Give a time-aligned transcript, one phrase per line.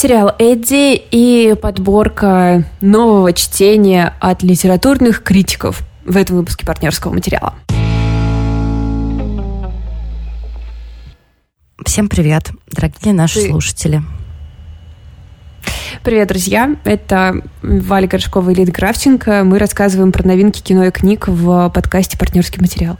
[0.00, 7.54] Сериал «Эдди» и подборка нового чтения от литературных критиков в этом выпуске партнерского материала.
[11.84, 13.48] Всем привет, дорогие наши Ты...
[13.48, 14.02] слушатели.
[16.04, 16.76] Привет, друзья!
[16.84, 19.42] Это Валя Горшкова и Лида Кравченко.
[19.42, 22.98] Мы рассказываем про новинки кино и книг в подкасте «Партнерский материал».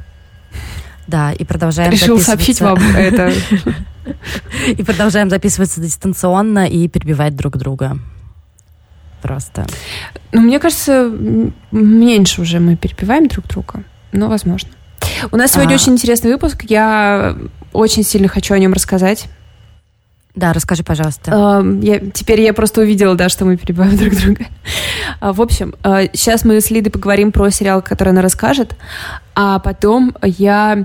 [1.09, 3.33] Да, и продолжаем Решил сообщить вам это.
[4.67, 7.99] И продолжаем записываться дистанционно и перебивать друг друга.
[9.21, 9.67] Просто.
[10.33, 11.13] Ну, мне кажется,
[11.71, 14.71] меньше уже мы перебиваем друг друга, но возможно.
[15.31, 15.75] У нас сегодня а...
[15.75, 16.65] очень интересный выпуск.
[16.69, 17.37] Я
[17.73, 19.29] очень сильно хочу о нем рассказать.
[20.39, 21.65] Да, расскажи, пожалуйста.
[21.83, 24.45] Я, теперь я просто увидела, да, что мы перебиваем друг друга.
[25.21, 25.75] Uh, в общем,
[26.13, 28.77] сейчас мы с Лидой поговорим про сериал, который она расскажет,
[29.35, 30.85] а потом я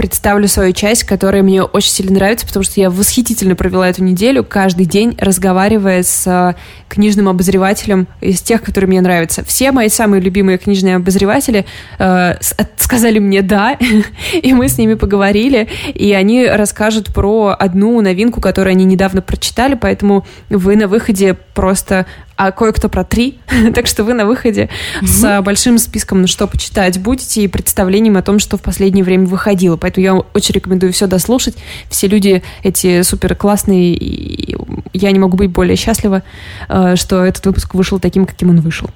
[0.00, 4.42] представлю свою часть, которая мне очень сильно нравится, потому что я восхитительно провела эту неделю,
[4.42, 6.54] каждый день разговаривая с э,
[6.88, 9.44] книжным обозревателем из тех, которые мне нравятся.
[9.44, 11.66] Все мои самые любимые книжные обозреватели
[11.98, 12.36] э,
[12.78, 13.76] сказали мне «да»,
[14.32, 19.74] и мы с ними поговорили, и они расскажут про одну новинку, которую они недавно прочитали,
[19.74, 22.06] поэтому вы на выходе просто
[22.40, 23.38] а кое-кто про три.
[23.74, 24.70] так что вы на выходе
[25.02, 25.06] mm-hmm.
[25.06, 29.26] с большим списком, на что почитать будете, и представлением о том, что в последнее время
[29.26, 29.76] выходило.
[29.76, 31.56] Поэтому я очень рекомендую все дослушать.
[31.90, 34.56] Все люди эти супер классные, и
[34.94, 36.22] я не могу быть более счастлива,
[36.70, 38.88] э, что этот выпуск вышел таким, каким он вышел.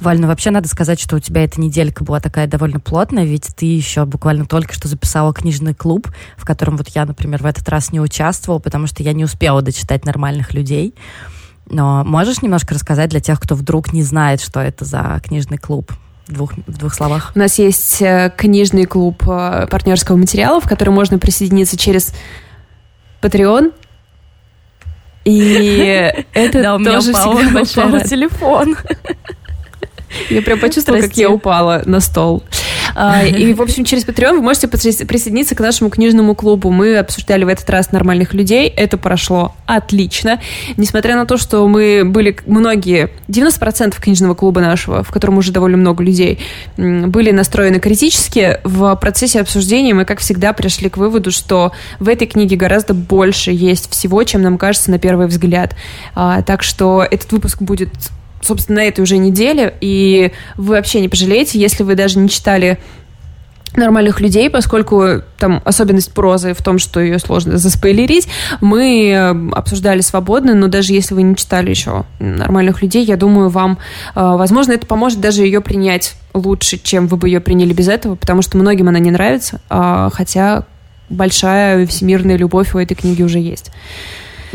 [0.00, 3.50] Валь, ну вообще надо сказать, что у тебя эта неделька была такая довольно плотная, ведь
[3.54, 7.68] ты еще буквально только что записала книжный клуб, в котором вот я, например, в этот
[7.68, 10.94] раз не участвовала, потому что я не успела дочитать нормальных людей.
[11.68, 15.92] Но можешь немножко рассказать для тех, кто вдруг не знает, что это за книжный клуб?
[16.26, 17.32] В двух, в двух словах.
[17.34, 22.14] У нас есть э, книжный клуб э, партнерского материала, в который можно присоединиться через
[23.20, 23.72] Patreon.
[25.24, 28.76] И это да, у меня тоже всегда большой телефон.
[30.30, 32.42] Я прям почувствовала, как я упала на стол.
[32.94, 36.70] А, и, в общем, через Patreon вы можете присоединиться к нашему книжному клубу.
[36.70, 38.68] Мы обсуждали в этот раз нормальных людей.
[38.68, 40.40] Это прошло отлично.
[40.76, 45.76] Несмотря на то, что мы были многие, 90% книжного клуба нашего, в котором уже довольно
[45.76, 46.38] много людей,
[46.76, 52.26] были настроены критически, в процессе обсуждения мы, как всегда, пришли к выводу, что в этой
[52.26, 55.74] книге гораздо больше есть всего, чем нам кажется на первый взгляд.
[56.14, 57.90] А, так что этот выпуск будет
[58.44, 62.78] собственно, на этой уже неделе, и вы вообще не пожалеете, если вы даже не читали
[63.76, 68.28] нормальных людей, поскольку там особенность прозы в том, что ее сложно заспойлерить,
[68.60, 73.48] мы э, обсуждали свободно, но даже если вы не читали еще нормальных людей, я думаю,
[73.48, 73.78] вам,
[74.14, 78.14] э, возможно, это поможет даже ее принять лучше, чем вы бы ее приняли без этого,
[78.14, 80.64] потому что многим она не нравится, а, хотя
[81.08, 83.70] большая всемирная любовь у этой книги уже есть.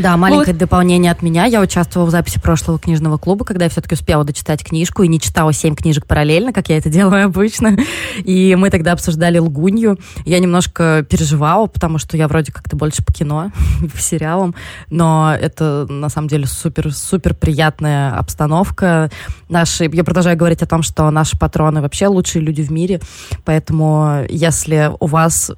[0.02, 0.58] Да, маленькое вот.
[0.58, 1.46] дополнение от меня.
[1.46, 5.20] Я участвовала в записи прошлого книжного клуба, когда я все-таки успела дочитать книжку и не
[5.20, 7.78] читала семь книжек параллельно, как я это делаю обычно.
[8.24, 10.00] И мы тогда обсуждали «Лгунью».
[10.26, 13.52] Я немножко переживала, потому что я вроде как-то больше по кино,
[13.94, 14.56] по сериалам.
[14.90, 19.10] Но это, на самом деле, супер-супер приятная обстановка.
[19.50, 23.02] Наши, я продолжаю говорить о том, что наши патроны вообще лучшие люди в мире.
[23.44, 25.52] Поэтому, если у вас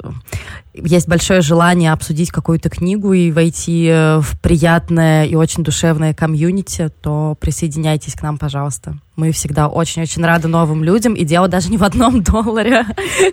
[0.73, 7.35] есть большое желание обсудить какую-то книгу и войти э, приятное и очень душевное комьюнити, то
[7.39, 8.97] присоединяйтесь к нам, пожалуйста.
[9.15, 12.85] Мы всегда очень-очень рады новым людям, и дело даже не в одном долларе,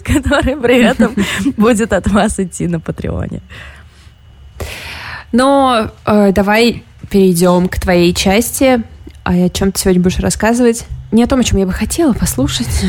[0.05, 1.15] который при этом
[1.57, 3.43] будет от вас идти на Патреоне.
[5.33, 8.83] Но э, давай перейдем к твоей части.
[9.25, 10.87] А о чем ты сегодня будешь рассказывать?
[11.13, 12.85] Не о том, о чем я бы хотела послушать.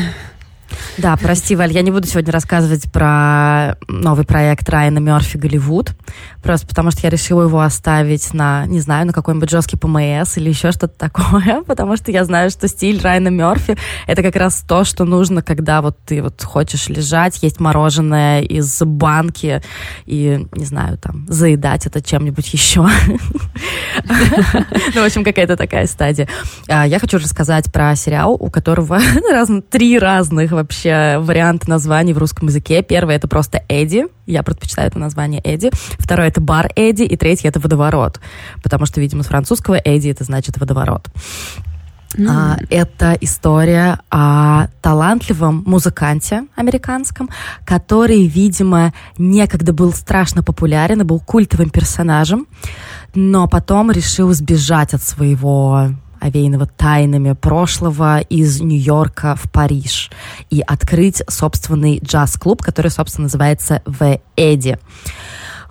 [0.98, 5.92] Да, прости, Валь, я не буду сегодня рассказывать про новый проект Райана Мерфи «Голливуд»,
[6.42, 10.48] просто потому что я решила его оставить на, не знаю, на какой-нибудь жесткий ПМС или
[10.48, 13.76] еще что-то такое, потому что я знаю, что стиль Райана Мерфи—
[14.06, 18.80] это как раз то, что нужно, когда вот ты вот хочешь лежать, есть мороженое из
[18.82, 19.62] банки
[20.06, 22.86] и, не знаю, там, заедать это чем-нибудь еще.
[24.94, 26.28] Ну, в общем, какая-то такая стадия.
[26.68, 28.98] А, я хочу рассказать про сериал, у которого
[29.70, 32.82] три разных вообще варианты названий в русском языке.
[32.82, 34.06] Первый— это просто Эдди.
[34.26, 35.70] Я предпочитаю это название Эдди.
[35.98, 37.02] Второй— это бар Эдди.
[37.02, 38.20] И третий— это водоворот.
[38.62, 41.08] Потому что, видимо, с французского Эдди это значит водоворот.
[42.16, 42.26] Mm.
[42.28, 47.30] А, это история о талантливом музыканте американском,
[47.64, 52.46] который, видимо, некогда был страшно популярен и был культовым персонажем,
[53.14, 55.90] но потом решил сбежать от своего
[56.20, 60.10] овеянного тайнами прошлого из Нью-Йорка в Париж
[60.50, 64.78] и открыть собственный джаз-клуб, который, собственно, называется «В Эдди».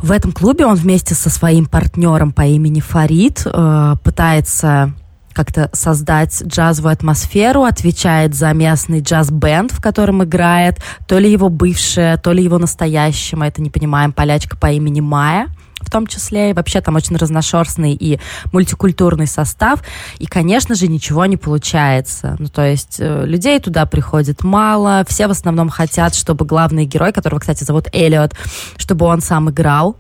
[0.02, 4.94] В этом клубе он вместе со своим партнером по имени Фарид э, пытается
[5.34, 12.18] как-то создать джазовую атмосферу, отвечает за местный джаз-бенд, в котором играет то ли его бывшая,
[12.18, 15.48] то ли его настоящая, мы это не понимаем, полячка по имени Майя
[15.82, 16.52] в том числе.
[16.52, 18.20] И вообще там очень разношерстный и
[18.52, 19.82] мультикультурный состав.
[20.18, 22.36] И, конечно же, ничего не получается.
[22.40, 25.06] Ну, то есть э, людей туда приходит мало.
[25.08, 28.34] Все в основном хотят, чтобы главный герой, которого, кстати, зовут Эллиот,
[28.78, 29.98] чтобы он сам играл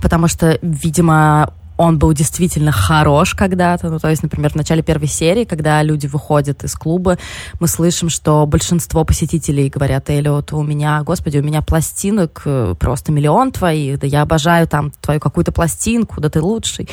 [0.00, 3.88] потому что, видимо, он был действительно хорош когда-то.
[3.88, 7.16] Ну, то есть, например, в начале первой серии, когда люди выходят из клуба,
[7.58, 13.12] мы слышим, что большинство посетителей говорят, Эллиот, у меня, господи, у меня пластинок э, просто
[13.12, 16.86] миллион твоих, да я обожаю там твою какую-то пластинку, да ты лучший.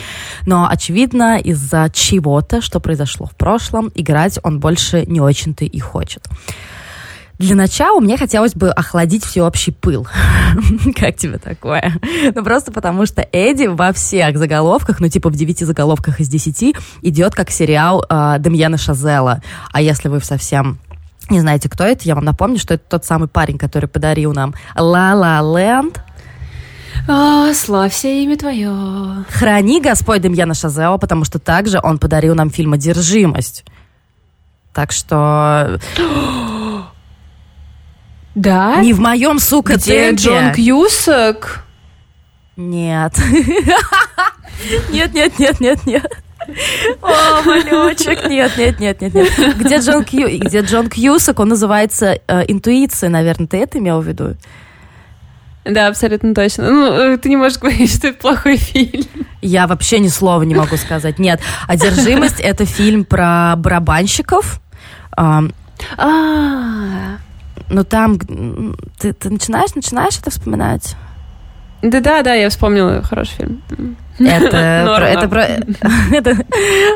[0.46, 6.24] Но, очевидно, из-за чего-то, что произошло в прошлом, играть он больше не очень-то и хочет.
[7.40, 10.08] Для начала мне хотелось бы охладить всеобщий пыл.
[10.96, 11.94] как тебе такое?
[12.34, 16.76] Ну, просто потому что Эдди во всех заголовках, ну, типа в девяти заголовках из десяти,
[17.02, 19.42] идет как сериал э, Демьяна Шазела.
[19.72, 20.80] А если вы совсем
[21.30, 24.56] не знаете, кто это, я вам напомню, что это тот самый парень, который подарил нам
[24.76, 26.02] «Ла Ла Ленд»,
[27.08, 29.26] о, славься имя твое.
[29.30, 33.64] Храни Господь Демьяна Шазела, потому что также он подарил нам фильм «Одержимость».
[34.74, 35.80] Так что...
[38.38, 38.82] Да?
[38.82, 40.24] Не в моем, сука, Где темпе.
[40.24, 41.66] Джон Кьюсак?
[42.56, 43.14] Нет.
[44.92, 46.12] Нет, нет, нет, нет, нет.
[47.02, 49.58] О, малючек, нет, нет, нет, нет, нет.
[49.58, 54.08] Где Джон, Кью, где Джон Кьюсак, он называется э, «Интуиция», наверное, ты это имел в
[54.08, 54.36] виду?
[55.64, 56.72] Да, абсолютно точно.
[56.72, 59.06] Ну, э, ты не можешь говорить, что это плохой фильм.
[59.44, 61.20] Я вообще ни слова не могу сказать.
[61.20, 64.60] Нет, «Одержимость»— это фильм про барабанщиков.
[65.16, 65.44] А,
[67.70, 68.18] но там
[69.00, 70.96] ты, ты начинаешь, начинаешь это вспоминать?
[71.82, 73.97] Да, да, да, я вспомнила хороший фильм.
[74.20, 75.44] Это про, это про,
[76.12, 76.38] это,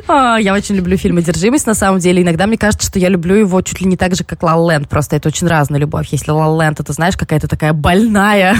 [0.07, 2.23] а, я очень люблю фильм «Одержимость», на самом деле.
[2.23, 4.89] Иногда мне кажется, что я люблю его чуть ли не так же, как «Ла Ленд»,
[4.89, 6.07] просто это очень разная любовь.
[6.11, 8.55] Если «Ла Ленд» это, знаешь, какая-то такая больная,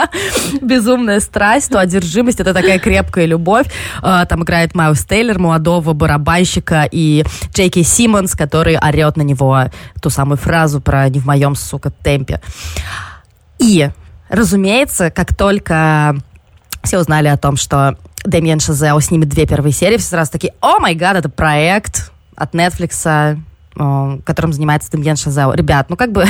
[0.60, 3.66] безумная страсть, то «Одержимость» это такая крепкая любовь.
[4.02, 9.70] А, там играет Майлз Тейлор, молодого барабанщика, и Джейки Симмонс, который орет на него
[10.00, 12.40] ту самую фразу про «не в моем, сука, темпе».
[13.60, 13.90] И,
[14.28, 16.16] разумеется, как только
[16.82, 20.78] все узнали о том, что Дэмиен Шазео снимет две первые серии, все сразу такие, о
[20.78, 23.38] май гад, это проект от Netflix,
[23.74, 25.54] которым занимается Демьян Шазео.
[25.54, 26.26] Ребят, ну как бы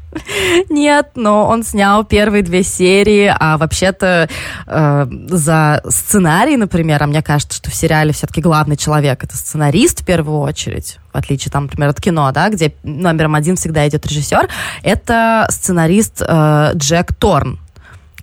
[0.70, 4.28] нет, но он снял первые две серии, а вообще-то
[4.66, 10.00] э, за сценарий, например, а мне кажется, что в сериале все-таки главный человек это сценарист
[10.00, 14.06] в первую очередь, в отличие, там, например, от кино, да, где номером один всегда идет
[14.06, 14.48] режиссер,
[14.82, 17.59] это сценарист э, Джек Торн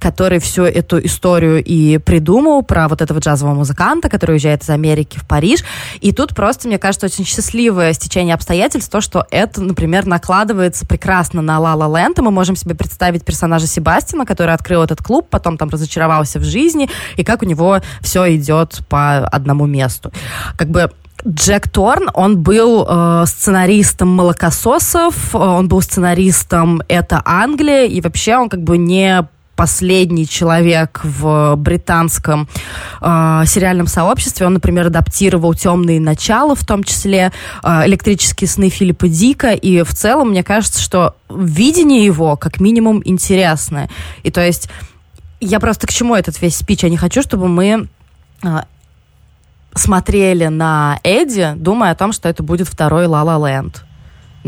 [0.08, 5.20] который всю эту историю и придумал про вот этого джазового музыканта, который уезжает из Америки
[5.20, 5.66] в Париж.
[6.00, 11.42] И тут просто, мне кажется, очень счастливое стечение обстоятельств, то, что это, например, накладывается прекрасно
[11.42, 15.28] на La La Land, и мы можем себе представить персонажа Себастина, который открыл этот клуб,
[15.30, 20.14] потом там разочаровался в жизни, и как у него все идет по одному месту.
[20.56, 20.90] Как бы
[21.28, 28.48] Джек Торн, он был э, сценаристом «Молокососов», он был сценаристом «Это Англия», и вообще он
[28.48, 29.28] как бы не
[29.58, 32.48] последний человек в британском
[33.02, 34.46] э, сериальном сообществе.
[34.46, 39.52] Он, например, адаптировал «Темные начала», в том числе э, «Электрические сны» Филиппа Дика.
[39.52, 43.90] И в целом, мне кажется, что видение его как минимум интересное.
[44.24, 44.70] И то есть
[45.42, 46.84] я просто к чему этот весь спич?
[46.84, 47.90] Я не хочу, чтобы мы
[48.44, 48.48] э,
[49.74, 53.38] смотрели на Эдди, думая о том, что это будет второй «Ла Ла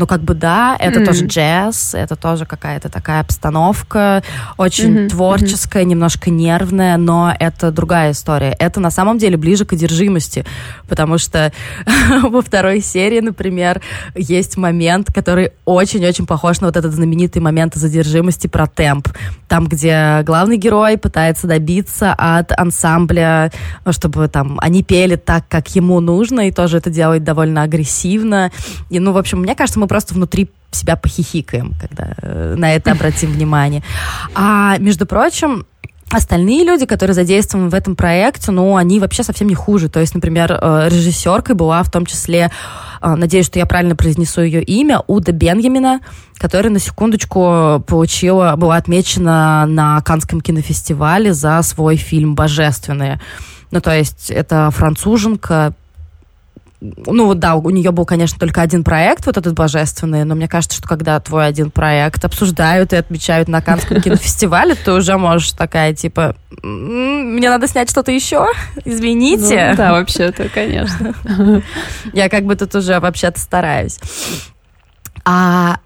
[0.00, 1.04] Ну, как бы да, это mm-hmm.
[1.04, 4.22] тоже джаз, это тоже какая-то такая обстановка,
[4.56, 5.08] очень mm-hmm.
[5.10, 5.86] творческая, mm-hmm.
[5.86, 8.56] немножко нервная, но это другая история.
[8.58, 10.46] Это на самом деле ближе к одержимости,
[10.88, 11.52] потому что
[12.22, 13.82] во второй серии, например,
[14.14, 19.08] есть момент, который очень-очень похож на вот этот знаменитый момент задержимости про темп.
[19.48, 23.52] Там, где главный герой пытается добиться от ансамбля,
[23.90, 28.50] чтобы там они пели так, как ему нужно, и тоже это делает довольно агрессивно.
[28.88, 32.92] И, ну, в общем, мне кажется, мы просто внутри себя похихикаем, когда э, на это
[32.92, 33.82] обратим внимание.
[34.36, 35.66] А, между прочим,
[36.12, 39.88] Остальные люди, которые задействованы в этом проекте, ну, они вообще совсем не хуже.
[39.88, 42.50] То есть, например, э, режиссеркой была в том числе,
[43.00, 46.00] э, надеюсь, что я правильно произнесу ее имя, Уда Беньямина,
[46.36, 53.20] которая, на секундочку, получила, была отмечена на Канском кинофестивале за свой фильм «Божественные».
[53.70, 55.74] Ну, то есть, это француженка,
[56.80, 60.48] ну вот да, у нее был, конечно, только один проект, вот этот божественный, но мне
[60.48, 65.52] кажется, что когда твой один проект обсуждают и отмечают на Каннском кинофестивале, ты уже можешь
[65.52, 68.46] такая, типа, мне надо снять что-то еще,
[68.84, 69.68] извините.
[69.70, 71.14] Ну, да, вообще-то, конечно.
[72.12, 73.98] Я как бы тут уже вообще-то стараюсь.
[75.24, 75.80] А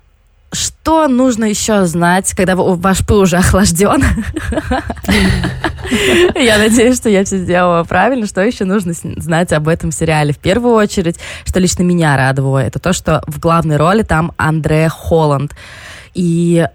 [0.54, 4.02] что нужно еще знать, когда ваш пыл уже охлажден?
[6.34, 8.26] Я надеюсь, что я все сделала правильно.
[8.26, 10.32] Что еще нужно знать об этом сериале?
[10.32, 14.88] В первую очередь, что лично меня радовало, это то, что в главной роли там Андре
[14.88, 15.54] Холланд.
[16.14, 16.66] И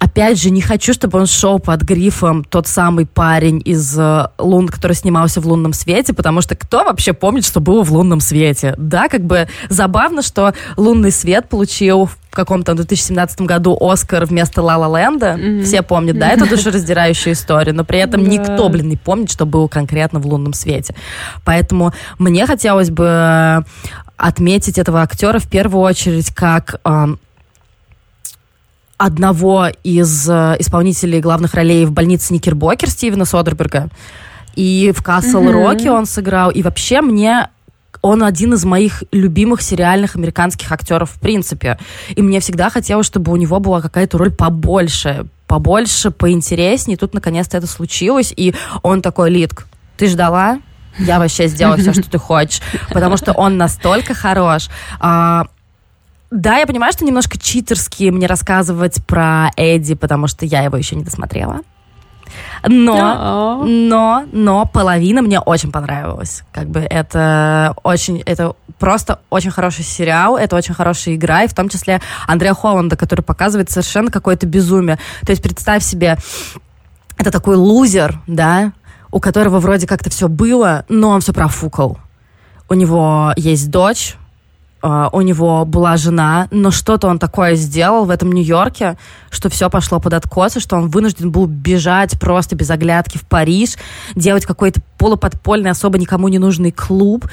[0.00, 4.66] опять же, не хочу, чтобы он шел под грифом тот самый парень из э, Лун,
[4.66, 8.74] который снимался в «Лунном свете», потому что кто вообще помнит, что было в «Лунном свете»?
[8.78, 14.78] Да, как бы забавно, что «Лунный свет» получил в каком-то 2017 году Оскар вместо Ла
[14.78, 15.36] Ла Ленда.
[15.38, 15.64] Mm-hmm.
[15.64, 19.68] Все помнят, да, это душераздирающая история, но при этом никто, блин, не помнит, что было
[19.68, 20.94] конкретно в «Лунном свете».
[21.44, 23.64] Поэтому мне хотелось бы
[24.16, 26.80] отметить этого актера в первую очередь как
[29.00, 33.88] одного из э, исполнителей главных ролей в больнице Никербокер Стивена Содерберга.
[34.56, 35.98] И в Касл Роке mm-hmm.
[35.98, 36.50] он сыграл.
[36.50, 37.48] И вообще мне
[38.02, 41.78] он один из моих любимых сериальных американских актеров в принципе.
[42.14, 46.96] И мне всегда хотелось, чтобы у него была какая-то роль побольше, побольше, поинтереснее.
[46.96, 48.34] И тут наконец-то это случилось.
[48.36, 49.66] И он такой, Литк,
[49.96, 50.60] ты ждала?
[50.98, 52.60] Я вообще сделаю все, что ты хочешь.
[52.90, 54.68] Потому что он настолько хорош.
[56.30, 60.94] Да, я понимаю, что немножко читерски мне рассказывать про Эдди, потому что я его еще
[60.96, 61.60] не досмотрела.
[62.66, 66.44] Но, но, но половина мне очень понравилась.
[66.52, 71.54] Как бы это очень, это просто очень хороший сериал, это очень хорошая игра, и в
[71.54, 74.98] том числе Андрея Холланда, который показывает совершенно какое-то безумие.
[75.24, 76.16] То есть представь себе,
[77.18, 78.72] это такой лузер, да,
[79.10, 81.98] у которого вроде как-то все было, но он все профукал.
[82.68, 84.16] У него есть дочь,
[84.82, 88.96] у него была жена, но что-то он такое сделал в этом Нью-Йорке,
[89.30, 93.26] что все пошло под откос, и что он вынужден был бежать просто без оглядки в
[93.26, 93.76] Париж,
[94.14, 97.26] делать какой-то полуподпольный, особо никому не нужный клуб.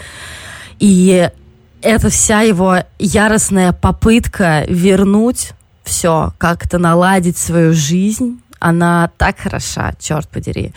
[0.79, 1.29] И
[1.81, 10.27] это вся его яростная попытка вернуть все, как-то наладить свою жизнь, она так хороша, черт
[10.29, 10.73] подери.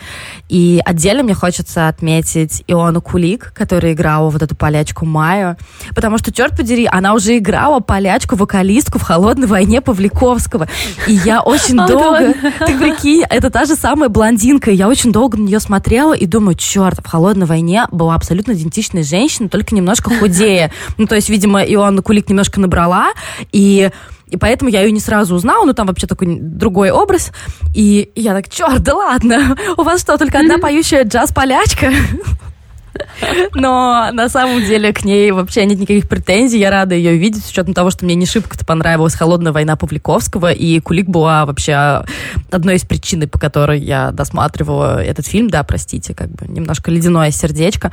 [0.49, 5.57] И отдельно мне хочется отметить Иону Кулик, которая играла вот эту полячку Майю,
[5.95, 10.67] потому что, черт подери, она уже играла полячку, вокалистку в «Холодной войне» Павликовского.
[11.07, 12.33] И я очень долго...
[12.65, 14.71] Ты прикинь, это та же самая блондинка.
[14.71, 19.03] Я очень долго на нее смотрела и думаю, черт, в «Холодной войне» была абсолютно идентичная
[19.03, 20.71] женщина, только немножко худее.
[20.97, 23.11] Ну, то есть, видимо, Иоанна Кулик немножко набрала,
[23.51, 23.91] и
[24.31, 27.31] и поэтому я ее не сразу узнала, ну там вообще такой другой образ.
[27.75, 31.91] И я так, черт, да ладно, у вас что, только одна поющая джаз-полячка?
[33.53, 36.59] Но на самом деле к ней вообще нет никаких претензий.
[36.59, 40.51] Я рада ее видеть, с учетом того, что мне не шибко-то понравилась «Холодная война» Павликовского,
[40.51, 42.03] и «Кулик» была вообще
[42.51, 45.49] одной из причин, по которой я досматривала этот фильм.
[45.49, 47.91] Да, простите, как бы немножко ледяное сердечко.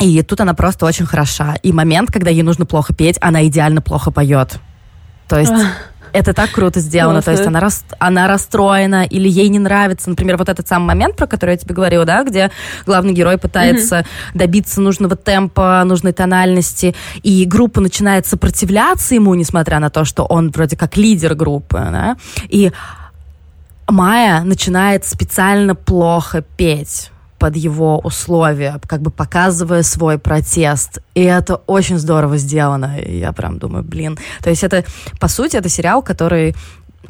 [0.00, 1.56] И тут она просто очень хороша.
[1.62, 4.58] И момент, когда ей нужно плохо петь, она идеально плохо поет.
[5.28, 5.52] То есть
[6.14, 7.22] это так круто сделано.
[7.22, 7.32] Классно.
[7.32, 10.08] То есть она, рас, она расстроена или ей не нравится.
[10.08, 12.52] Например, вот этот самый момент, про который я тебе говорила, да, где
[12.86, 14.06] главный герой пытается mm-hmm.
[14.34, 20.52] добиться нужного темпа, нужной тональности, и группа начинает сопротивляться ему, несмотря на то, что он
[20.52, 22.16] вроде как лидер группы, да,
[22.48, 22.70] и
[23.88, 27.10] Майя начинает специально плохо петь
[27.44, 31.00] под его условия, как бы показывая свой протест.
[31.14, 32.98] И это очень здорово сделано.
[32.98, 34.18] Я прям думаю, блин.
[34.42, 34.82] То есть это,
[35.20, 36.54] по сути, это сериал, который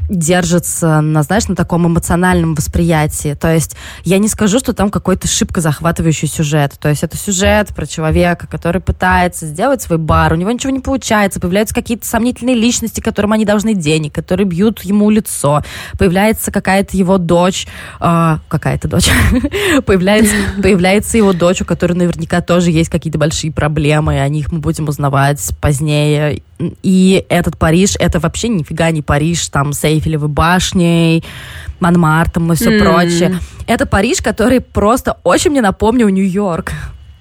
[0.09, 3.35] держится на, знаешь, на таком эмоциональном восприятии.
[3.35, 6.75] То есть я не скажу, что там какой-то шибко захватывающий сюжет.
[6.79, 10.81] То есть это сюжет про человека, который пытается сделать свой бар, у него ничего не
[10.81, 15.63] получается, появляются какие-то сомнительные личности, которым они должны денег, которые бьют ему лицо,
[15.99, 17.67] появляется какая-то его дочь,
[18.01, 19.09] э, какая-то дочь,
[19.87, 24.59] появляется, появляется его дочь, у которой наверняка тоже есть какие-то большие проблемы, о них мы
[24.59, 26.43] будем узнавать позднее.
[26.59, 31.25] И этот Париж, это вообще нифига не Париж, там, с Эйфелевой башней,
[31.81, 32.79] Монмартом и все mm.
[32.81, 33.41] прочее.
[33.67, 36.73] Это Париж, который просто очень мне напомнил Нью-Йорк.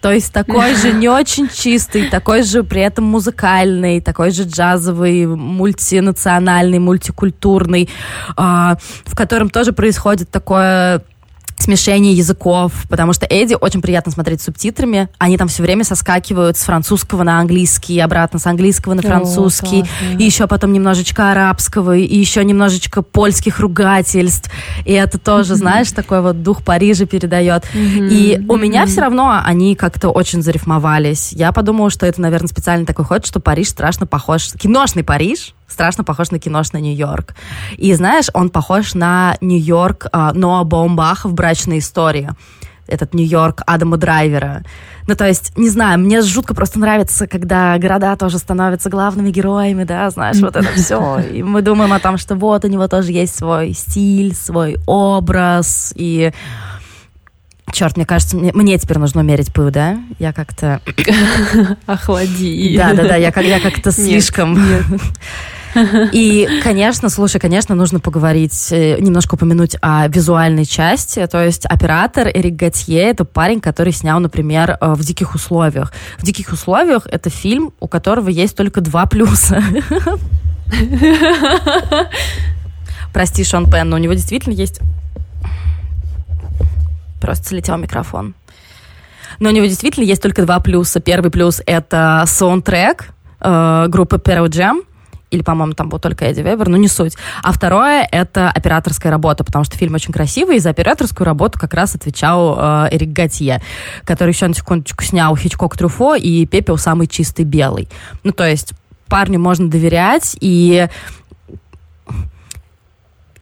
[0.03, 5.25] То есть такой же не очень чистый, такой же при этом музыкальный, такой же джазовый,
[5.25, 7.87] мультинациональный, мультикультурный,
[8.37, 8.41] э,
[9.05, 11.03] в котором тоже происходит такое
[11.63, 15.09] смешение языков, потому что Эдди очень приятно смотреть с субтитрами.
[15.17, 20.17] Они там все время соскакивают с французского на английский, обратно с английского на французский, О,
[20.17, 24.51] и еще потом немножечко арабского, и еще немножечко польских ругательств.
[24.85, 27.63] И это тоже, знаешь, такой вот дух Парижа передает.
[27.73, 31.31] И у меня все равно они как-то очень зарифмовались.
[31.31, 34.49] Я подумала, что это, наверное, специально такой ход, что Париж страшно похож.
[34.53, 37.35] Киношный Париж, страшно похож на киношный Нью-Йорк.
[37.77, 42.29] И знаешь, он похож на Нью-Йорк э, Ноа Баумбаха в «Брачной истории».
[42.85, 44.63] Этот Нью-Йорк Адама Драйвера.
[45.07, 49.85] Ну, то есть, не знаю, мне жутко просто нравится, когда города тоже становятся главными героями,
[49.85, 51.19] да, знаешь, вот это все.
[51.19, 55.93] И мы думаем о том, что вот у него тоже есть свой стиль, свой образ,
[55.95, 56.33] и
[57.71, 59.97] Черт, мне кажется, мне, мне теперь нужно умерить пыл, да?
[60.19, 60.81] Я как-то...
[61.85, 62.75] Охлади.
[62.77, 64.59] Да-да-да, я, я как-то слишком...
[66.11, 71.25] И, конечно, слушай, конечно, нужно поговорить, э, немножко упомянуть о визуальной части.
[71.25, 75.91] То есть оператор Эрик Готье— это парень, который снял, например, э, «В диких условиях».
[76.19, 79.63] «В диких условиях»— это фильм, у которого есть только два плюса.
[83.13, 84.79] Прости, Шон Пен, но у него действительно есть
[87.23, 88.33] Просто слетел микрофон.
[89.39, 90.99] Но у него действительно есть только два плюса.
[90.99, 94.81] Первый плюс— это саундтрек э, группы Pearl Jam,
[95.31, 97.15] или, по-моему, там был только Эдди Вебер, но не суть.
[97.41, 101.73] А второе— это операторская работа, потому что фильм очень красивый, и за операторскую работу как
[101.73, 103.61] раз отвечал э, Эрик Готье,
[104.03, 107.87] который еще на секундочку снял Хичкок Трюфо и Пепел самый чистый белый.
[108.23, 108.73] Ну, то есть
[109.07, 110.89] парню можно доверять, и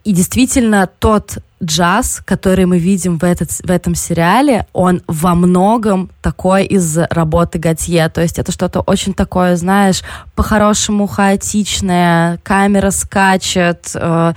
[0.04, 6.10] и действительно тот джаз, который мы видим в, этот, в этом сериале, он во многом
[6.22, 8.10] такой из работы Готье.
[8.10, 10.02] То есть это что-то очень такое, знаешь,
[10.36, 14.34] по-хорошему хаотичное, камера скачет, э,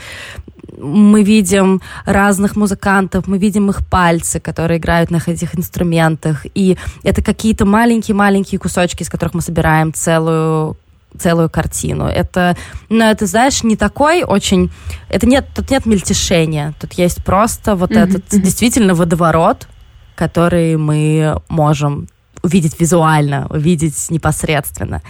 [0.77, 6.45] мы видим разных музыкантов, мы видим их пальцы, которые играют на этих инструментах.
[6.55, 10.77] И это какие-то маленькие-маленькие кусочки, из которых мы собираем целую
[11.19, 12.05] целую картину.
[12.05, 12.57] Это,
[12.89, 14.71] ну, это, знаешь, не такой очень...
[15.09, 16.75] Это нет, тут нет мельтешения.
[16.81, 18.09] Тут есть просто вот mm-hmm.
[18.09, 19.69] этот действительно водоворот,
[20.15, 22.09] который мы можем
[22.43, 25.03] увидеть визуально, увидеть непосредственно.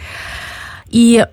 [0.89, 1.27] И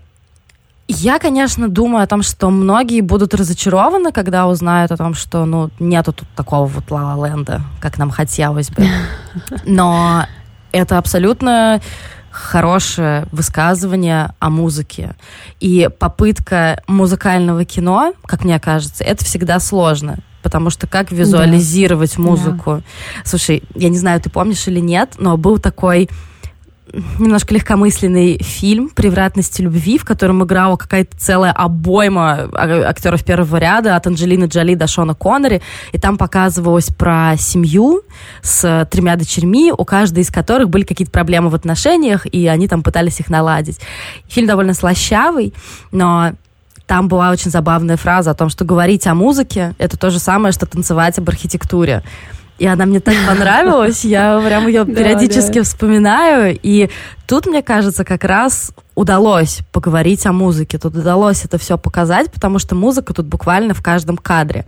[0.87, 5.69] я, конечно, думаю о том, что многие будут разочарованы, когда узнают о том, что, ну,
[5.79, 8.85] нету тут такого вот ла-ла-ленда, как нам хотелось бы.
[9.65, 10.25] Но
[10.71, 11.81] это абсолютно
[12.31, 15.15] хорошее высказывание о музыке.
[15.59, 20.19] И попытка музыкального кино, как мне кажется, это всегда сложно.
[20.41, 22.21] Потому что как визуализировать да.
[22.23, 22.77] музыку?
[22.77, 22.83] Да.
[23.23, 26.09] Слушай, я не знаю, ты помнишь или нет, но был такой
[27.19, 33.95] немножко легкомысленный фильм «Превратности любви», в котором играла какая-то целая обойма а, актеров первого ряда
[33.95, 38.01] от Анджелины Джоли до Шона Коннери, и там показывалось про семью
[38.41, 42.83] с тремя дочерьми, у каждой из которых были какие-то проблемы в отношениях, и они там
[42.83, 43.79] пытались их наладить.
[44.27, 45.53] Фильм довольно слащавый,
[45.91, 46.33] но
[46.87, 50.51] там была очень забавная фраза о том, что говорить о музыке— это то же самое,
[50.51, 52.03] что танцевать об архитектуре
[52.61, 56.91] и она мне так понравилась, я прям ее периодически вспоминаю, и
[57.25, 62.59] тут, мне кажется, как раз удалось поговорить о музыке, тут удалось это все показать, потому
[62.59, 64.65] что музыка тут буквально в каждом кадре.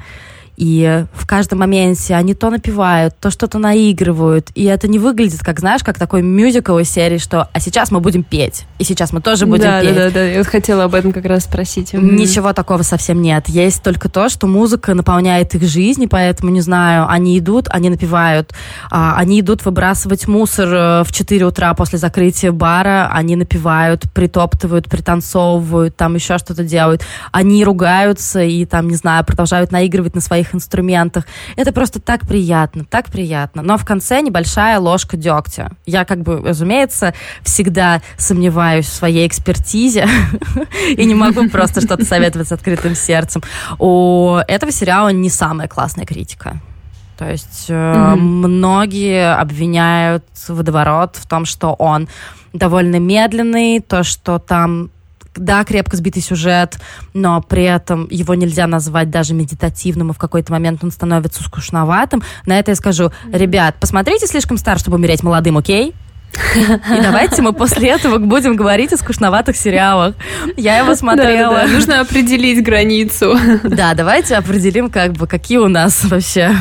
[0.57, 4.49] И в каждом моменте они то напевают, то что-то наигрывают.
[4.55, 7.99] И это не выглядит, как, знаешь, как такой мюзикл из серии, что «а сейчас мы
[7.99, 8.65] будем петь».
[8.79, 9.95] И сейчас мы тоже будем да, петь.
[9.95, 10.23] Да, да, да.
[10.25, 11.93] Я вот хотела об этом как раз спросить.
[11.93, 13.49] Ничего такого совсем нет.
[13.49, 17.89] Есть только то, что музыка наполняет их жизнь, и поэтому, не знаю, они идут, они
[17.89, 18.53] напевают,
[18.91, 24.89] а, они идут выбрасывать мусор э, в 4 утра после закрытия бара, они напевают, притоптывают,
[24.89, 27.03] пританцовывают, там еще что-то делают.
[27.31, 31.25] Они ругаются и там, не знаю, продолжают наигрывать на своих своих инструментах.
[31.55, 33.61] Это просто так приятно, так приятно.
[33.61, 35.71] Но в конце небольшая ложка дегтя.
[35.85, 40.07] Я, как бы, разумеется, всегда сомневаюсь в своей экспертизе
[40.89, 43.41] и не могу просто что-то советовать с открытым сердцем.
[43.79, 46.59] У этого сериала не самая классная критика.
[47.17, 48.15] То есть mm-hmm.
[48.15, 52.07] многие обвиняют водоворот в том, что он
[52.53, 54.89] довольно медленный, то, что там
[55.35, 56.79] да, крепко сбитый сюжет,
[57.13, 62.23] но при этом его нельзя назвать даже медитативным, и в какой-то момент он становится скучноватым.
[62.45, 65.93] На это я скажу, ребят, посмотрите «Слишком стар, чтобы умереть молодым», окей?
[66.55, 70.15] И давайте мы после этого будем говорить о скучноватых сериалах.
[70.57, 71.55] Я его смотрела.
[71.55, 71.71] Да, да.
[71.71, 73.37] Нужно определить границу.
[73.63, 76.51] Да, давайте определим, как бы, какие у нас вообще...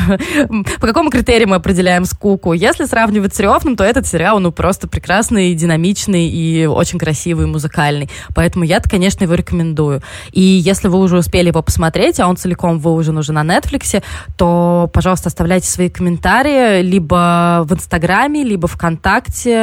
[0.79, 2.53] По какому критерию мы определяем скуку?
[2.53, 8.09] Если сравнивать с Рёвным, то этот сериал, ну, просто прекрасный, динамичный и очень красивый, музыкальный.
[8.35, 10.01] Поэтому я, конечно, его рекомендую.
[10.31, 14.03] И если вы уже успели его посмотреть, а он целиком выложен уже на Netflix,
[14.37, 19.62] то, пожалуйста, оставляйте свои комментарии либо в Инстаграме, либо ВКонтакте,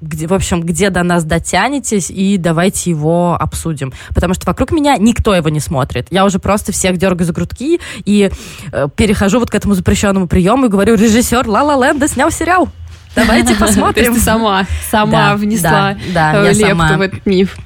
[0.00, 3.92] где, в общем, где до нас дотянетесь, и давайте его обсудим.
[4.14, 6.08] Потому что вокруг меня никто его не смотрит.
[6.10, 8.30] Я уже просто всех дергаю за грудки и
[8.72, 12.68] э, перехожу вот к этому запрещенному приему и говорю, режиссер Ла Ла Ленда снял сериал.
[13.14, 14.14] Давайте посмотрим.
[14.14, 17.56] ты сама, сама внесла лепту в этот миф.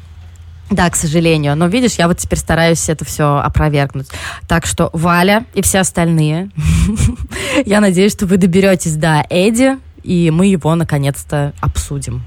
[0.71, 1.57] Да, к сожалению.
[1.57, 4.09] Но видишь, я вот теперь стараюсь это все опровергнуть.
[4.49, 6.51] Так что Валя и все остальные,
[7.67, 12.23] я надеюсь, что вы доберетесь до Эдди, и мы его наконец-то обсудим.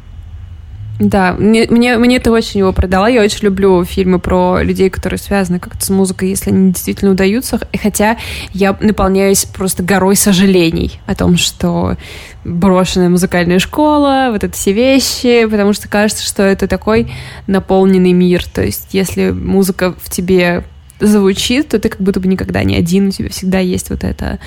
[1.00, 3.08] Да, мне, мне, мне это очень его продала.
[3.08, 7.60] Я очень люблю фильмы про людей, которые связаны как-то с музыкой, если они действительно удаются.
[7.80, 8.18] Хотя
[8.52, 11.98] я наполняюсь просто горой сожалений о том, что
[12.44, 17.12] брошенная музыкальная школа, вот это все вещи, потому что кажется, что это такой
[17.46, 18.44] наполненный мир.
[18.46, 20.64] То есть, если музыка в тебе
[21.00, 24.40] звучит, то ты как будто бы никогда не один, у тебя всегда есть вот это,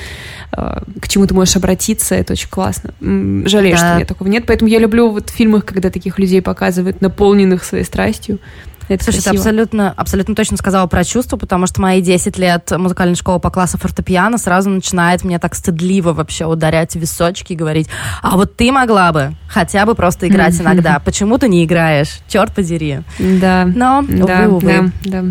[0.52, 2.94] э, к чему ты можешь обратиться, это очень классно.
[3.00, 3.78] Жалею, да.
[3.78, 7.00] что у меня такого нет, поэтому я люблю вот в фильмах, когда таких людей показывают,
[7.00, 8.38] наполненных своей страстью.
[8.90, 9.34] Это Слушай, красиво.
[9.34, 13.48] ты абсолютно, абсолютно точно сказала про чувства, потому что мои 10 лет музыкальной школы по
[13.48, 17.86] классу фортепиано сразу начинает мне так стыдливо вообще ударять в височки и говорить,
[18.20, 20.98] а вот ты могла бы хотя бы просто играть иногда.
[20.98, 22.18] Почему ты не играешь?
[22.26, 23.02] Черт подери.
[23.20, 23.64] Да.
[23.64, 24.92] Но, да, увы, увы.
[25.04, 25.24] Да, да.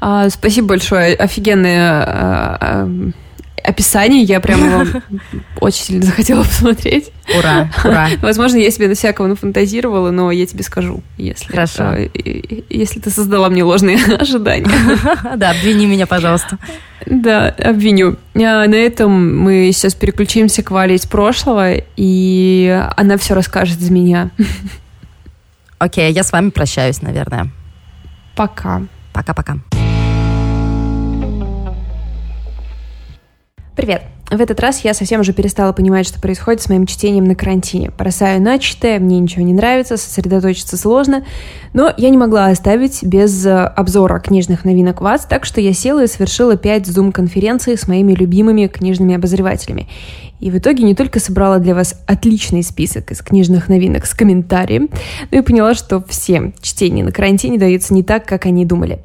[0.00, 1.14] А, спасибо большое.
[1.14, 2.88] Офигенное а, а,
[3.66, 4.22] описание.
[4.22, 5.00] Я прям его
[5.60, 7.10] очень сильно захотела посмотреть.
[7.38, 8.08] Ура, ура.
[8.22, 11.94] Возможно, я себе на всякого нафантазировала, но я тебе скажу, если, Хорошо.
[12.68, 14.70] если ты создала мне ложные ожидания.
[15.36, 16.58] Да, обвини меня, пожалуйста.
[17.04, 18.16] Да, обвиню.
[18.34, 24.30] На этом мы сейчас переключимся к Вале из прошлого, и она все расскажет за меня.
[25.78, 27.50] Окей, я с вами прощаюсь, наверное.
[28.36, 28.82] Пока.
[29.14, 29.56] Пока-пока.
[33.74, 34.02] Привет.
[34.30, 37.92] В этот раз я совсем уже перестала понимать, что происходит с моим чтением на карантине.
[37.96, 41.24] Бросаю начатое, мне ничего не нравится, сосредоточиться сложно,
[41.72, 46.08] но я не могла оставить без обзора книжных новинок вас, так что я села и
[46.08, 49.88] совершила 5 зум-конференций с моими любимыми книжными обозревателями.
[50.40, 54.88] И в итоге не только собрала для вас отличный список из книжных новинок с комментарием,
[55.30, 59.00] но и поняла, что всем чтение на карантине дается не так, как они думали.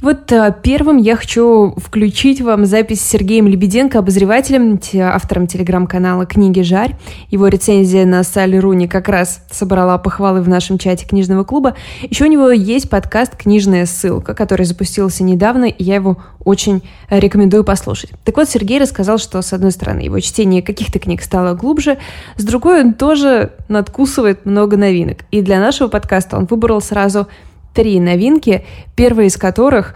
[0.00, 6.26] И вот а, первым я хочу включить вам запись с Сергеем Лебеденко, обозревателем, автором телеграм-канала
[6.26, 6.96] «Книги Жарь».
[7.30, 11.76] Его рецензия на Салли Руни как раз собрала похвалы в нашем чате книжного клуба.
[12.02, 17.64] Еще у него есть подкаст «Книжная ссылка», который запустился недавно, и я его очень рекомендую
[17.64, 18.10] послушать.
[18.24, 21.98] Так вот, Сергей рассказал, что, с одной стороны, его чтение каких-то книг стало глубже,
[22.36, 25.18] с другой он тоже надкусывает много новинок.
[25.30, 27.28] И для нашего подкаста он выбрал сразу
[27.74, 28.64] три новинки,
[28.96, 29.94] первая из которых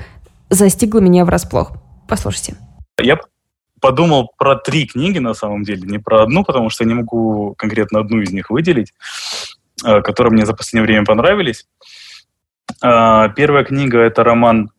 [0.49, 1.73] застигла меня врасплох.
[2.09, 2.57] Послушайте.
[2.99, 3.19] Я
[3.81, 7.55] подумал про три книги, на самом деле, не про одну, потому что я не могу
[7.57, 8.93] конкретно одну из них выделить,
[9.85, 11.67] э, которые мне за последнее время понравились.
[12.83, 14.71] Э, первая книга— это роман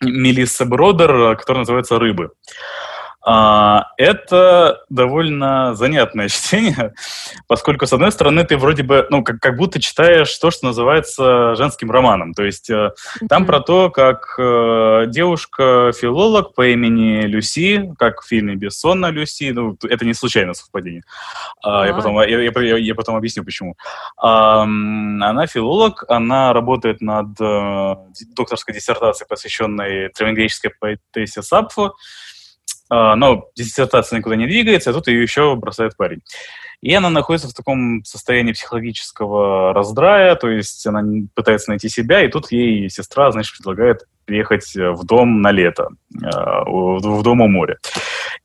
[0.00, 2.30] Мелисса Бродер, который называется «Рыбы».
[3.32, 6.94] А, это довольно занятное чтение,
[7.46, 11.54] поскольку, с одной стороны, ты вроде бы, ну, как, как будто читаешь то, что называется
[11.54, 12.34] женским романом.
[12.34, 13.28] То есть mm-hmm.
[13.28, 19.76] там про то, как э, девушка-филолог по имени Люси, как в фильме «Бессонная Люси», ну,
[19.88, 21.02] это не случайное совпадение.
[21.62, 23.76] А, я, потом, я, я, я потом объясню, почему.
[24.16, 27.94] Она филолог, она работает над э,
[28.34, 31.94] докторской диссертацией, посвященной древнегреческой поэтессе Сапфо,
[32.90, 36.22] но диссертация никуда не двигается, а тут ее еще бросает парень.
[36.82, 41.02] И она находится в таком состоянии психологического раздрая, то есть она
[41.34, 45.88] пытается найти себя, и тут ей сестра, значит, предлагает приехать в дом на лето,
[46.22, 47.78] а, в дом у моря.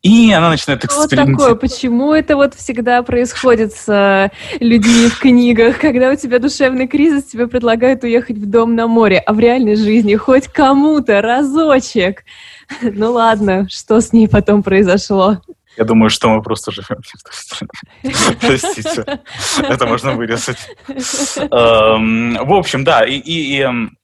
[0.01, 1.39] И она начинает экспериментировать.
[1.39, 6.39] Вот такое, почему это вот всегда происходит с э, людьми в книгах, когда у тебя
[6.39, 11.21] душевный кризис, тебе предлагают уехать в дом на море, а в реальной жизни хоть кому-то
[11.21, 12.23] разочек–
[12.81, 15.41] Ну ладно, что с ней потом произошло?
[15.77, 18.37] Я думаю, что мы просто живем не в той стране.
[18.41, 19.21] Простите,
[19.57, 20.69] это можно вырезать.
[20.87, 23.97] Эм, в общем, да, и эм,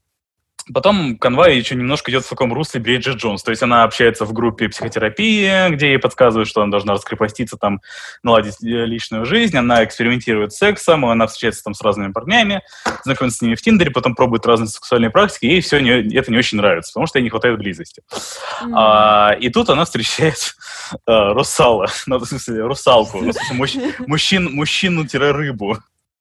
[0.74, 3.44] Потом канва еще немножко идет в таком русле Бриджит Джонс.
[3.44, 7.82] То есть она общается в группе психотерапии, где ей подсказывают, что она должна раскрепоститься, там,
[8.24, 9.58] наладить э, личную жизнь.
[9.58, 12.62] Она экспериментирует с сексом, она встречается там с разными парнями,
[13.04, 16.32] знакомится с ними в Тиндере, потом пробует разные сексуальные практики, и ей все не, это
[16.32, 18.02] не очень нравится, потому что ей не хватает близости.
[18.64, 18.74] Mm.
[18.76, 20.56] А, и тут она встречает
[21.06, 23.76] а, русала, ну, в смысле, русалку, в смысле, мужч,
[24.08, 25.78] мужчин, мужчину-рыбу.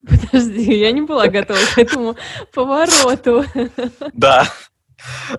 [0.06, 2.16] Подожди, я не была готова к этому
[2.52, 3.44] повороту.
[4.14, 4.46] Да.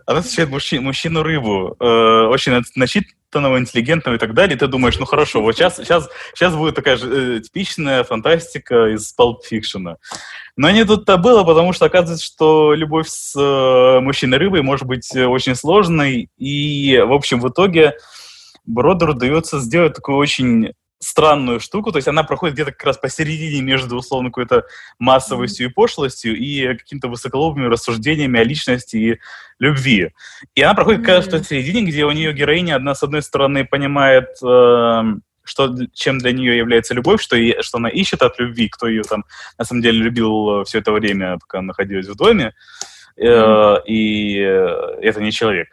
[0.06, 4.58] Она встречает мужчину, мужчину рыбу, э, очень начитанного, интеллигентного и так далее.
[4.58, 9.14] Ты думаешь, ну хорошо, вот сейчас, сейчас, сейчас будет такая же э, типичная фантастика из
[9.18, 9.98] Pulp Fiction.
[10.58, 15.56] Но не тут-то было, потому что оказывается, что любовь с э, мужчиной-рыбой может быть очень
[15.56, 16.30] сложной.
[16.38, 17.94] И, в общем, в итоге
[18.66, 23.62] Бродеру удается сделать такую очень странную штуку, то есть она проходит где-то как раз посередине
[23.62, 24.66] между, условно, какой-то
[25.00, 29.20] массовостью и пошлостью и какими-то высоколобыми рассуждениями о личности и
[29.60, 30.12] любви.
[30.54, 33.24] И она проходит как раз в той середине, где у нее героиня, одна, с одной
[33.24, 35.02] стороны, понимает, э,
[35.44, 39.02] что, чем для нее является любовь, что, и, что она ищет от любви, кто ее
[39.02, 39.26] там,
[39.58, 42.52] на самом деле, любил все это время, пока она находилась в доме, э,
[43.22, 45.68] и э, это не человек.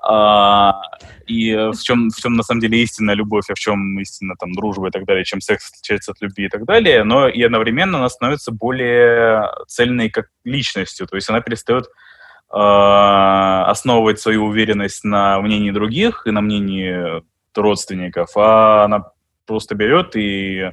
[0.00, 0.80] А,
[1.26, 4.52] и в чем, в чем на самом деле истинная любовь, а в чем истинная там
[4.52, 7.98] дружба и так далее, чем секс отличается от любви и так далее, но и одновременно
[7.98, 15.40] она становится более цельной как личностью, то есть она перестает э, основывать свою уверенность на
[15.40, 17.22] мнении других и на мнении
[17.54, 19.04] родственников, а она
[19.46, 20.70] просто берет и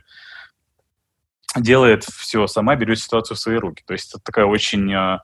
[1.56, 3.84] делает все сама, берет ситуацию в свои руки.
[3.86, 5.20] То есть это такая очень э,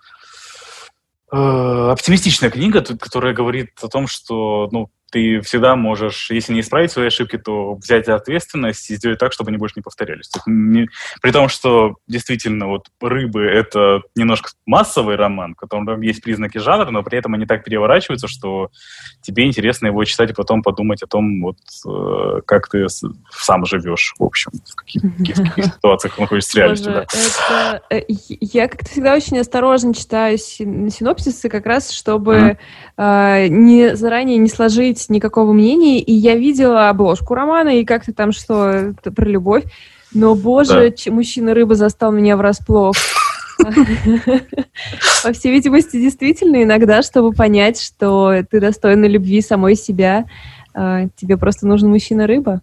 [1.31, 7.08] оптимистичная книга, которая говорит о том, что ну, ты всегда можешь, если не исправить свои
[7.08, 10.30] ошибки, то взять ответственность и сделать так, чтобы они больше не повторялись.
[10.30, 10.88] То не,
[11.21, 16.89] при том, что действительно вот «Рыбы»— это немножко массовый роман, в котором есть признаки жанра,
[16.91, 18.69] но при этом они так переворачиваются, что
[19.21, 22.88] тебе интересно его читать и потом подумать о том, вот, э, как ты
[23.32, 26.93] сам живешь, в общем, в каких, в каких ситуациях находишься с реальностью.
[26.93, 27.04] Да.
[27.04, 32.58] Это, э, я как-то всегда очень осторожно читаю синопсисы, как раз чтобы
[32.97, 33.50] mm-hmm.
[33.50, 38.31] не заранее не сложить иметь никакого мнения, и я видела обложку романа, и как-то там
[38.31, 39.63] что про любовь,
[40.13, 41.11] но, боже, да.
[41.11, 42.95] мужчина-рыба застал меня врасплох.
[45.23, 50.25] По всей видимости, действительно, иногда, чтобы понять, что ты достойна любви самой себя,
[50.73, 52.61] а, тебе просто нужен мужчина-рыба.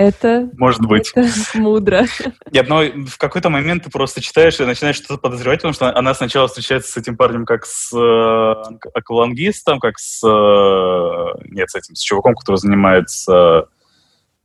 [0.00, 1.12] Это, Может быть.
[1.14, 2.06] это мудро.
[2.50, 6.14] Нет, но в какой-то момент ты просто читаешь и начинаешь что-то подозревать, потому что она
[6.14, 10.26] сначала встречается с этим парнем как с э, аквалангистом, как с...
[10.26, 13.68] Э, нет, с этим, с чуваком, который занимается...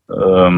[0.09, 0.49] Э,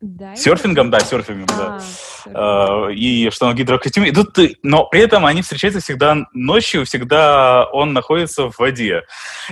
[0.00, 1.80] да, серфингом, да, серфингом, а,
[2.24, 2.88] да.
[2.88, 4.08] Э, и что он в гидрокостюме.
[4.08, 9.02] И тут, но при этом они встречаются всегда ночью, всегда он находится в воде.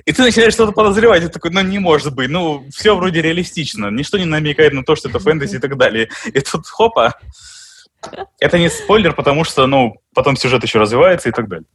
[0.07, 3.91] И ты начинаешь что-то подозревать, и такой, ну не может быть, ну все вроде реалистично,
[3.91, 6.09] ничто не намекает на то, что это фэнтези и так далее.
[6.27, 7.15] И тут хопа,
[8.41, 11.67] это не спойлер, потому что, ну, потом сюжет еще развивается и так далее.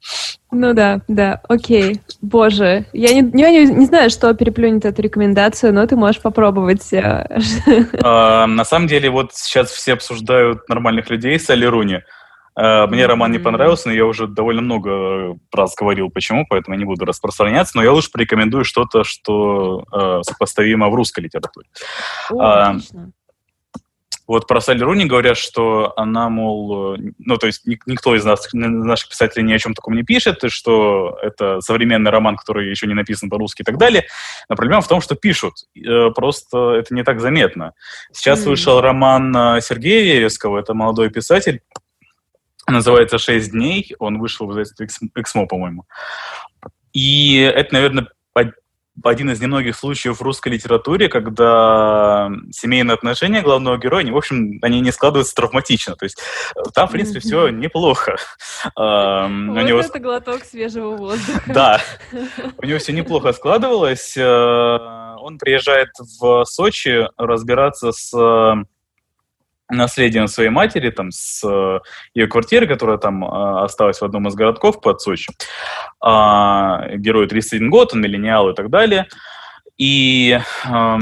[0.52, 2.02] Ну да, да, окей.
[2.22, 6.94] Боже, я не, я не, не знаю, что переплюнет эту рекомендацию, но ты можешь попробовать.
[6.94, 7.40] Э,
[8.04, 12.02] а, на самом деле, вот сейчас все обсуждают нормальных людей с Руни.
[12.56, 16.80] А, мне роман не понравился, но я уже довольно много раз говорил, почему, поэтому я
[16.80, 21.68] не буду распространяться, но я лучше порекомендую что-то, что э, сопоставимо в русской литературе.
[22.30, 22.76] О, а,
[24.28, 29.10] вот про Салли Руни говорят, что она, мол, ну, то есть никто из нас, наших
[29.10, 32.94] писателей ни о чем таком не пишет, и что это современный роман, который еще не
[32.94, 34.06] написан по-русски и так далее.
[34.48, 35.56] Но проблема в том, что пишут.
[35.76, 37.74] Э, просто это не так заметно.
[38.12, 38.50] Сейчас mm.
[38.50, 41.62] вышел роман э, Сергея Вереского, это молодой писатель,
[42.68, 45.86] называется «Шесть дней», он вышел в издательстве «Эксмо», по-моему.
[46.94, 48.08] И это, наверное,
[49.04, 54.60] один из немногих случаев в русской литературе, когда семейные отношения главного героя, они, в общем,
[54.62, 55.96] они не складываются травматично.
[55.96, 56.20] То есть
[56.56, 58.18] э, там, в принципе, все неплохо.
[58.76, 59.80] Вот него...
[59.80, 61.42] это глоток свежего воздуха.
[61.48, 61.82] Да.
[62.58, 64.16] У него все неплохо складывалось.
[64.18, 64.78] Э,
[65.20, 68.14] он приезжает в Сочи разбираться с
[69.78, 71.80] наследием своей матери, там, с э,
[72.14, 75.34] ее квартиры, которая там э, осталась в одном из городков под Сочи.
[76.02, 79.08] А, герою 31 год, он миллениал и так далее.
[79.78, 80.98] И э,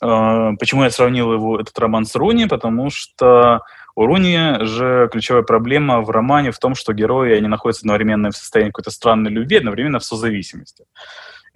[0.00, 2.46] почему я сравнил его, этот роман с Руни?
[2.46, 3.62] Потому что
[3.94, 8.36] у Руни же ключевая проблема в романе в том, что герои, они находятся одновременно в
[8.36, 10.84] состоянии какой-то странной любви, одновременно в созависимости.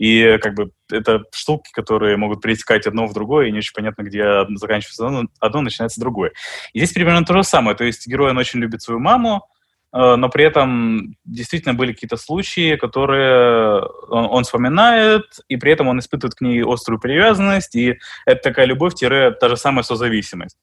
[0.00, 4.02] И как бы это штуки, которые могут перетекать одно в другое, и не очень понятно,
[4.02, 6.32] где заканчивается одно, одно начинается другое.
[6.72, 7.76] И здесь примерно то же самое.
[7.76, 9.46] То есть герой, он очень любит свою маму,
[9.92, 15.88] э, но при этом действительно были какие-то случаи, которые он, он вспоминает, и при этом
[15.88, 20.56] он испытывает к ней острую привязанность, и это такая любовь-та же самая созависимость.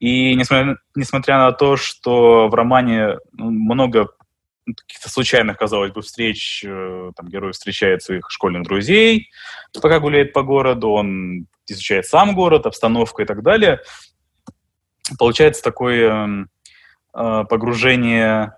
[0.00, 4.08] И несмотря, несмотря на то, что в романе ну, много
[4.74, 9.30] каких-то случайных, казалось бы, встреч, э, там герой встречает своих школьных друзей,
[9.80, 13.80] пока гуляет по городу, он изучает сам город, обстановку и так далее.
[15.18, 16.48] Получается такое
[17.14, 18.54] э, погружение,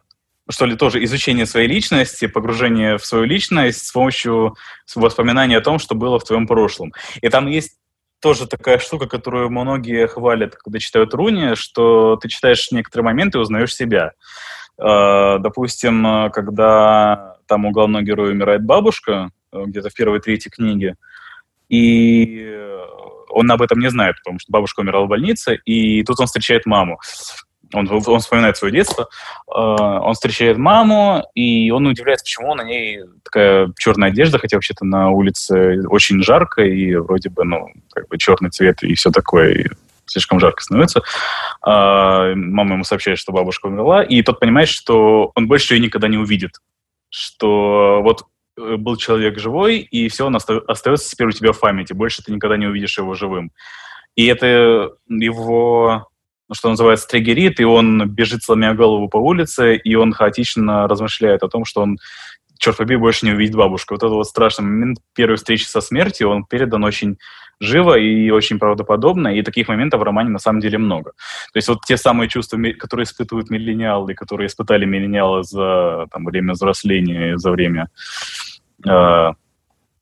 [0.49, 4.57] что ли, тоже изучение своей личности, погружение в свою личность с помощью
[4.95, 6.93] воспоминаний о том, что было в твоем прошлом.
[7.21, 7.81] И там есть
[8.21, 13.41] тоже такая штука, которую многие хвалят, когда читают Руни, что ты читаешь некоторые моменты и
[13.41, 14.13] узнаешь себя.
[14.81, 20.97] Э, допустим, когда там у главного героя умирает бабушка, э, где-то в первой третьей книге,
[21.69, 22.57] и
[23.29, 26.67] он об этом не знает, потому что бабушка умерла в больнице, и тут он встречает
[26.67, 26.99] маму.
[27.73, 29.09] Он, он вспоминает свое детство,
[29.47, 34.85] э, он встречает маму, и он удивляется, почему на ней такая черная одежда, хотя вообще-то
[34.85, 39.53] на улице очень жарко, и вроде бы, ну, как бы черный цвет и все такое,
[39.53, 39.67] и
[40.11, 41.03] слишком жарко становится.
[41.63, 46.09] А, мама ему сообщает, что бабушка умерла, и тот понимает, что он больше ее никогда
[46.09, 46.53] не увидит.
[47.09, 48.25] Что вот
[48.59, 51.93] э, был человек живой, и все, он остается теперь у тебя в памяти.
[51.93, 53.53] Больше ты никогда не увидишь его живым.
[54.17, 56.09] И это его,
[56.49, 61.43] ну, что называется, триггерит, и он бежит, сломя голову по улице, и он хаотично размышляет
[61.43, 61.99] о том, что он
[62.59, 63.95] черт побери, больше не увидеть бабушку.
[63.95, 67.17] Вот это вот страшный момент первой встречи со смертью, он передан очень
[67.61, 71.13] живо и очень правдоподобно, и таких моментов в романе на самом деле много.
[71.53, 76.55] То есть вот те самые чувства, которые испытывают миллениалы, которые испытали миллениалы за там, время
[76.55, 77.89] взросления, за время
[78.87, 79.33] э,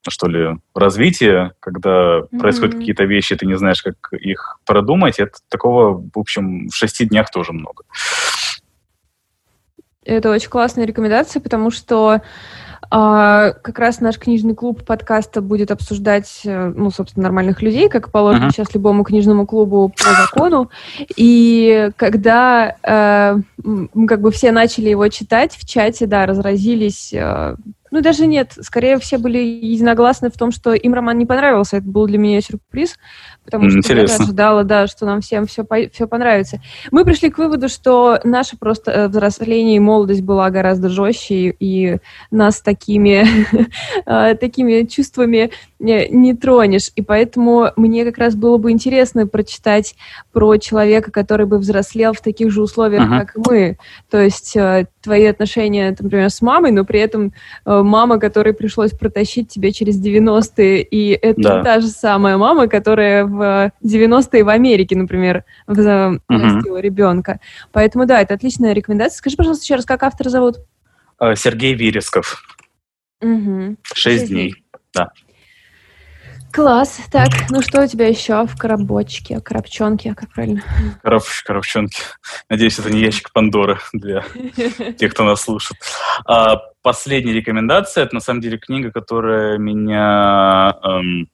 [0.08, 2.38] что ли, развития, когда mm-hmm.
[2.38, 7.04] происходят какие-то вещи, ты не знаешь, как их продумать, это такого, в общем, в шести
[7.04, 7.84] днях тоже много.
[10.04, 12.22] Это очень классная рекомендация, потому что
[12.90, 18.46] как раз наш книжный клуб подкаста будет обсуждать, э, ну, собственно, нормальных людей, как положено
[18.46, 18.50] uh-huh.
[18.52, 20.70] сейчас любому книжному клубу по закону.
[21.16, 23.36] И когда э,
[24.06, 27.56] как бы все начали его читать в чате, да, разразились э,
[27.90, 28.52] ну, даже нет.
[28.60, 31.78] Скорее, все были единогласны в том, что им роман не понравился.
[31.78, 32.96] Это был для меня сюрприз,
[33.44, 36.60] потому что я ожидала, да, что нам всем все, все понравится.
[36.90, 41.98] Мы пришли к выводу, что наше просто э, взросление и молодость была гораздо жестче, и
[42.30, 43.26] нас такими,
[44.06, 46.90] э, такими чувствами не тронешь.
[46.96, 49.94] И поэтому мне как раз было бы интересно прочитать
[50.32, 53.18] про человека, который бы взрослел в таких же условиях, uh-huh.
[53.20, 53.78] как мы.
[54.10, 57.32] То есть э, твои отношения, например, с мамой, но при этом
[57.64, 61.62] мама, которой пришлось протащить тебя через 90-е, и это да.
[61.62, 66.76] та же самая мама, которая в 90-е в Америке, например, вырастила угу.
[66.78, 67.40] ребенка.
[67.72, 69.18] Поэтому, да, это отличная рекомендация.
[69.18, 70.56] Скажи, пожалуйста, еще раз, как автора зовут?
[71.20, 72.42] Э, Сергей Виресков.
[73.20, 73.76] Угу.
[73.94, 74.54] Шесть дней,
[74.94, 75.10] да.
[76.52, 77.00] Класс.
[77.12, 80.62] Так, ну что у тебя еще в коробочке, коробчонке, как правильно?
[81.02, 82.02] Короб, коробчонке.
[82.48, 84.24] Надеюсь, это не ящик Пандоры для
[84.98, 85.80] тех, кто нас слушает.
[86.26, 91.28] А, последняя рекомендация, это на самом деле книга, которая меня эм,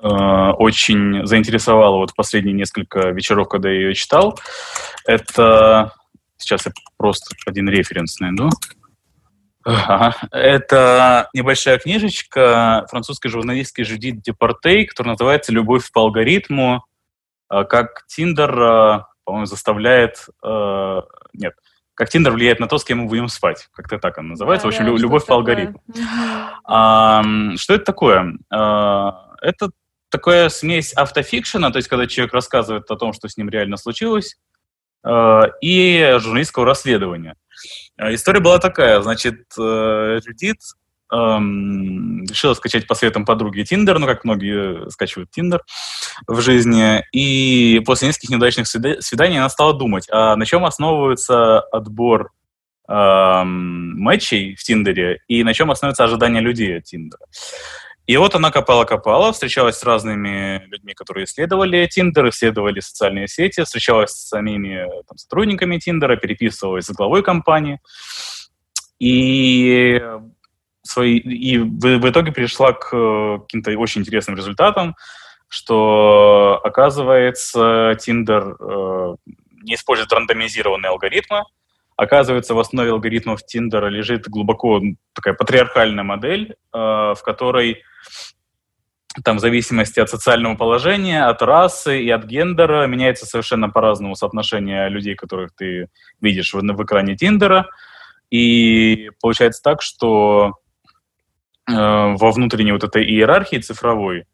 [0.00, 4.38] э, очень заинтересовала вот последние несколько вечеров, когда я ее читал.
[5.06, 5.92] Это...
[6.36, 8.50] Сейчас я просто один референс найду.
[9.64, 10.16] Ага.
[10.30, 16.84] Это небольшая книжечка французской журналистки Жюдит Депортей, которая называется «Любовь по алгоритму»,
[17.48, 20.26] а, как Тиндер, а, по-моему, заставляет...
[20.42, 21.54] А, нет,
[21.94, 23.68] как Тиндер влияет на то, с кем мы будем спать.
[23.72, 24.66] Как-то так она называется.
[24.66, 25.82] Да, в общем, да, «Любовь по алгоритму».
[26.64, 27.22] А,
[27.56, 28.38] что это такое?
[28.50, 29.70] Это
[30.08, 34.38] такая смесь автофикшена, то есть когда человек рассказывает о том, что с ним реально случилось,
[35.60, 37.34] и журналистского расследования.
[37.96, 40.58] А, история была такая, значит, э, Жюдит
[41.12, 45.62] эм, решила скачать по советам подруги Тиндер, ну, как многие скачивают Тиндер
[46.26, 52.30] в жизни, и после нескольких неудачных свиданий она стала думать, а на чем основывается отбор
[52.88, 57.26] эм, матчей в Тиндере и на чем основывается ожидание людей от Тиндера.
[58.06, 64.10] И вот она копала-копала, встречалась с разными людьми, которые исследовали Тиндер, исследовали социальные сети, встречалась
[64.10, 67.80] с самими там, сотрудниками Тиндера, переписывалась с главой компании.
[68.98, 70.02] И,
[70.82, 72.90] свои, и в, в итоге пришла к
[73.42, 74.96] каким-то очень интересным результатам,
[75.48, 79.14] что, оказывается, Тиндер э,
[79.62, 81.44] не использует рандомизированные алгоритмы,
[81.96, 84.80] Оказывается, в основе алгоритмов Тиндера лежит глубоко
[85.12, 87.82] такая патриархальная модель, э, в которой
[89.24, 94.88] там в зависимости от социального положения, от расы и от гендера меняется совершенно по-разному соотношение
[94.88, 95.88] людей, которых ты
[96.20, 97.68] видишь в, в экране Тиндера.
[98.30, 100.54] И получается так, что
[101.68, 104.24] э, во внутренней вот этой иерархии цифровой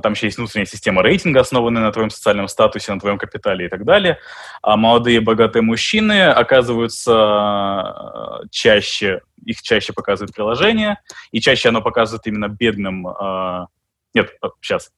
[0.00, 3.68] там еще есть внутренняя система рейтинга, основанная на твоем социальном статусе, на твоем капитале и
[3.68, 4.18] так далее.
[4.62, 10.98] А молодые богатые мужчины оказываются э, чаще, их чаще показывает приложение,
[11.30, 13.06] и чаще оно показывает именно бедным...
[13.08, 13.66] Э,
[14.14, 14.90] нет, сейчас.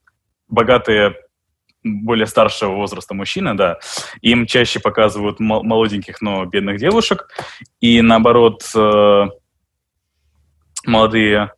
[0.48, 1.16] Богатые
[1.82, 3.78] более старшего возраста мужчины, да,
[4.22, 7.28] им чаще показывают молоденьких, но бедных девушек,
[7.80, 9.26] и наоборот, э,
[10.86, 11.52] молодые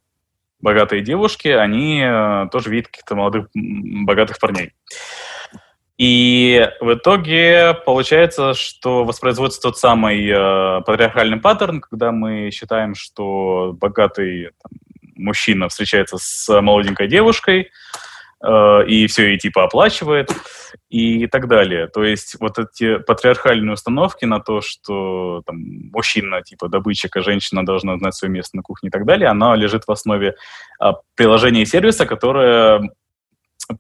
[0.66, 4.72] богатые девушки, они э, тоже видят каких-то молодых богатых парней.
[5.96, 13.76] И в итоге получается, что воспроизводится тот самый э, патриархальный паттерн, когда мы считаем, что
[13.80, 14.72] богатый там,
[15.14, 17.70] мужчина встречается с молоденькой девушкой,
[18.44, 20.30] и все и типа оплачивает
[20.90, 21.88] и так далее.
[21.88, 25.56] То есть вот эти патриархальные установки на то, что там,
[25.92, 29.56] мужчина типа добытчик, а женщина должна знать свое место на кухне и так далее, она
[29.56, 30.36] лежит в основе
[30.78, 32.90] а, приложения и сервиса, которое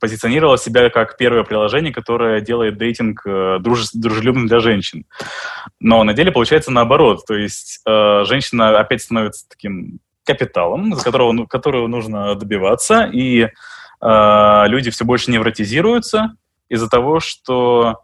[0.00, 5.04] позиционировало себя как первое приложение, которое делает дейтинг э, друж, дружелюбным для женщин.
[5.78, 7.24] Но на деле получается наоборот.
[7.24, 13.48] То есть э, женщина опять становится таким капиталом, за которого, ну, которого нужно добиваться, и
[14.00, 16.36] э, люди все больше невротизируются
[16.68, 18.00] из-за того, что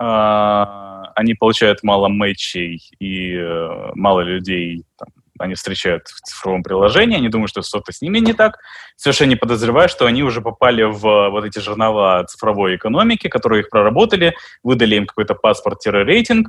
[0.00, 7.16] э, они получают мало матчей и э, мало людей там, они встречают в цифровом приложении,
[7.16, 8.58] они думают, что что-то с ними не так,
[8.96, 13.70] совершенно не подозревая, что они уже попали в вот эти жернова цифровой экономики, которые их
[13.70, 16.48] проработали, выдали им какой-то паспорт-рейтинг,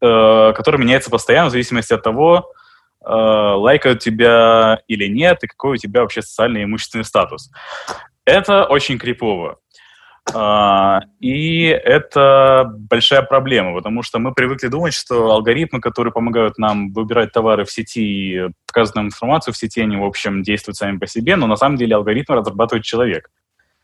[0.00, 2.52] э, который меняется постоянно в зависимости от того,
[3.04, 7.50] э, лайкают тебя или нет, и какой у тебя вообще социальный и имущественный статус.
[8.28, 9.58] Это очень крипово.
[10.34, 16.92] Uh, и это большая проблема, потому что мы привыкли думать, что алгоритмы, которые помогают нам
[16.92, 20.98] выбирать товары в сети и показывать нам информацию в сети, они, в общем, действуют сами
[20.98, 23.30] по себе, но на самом деле алгоритмы разрабатывает человек.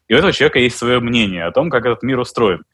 [0.08, 2.64] И у этого человека есть свое мнение о том, как этот мир устроен.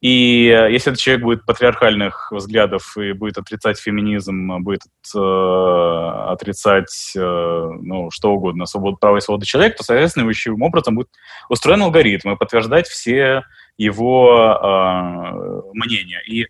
[0.00, 4.80] И э, если этот человек будет патриархальных взглядов и будет отрицать феминизм, будет
[5.14, 10.94] э, отрицать э, ну, что угодно, свободу, право и свободу человека, то, соответственно, его образом
[10.94, 11.08] будет
[11.50, 13.42] устроен алгоритм и подтверждать все
[13.76, 16.22] его э, мнения.
[16.26, 16.46] И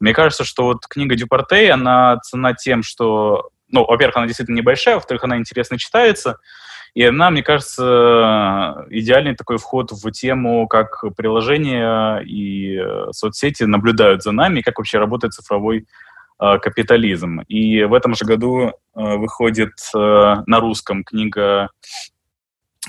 [0.00, 4.96] мне кажется, что вот книга Дюпартей, она цена тем, что, ну, во-первых, она действительно небольшая,
[4.96, 6.38] во-вторых, она интересно читается,
[6.94, 14.22] и она, мне кажется, идеальный такой вход в тему, как приложения и э, соцсети наблюдают
[14.22, 15.86] за нами, как вообще работает цифровой
[16.40, 17.40] э, капитализм.
[17.48, 21.70] И в этом же году э, выходит на русском книга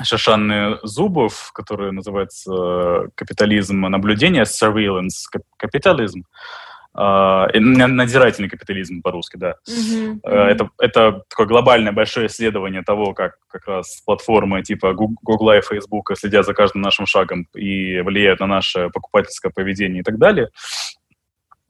[0.01, 5.27] Шашанны Зубов, которая называется «Капитализм наблюдения», «Surveillance
[5.61, 6.21] Capitalism».
[6.21, 9.55] Uh, надзирательный капитализм по-русски, да.
[9.67, 10.21] Mm-hmm.
[10.23, 16.11] Это, это такое глобальное большое исследование того, как как раз платформы типа Google и Facebook
[16.17, 20.49] следят за каждым нашим шагом и влияют на наше покупательское поведение и так далее.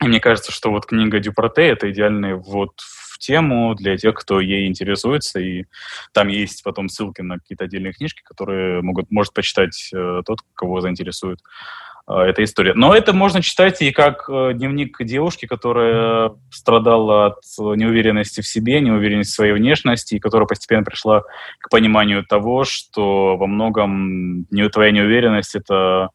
[0.02, 4.40] И мне кажется, что вот книга Дюпорте— это идеальный ввод в тему для тех, кто
[4.40, 5.66] ей интересуется, и
[6.14, 10.80] там есть потом ссылки на какие-то отдельные книжки, которые могут, может почитать э, тот, кого
[10.80, 11.40] заинтересует.
[11.40, 12.74] Э, эта история.
[12.74, 18.82] Но это можно читать и как э, дневник девушки, которая страдала от неуверенности в себе,
[18.82, 21.22] неуверенности в своей внешности, и которая постепенно пришла
[21.60, 26.10] к пониманию того, что во многом твоя неуверенность— это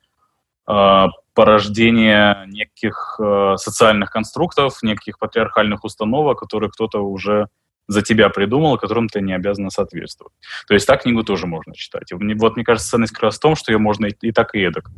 [0.68, 3.18] э, порождение неких
[3.56, 7.48] социальных конструктов, неких патриархальных установок, которые кто-то уже
[7.86, 10.32] за тебя придумал, которым ты не обязана соответствовать.
[10.66, 12.10] То есть так книгу тоже можно читать.
[12.12, 14.54] И вот мне кажется, ценность как раз в том, что ее можно и, и так,
[14.54, 14.90] и эдак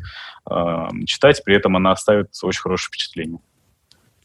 [0.50, 3.40] э, читать, при этом она оставит очень хорошее впечатление.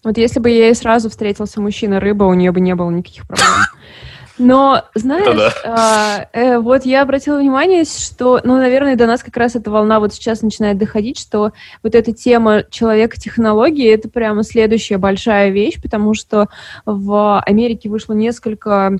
[0.03, 3.47] Вот если бы ей сразу встретился мужчина-рыба, у нее бы не было никаких проблем.
[4.41, 6.27] Но, знаешь, да.
[6.33, 9.99] э, э, вот я обратила внимание, что, ну, наверное, до нас как раз эта волна
[9.99, 11.51] вот сейчас начинает доходить, что
[11.83, 16.47] вот эта тема человека-технологии— это прямо следующая большая вещь, потому что
[16.85, 18.97] в Америке вышло несколько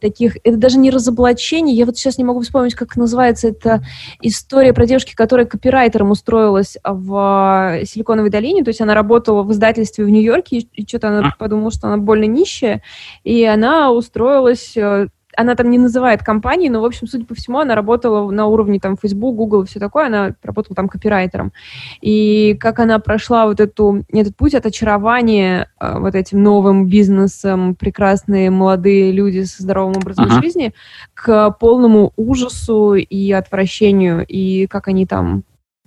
[0.00, 3.82] таких, это даже не разоблачение, я вот сейчас не могу вспомнить, как называется, это
[4.20, 10.04] история про девушки, которая копирайтером устроилась в Силиконовой долине, то есть она работала в издательстве
[10.04, 12.82] в Нью-Йорке, и, и что-то она подумала, что она больно нищая,
[13.22, 15.08] и она устроилась э,
[15.38, 18.80] она там не называет компании, но, в общем, судя по всему, она работала на уровне
[18.80, 21.52] там Facebook, Google и все такое, она работала там копирайтером.
[22.00, 27.76] И как она прошла вот эту, этот путь от очарования э, вот этим новым бизнесом,
[27.76, 30.42] прекрасные молодые люди со здоровым образом uh-huh.
[30.42, 30.74] жизни,
[31.14, 35.44] к полному ужасу и отвращению, и как они там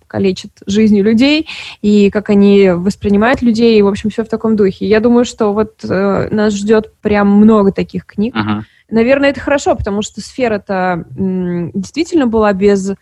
[0.07, 1.47] калечат жизни людей,
[1.81, 4.85] и как они воспринимают людей, и, в общем, все в таком духе.
[4.87, 8.35] Я думаю, что вот э, нас ждет прям много таких книг.
[8.35, 8.61] Uh-huh.
[8.91, 12.93] Наверное, это хорошо, потому что сфера-то действительно была без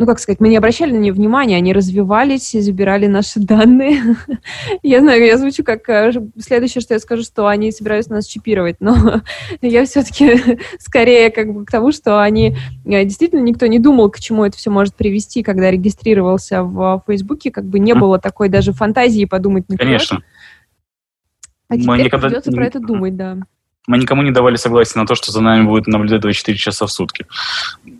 [0.00, 4.16] ну, как сказать, мы не обращали на нее внимания, они развивались и забирали наши данные.
[4.82, 5.86] я знаю, я звучу как...
[5.90, 9.20] Э, следующее, что я скажу, что они собираются нас чипировать, но
[9.60, 12.56] я все-таки скорее как бы к тому, что они...
[12.86, 17.50] Э, действительно, никто не думал, к чему это все может привести, когда регистрировался в Фейсбуке,
[17.50, 19.86] как бы не было такой даже фантазии подумать наперед.
[19.86, 20.22] Конечно.
[21.68, 22.28] А теперь никогда...
[22.28, 23.36] придется про это думать, да.
[23.90, 26.92] Мы никому не давали согласия на то, что за нами будет наблюдать 24 часа в
[26.92, 27.26] сутки.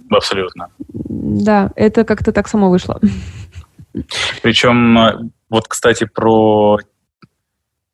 [0.09, 0.69] Абсолютно.
[0.79, 3.01] Да, это как-то так само вышло.
[4.41, 5.19] Причем, э,
[5.49, 6.79] вот, кстати, про...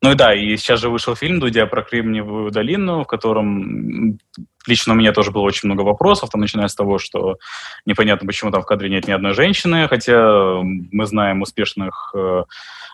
[0.02, 4.18] Ну и да, и сейчас же вышел фильм Дудя про Кремниевую долину, в котором
[4.66, 7.38] лично у меня тоже было очень много вопросов, там, начиная с того, что
[7.86, 12.44] непонятно, почему там в кадре нет ни одной женщины, хотя мы знаем успешных э,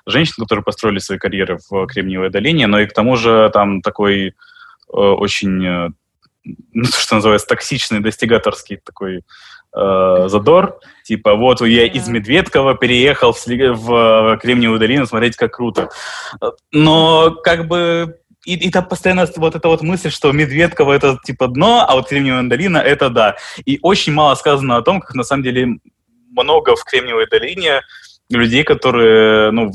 [0.07, 4.35] женщин, которые построили свои карьеры в Кремниевой долине, но и к тому же там такой
[4.93, 5.89] очень, э,
[6.45, 9.25] ну, то, что называется, токсичный, достигаторский такой
[9.77, 10.79] э, задор.
[11.05, 15.91] Типа, вот я из Медведкова переехал в, в Кремниевую долину, смотреть, как круто.
[16.73, 21.49] Но как бы и, и там постоянно вот эта вот мысль, что Медведково это типа
[21.49, 23.37] дно, а вот Кремниевая долина это да.
[23.65, 25.79] И очень мало сказано о том, как на самом деле
[26.31, 27.83] много в Кремниевой долине
[28.31, 29.73] людей, которые ну,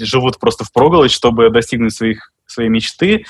[0.00, 3.24] живут просто в проголодь, чтобы достигнуть своих, своей мечты,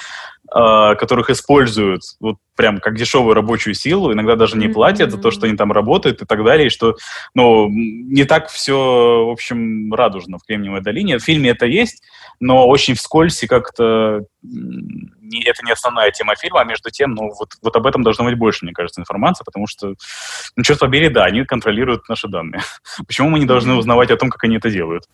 [0.54, 5.16] э, которых используют вот прям как дешевую рабочую силу, иногда даже не платят mm-hmm.
[5.16, 6.96] за то, что они там работают и так далее, и что,
[7.34, 11.18] ну, не так все, в общем, радужно в Кремниевой долине.
[11.18, 12.02] В фильме это есть,
[12.40, 14.24] но очень вскользь и как-то
[15.26, 18.24] не, это не основная тема фильма, а между тем, ну, вот, вот об этом должно
[18.24, 19.94] быть больше, мне кажется, информации, потому что,
[20.56, 22.62] ну, черт побери, да, они контролируют наши данные.
[23.06, 25.04] Почему мы не должны узнавать о том, как они это делают?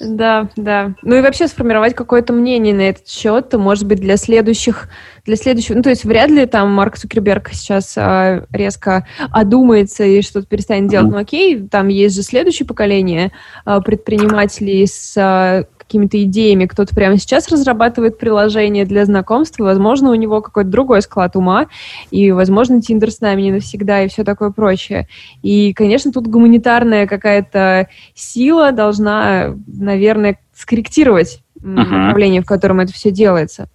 [0.00, 0.94] Да, да.
[1.02, 4.88] Ну и вообще сформировать какое-то мнение на этот счет, может быть, для следующих,
[5.26, 10.22] для следующего, ну то есть вряд ли там Марк Цукерберг сейчас а, резко одумается и
[10.22, 11.12] что-то перестанет делать.
[11.12, 13.32] Ну окей, там есть же следующее поколение
[13.66, 20.14] а, предпринимателей с а, какими-то идеями, кто-то прямо сейчас разрабатывает приложение для знакомства, возможно, у
[20.14, 21.66] него какой-то другой склад ума,
[22.12, 25.08] и, возможно, Тиндер с нами не навсегда, и все такое прочее.
[25.42, 31.72] И, конечно, тут гуманитарная какая-то сила должна, наверное, скорректировать uh-huh.
[31.72, 33.68] направление, в котором это все делается.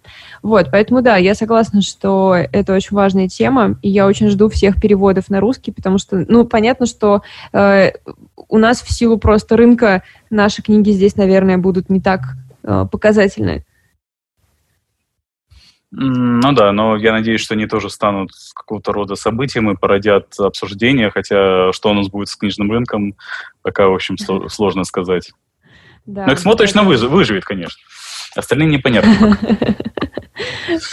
[0.46, 4.80] Вот, поэтому да, я согласна, что это очень важная тема, и я очень жду всех
[4.80, 7.22] переводов на русский, потому что, ну, понятно, что
[7.52, 7.90] э,
[8.46, 12.20] у нас в силу просто рынка наши книги здесь, наверное, будут не так
[12.62, 13.64] э, показательны.
[15.90, 21.10] Ну да, но я надеюсь, что они тоже станут какого-то рода событием и породят обсуждения,
[21.10, 23.16] хотя что у нас будет с книжным рынком,
[23.62, 24.16] пока, в общем,
[24.48, 25.32] сложно сказать.
[26.04, 27.80] Да, но Эксмо точно выживет, конечно.
[28.36, 29.36] Остальные непонятно.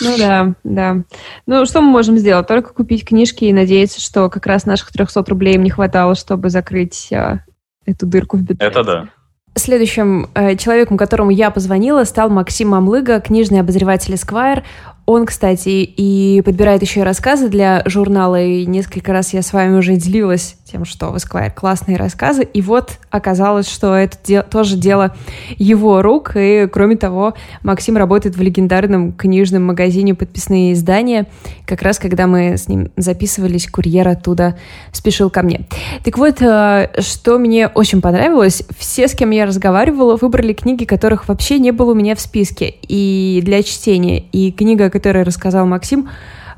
[0.02, 1.04] Ну да, да.
[1.46, 2.48] Ну, что мы можем сделать?
[2.48, 6.50] Только купить книжки и надеяться, что как раз наших 300 рублей им не хватало, чтобы
[6.50, 7.40] закрыть а,
[7.86, 8.66] эту дырку в бюджете.
[8.66, 9.10] Это да.
[9.56, 14.64] Следующим э, человеком, которому я позвонила, стал Максим Мамлыга, книжный обозреватель Esquire.
[15.06, 19.78] Он, кстати, и подбирает еще и рассказы для журнала, и несколько раз я с вами
[19.78, 24.76] уже делилась тем, что в Esquire классные рассказы, и вот оказалось, что это де- тоже
[24.76, 25.16] дело
[25.58, 31.28] его рук, и кроме того, Максим работает в легендарном книжном магазине «Подписные издания»,
[31.68, 34.58] как раз когда мы с ним записывались, курьер оттуда
[34.92, 35.68] спешил ко мне.
[36.04, 41.28] Так вот, э, что мне очень понравилось, все, с кем я разговаривала, выбрали книги, которых
[41.28, 46.08] вообще не было у меня в списке, и для чтения, и книга, которой рассказал Максим,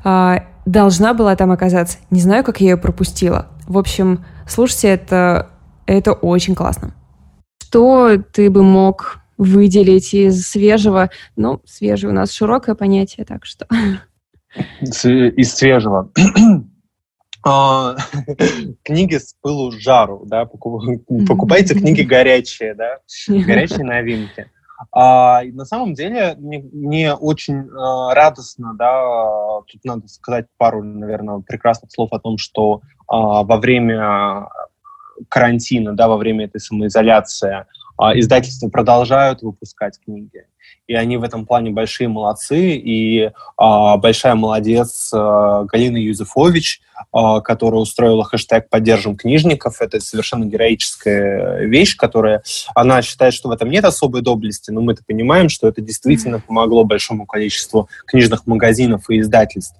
[0.04, 1.98] э, должна была там оказаться.
[2.10, 3.48] Не знаю, как я ее пропустила.
[3.66, 5.50] В общем, слушайте, это,
[5.86, 6.94] это очень классно.
[7.62, 11.10] Что ты бы мог выделить из свежего?
[11.34, 13.66] Ну, свежий у нас широкое понятие, так что...
[14.80, 16.10] Из свежего.
[17.48, 17.96] А,
[18.82, 24.50] книги с пылу жару, да, покупайте книги горячие, да, горячие новинки.
[24.92, 29.02] А, на самом деле мне, мне очень э, радостно, да,
[29.70, 34.48] тут надо сказать пару, наверное, прекрасных слов о том, что э, во время
[35.28, 37.64] карантина, да, во время этой самоизоляции
[37.98, 40.46] а, издательства продолжают выпускать книги.
[40.86, 42.76] И они в этом плане большие молодцы.
[42.76, 46.80] И а, большая молодец а, Галина Юзефович,
[47.12, 49.80] а, которая устроила хэштег «Поддержим книжников».
[49.80, 52.42] Это совершенно героическая вещь, которая...
[52.74, 56.84] Она считает, что в этом нет особой доблести, но мы-то понимаем, что это действительно помогло
[56.84, 59.76] большому количеству книжных магазинов и издательств.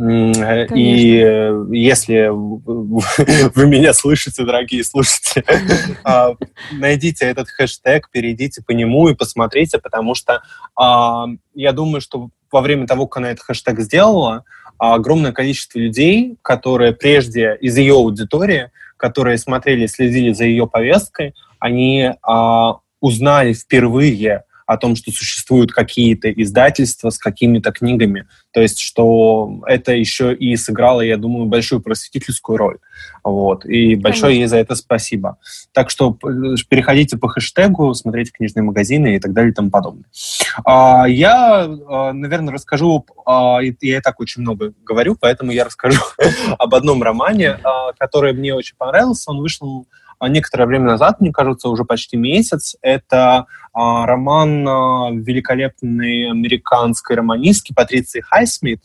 [0.00, 0.74] Конечно.
[0.74, 5.44] И э, если вы меня слышите, дорогие слушатели,
[6.04, 6.34] а,
[6.72, 10.42] найдите этот хэштег, перейдите по нему и посмотрите, потому что
[10.74, 14.44] а, я думаю, что во время того, как она этот хэштег сделала,
[14.78, 22.12] огромное количество людей, которые прежде из ее аудитории, которые смотрели, следили за ее повесткой, они
[22.22, 28.28] а, узнали впервые о том, что существуют какие-то издательства с какими-то книгами.
[28.52, 32.78] То есть, что это еще и сыграло, я думаю, большую просветительскую роль.
[33.24, 33.64] Вот.
[33.64, 34.40] И большое Конечно.
[34.42, 35.38] ей за это спасибо.
[35.72, 36.12] Так что
[36.68, 40.04] переходите по хэштегу, смотрите книжные магазины и так далее и тому подобное.
[40.64, 46.00] А, я, а, наверное, расскажу, а, я и так очень много говорю, поэтому я расскажу
[46.58, 47.58] об одном романе,
[47.98, 49.32] который мне очень понравился.
[49.32, 52.76] Он вышел а некоторое время назад, мне кажется, уже почти месяц.
[52.82, 58.82] Это а, роман а, великолепной американской романистки Патриции Хайсмит.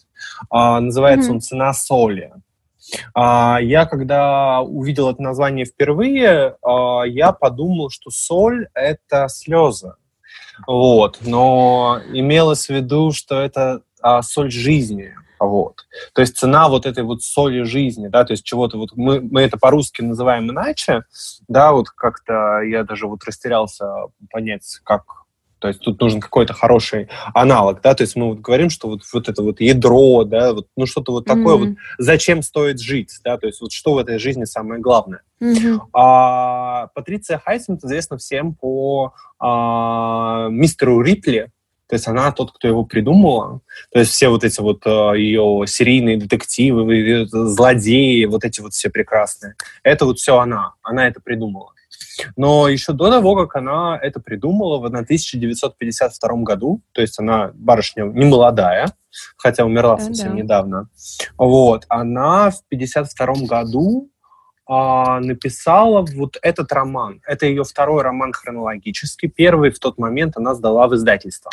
[0.50, 1.34] А, называется mm-hmm.
[1.34, 2.32] он «Цена соли».
[3.14, 9.94] А, я, когда увидел это название впервые, а, я подумал, что соль— это слезы.
[10.68, 11.20] Вот.
[11.22, 15.16] Но имелось в виду, что это а, соль жизни.
[15.40, 15.86] Вот.
[16.14, 19.42] То есть цена вот этой вот соли жизни, да, то есть чего-то вот мы, мы
[19.42, 21.04] это по-русски называем иначе,
[21.48, 23.86] да, вот как-то я даже вот растерялся
[24.32, 25.26] понять, как
[25.60, 29.02] то есть тут нужен какой-то хороший аналог, да, то есть мы вот говорим, что вот,
[29.12, 31.70] вот это вот ядро, да, вот, ну что-то вот такое mm-hmm.
[31.70, 35.22] вот, зачем стоит жить, да, то есть вот что в этой жизни самое главное.
[35.42, 35.80] Mm-hmm.
[35.94, 41.52] А, Патриция Хайсмит известна всем по а, мистеру Рипли,
[41.88, 43.62] то есть она тот, кто его придумала.
[43.92, 48.90] То есть все вот эти вот э, ее серийные детективы, злодеи, вот эти вот все
[48.90, 49.56] прекрасные.
[49.84, 50.74] Это вот все она.
[50.82, 51.74] Она это придумала.
[52.36, 58.04] Но еще до того, как она это придумала в 1952 году, то есть она барышня
[58.06, 58.92] не молодая,
[59.38, 60.42] хотя умерла совсем да.
[60.42, 60.90] недавно,
[61.38, 64.10] вот, она в 1952 году
[64.68, 67.22] а, написала вот этот роман.
[67.28, 69.30] Это ее второй роман хронологический.
[69.30, 71.52] Первый в тот момент она сдала в издательство.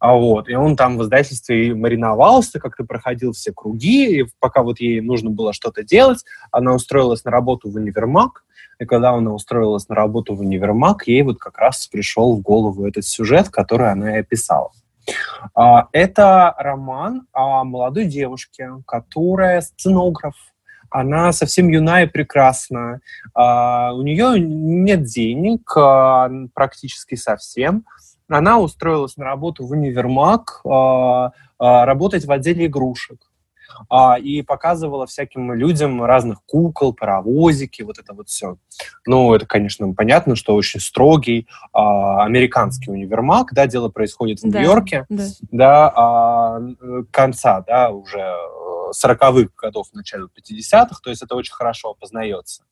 [0.00, 4.80] А вот, и он там в издательстве мариновался, как-то проходил все круги, и пока вот
[4.80, 8.44] ей нужно было что-то делать, она устроилась на работу в универмаг,
[8.78, 12.86] и когда она устроилась на работу в универмаг, ей вот как раз пришел в голову
[12.86, 14.70] этот сюжет, который она и описала.
[15.54, 20.34] А, это роман о молодой девушке, которая сценограф,
[20.90, 23.00] она совсем юная и прекрасна.
[23.34, 27.84] А, у нее нет денег а, практически совсем
[28.28, 33.18] она устроилась на работу в универмаг, э, э, работать в отделе игрушек.
[33.88, 38.56] А, и показывала всяким людям разных кукол, паровозики, вот это вот все.
[39.06, 44.60] Ну, это, конечно, понятно, что очень строгий а, американский универмаг, да, дело происходит в да,
[44.60, 46.60] Нью-Йорке, да, да а,
[47.10, 48.34] конца, да, уже
[48.92, 52.62] 40-х годов, начала 50-х, то есть это очень хорошо опознается.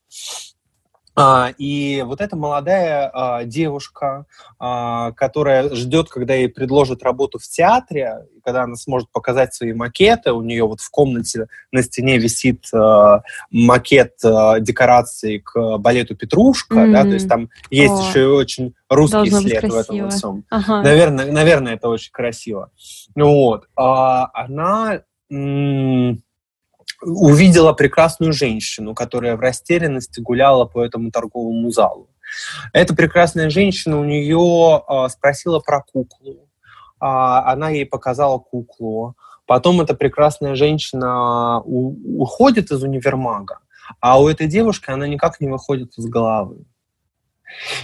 [1.15, 4.25] А, и вот эта молодая а, девушка,
[4.59, 10.33] а, которая ждет, когда ей предложат работу в театре, когда она сможет показать свои макеты,
[10.33, 12.65] у нее вот в комнате на стене висит
[13.49, 16.91] макет декорации к балету Петрушка, mm-hmm.
[16.91, 20.43] да, то есть там есть О, еще и очень русский след в этом всем.
[20.49, 20.83] Ага.
[20.83, 22.69] Наверное, наверное, это очень красиво.
[23.15, 25.01] Ну вот, она
[27.01, 32.09] увидела прекрасную женщину, которая в растерянности гуляла по этому торговому залу.
[32.73, 36.49] Эта прекрасная женщина у нее э, спросила про куклу.
[36.99, 39.15] А, она ей показала куклу.
[39.45, 43.59] Потом эта прекрасная женщина у, уходит из универмага,
[43.99, 46.65] а у этой девушки она никак не выходит из головы.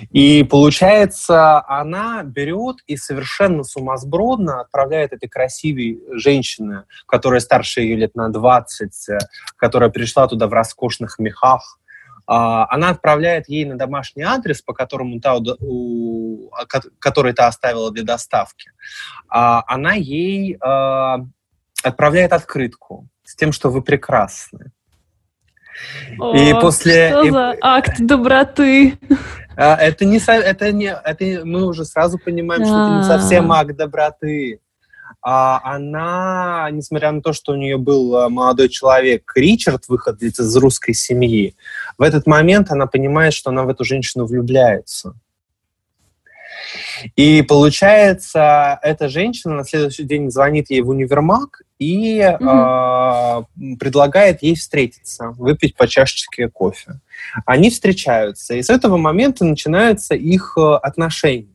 [0.10, 8.16] И получается, она берет и совершенно сумасбродно отправляет этой красивой женщине, которая старше ее лет
[8.16, 8.92] на 20,
[9.56, 11.80] которая пришла туда в роскошных мехах,
[12.28, 16.50] а, она отправляет ей на домашний адрес, по которому та, у,
[17.00, 18.72] который та оставила для доставки.
[19.28, 21.26] А, она ей а,
[21.84, 24.72] отправляет открытку с тем, что вы прекрасны.
[26.20, 27.30] О, и после что и...
[27.32, 28.98] за акт доброты?
[29.56, 33.60] А, это не это не это мы уже сразу понимаем, что это не совсем а.
[33.60, 34.60] акт доброты.
[35.24, 40.56] А она, несмотря на то, что у нее был а, молодой человек Ричард, выходец из
[40.56, 41.56] русской семьи,
[41.98, 45.14] в этот момент она понимает, что она в эту женщину влюбляется.
[47.16, 52.50] И получается, эта женщина на следующий день звонит ей в универмаг и угу.
[52.50, 53.44] э,
[53.80, 57.00] предлагает ей встретиться, выпить по чашечке кофе.
[57.46, 61.51] Они встречаются, и с этого момента начинаются их э, отношения.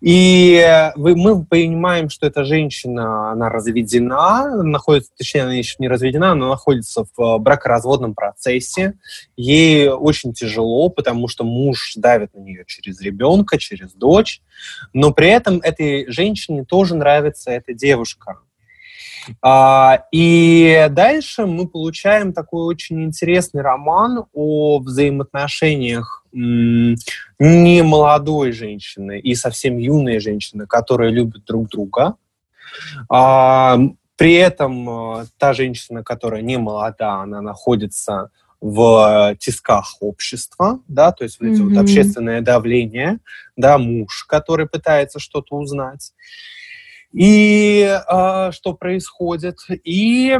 [0.00, 6.48] И мы понимаем, что эта женщина, она разведена, находится, точнее, она еще не разведена, она
[6.48, 8.94] находится в э, бракоразводном процессе.
[9.36, 14.42] Ей очень тяжело, потому что муж давит на нее через ребенка, через дочь.
[14.92, 18.40] Но при этом этой женщине тоже нравится эта девушка.
[19.42, 29.34] А, и дальше мы получаем такой очень интересный роман о взаимоотношениях не молодой женщины и
[29.34, 32.16] совсем юной женщины, которые любят друг друга.
[33.08, 33.78] А,
[34.16, 41.24] при этом а, та женщина, которая не молода, она находится в тисках общества, да, то
[41.24, 41.68] есть вот mm-hmm.
[41.68, 43.18] вот общественное давление,
[43.54, 46.12] да, муж, который пытается что-то узнать
[47.12, 50.38] и э, что происходит, и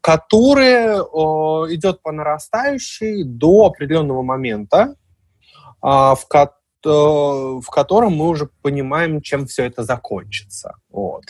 [0.00, 4.94] которое э, идет по нарастающей до определенного момента,
[5.82, 6.54] э, в, ко-
[6.84, 10.76] э, в котором мы уже понимаем, чем все это закончится.
[10.88, 11.24] Вот.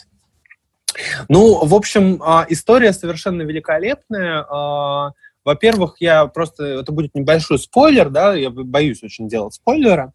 [1.29, 4.43] Ну, в общем, э, история совершенно великолепная.
[4.43, 5.13] Э,
[5.45, 6.65] во-первых, я просто...
[6.65, 10.13] Это будет небольшой спойлер, да, я боюсь очень делать спойлеры.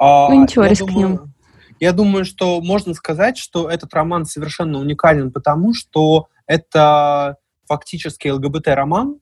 [0.00, 1.16] Ну, ничего, рискнем.
[1.16, 1.32] Думаю,
[1.80, 9.20] я думаю, что можно сказать, что этот роман совершенно уникален, потому что это фактически ЛГБТ-роман,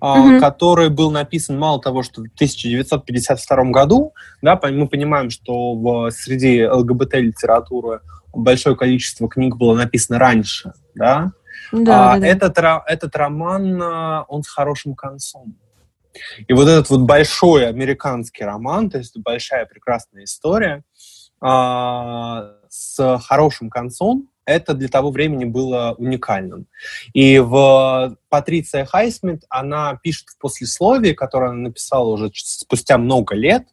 [0.00, 0.40] mm-hmm.
[0.40, 6.66] который был написан мало того, что в 1952 году, да, мы понимаем, что в среди
[6.66, 8.00] ЛГБТ-литературы
[8.32, 11.32] большое количество книг было написано раньше, да,
[11.72, 12.26] да, а да, да.
[12.26, 15.56] Этот, этот роман, а, он с хорошим концом.
[16.46, 20.84] И вот этот вот большой американский роман, то есть большая прекрасная история,
[21.46, 26.66] с хорошим концом, это для того времени было уникальным.
[27.12, 33.66] И в Патриция Хайсмит, она пишет в послесловии, которое она написала уже спустя много лет,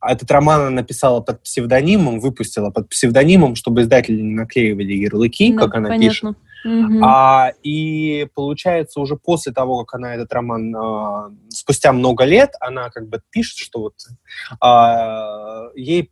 [0.00, 5.62] этот роман она написала под псевдонимом, выпустила под псевдонимом, чтобы издатели не наклеивали ярлыки, да,
[5.62, 6.08] как она понятно.
[6.08, 6.36] пишет.
[6.64, 7.04] Угу.
[7.04, 12.88] А, и получается, уже после того, как она этот роман, а, спустя много лет, она
[12.90, 13.94] как бы пишет, что вот
[14.60, 16.10] а, ей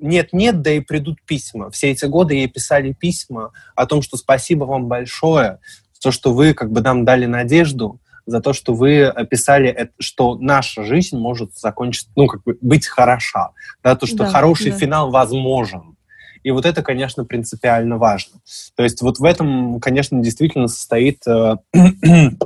[0.00, 1.70] нет-нет, да и придут письма.
[1.70, 5.60] Все эти годы ей писали письма о том, что спасибо вам большое,
[6.00, 10.84] то, что вы как бы нам дали надежду, за то, что вы описали, что наша
[10.84, 14.76] жизнь может закончиться, ну, как бы быть хороша, да, то, что да, хороший да.
[14.76, 15.96] финал возможен.
[16.42, 18.40] И вот это, конечно, принципиально важно.
[18.76, 21.56] То есть вот в этом, конечно, действительно состоит э,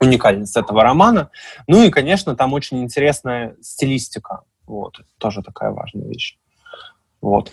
[0.00, 1.30] уникальность этого романа.
[1.66, 4.42] Ну и, конечно, там очень интересная стилистика.
[4.66, 6.38] Вот, тоже такая важная вещь.
[7.22, 7.50] Вот.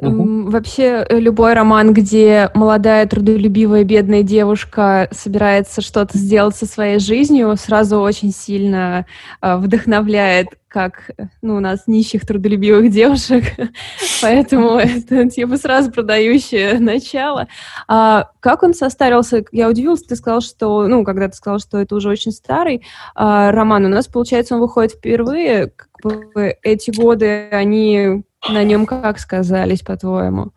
[0.00, 0.50] Угу.
[0.50, 7.56] Вообще э, любой роман, где молодая трудолюбивая бедная девушка собирается что-то сделать со своей жизнью,
[7.56, 9.06] сразу очень сильно
[9.42, 11.10] э, вдохновляет, как
[11.42, 13.44] ну, у нас нищих трудолюбивых девушек,
[14.22, 17.48] поэтому это типа сразу продающее начало.
[17.88, 19.44] А как он состарился?
[19.50, 22.82] Я удивилась, ты сказал, что, ну, когда ты сказал, что это уже очень старый
[23.16, 28.86] а, роман, у нас, получается, он выходит впервые, как бы эти годы, они на нем
[28.86, 30.52] как сказались, по-твоему?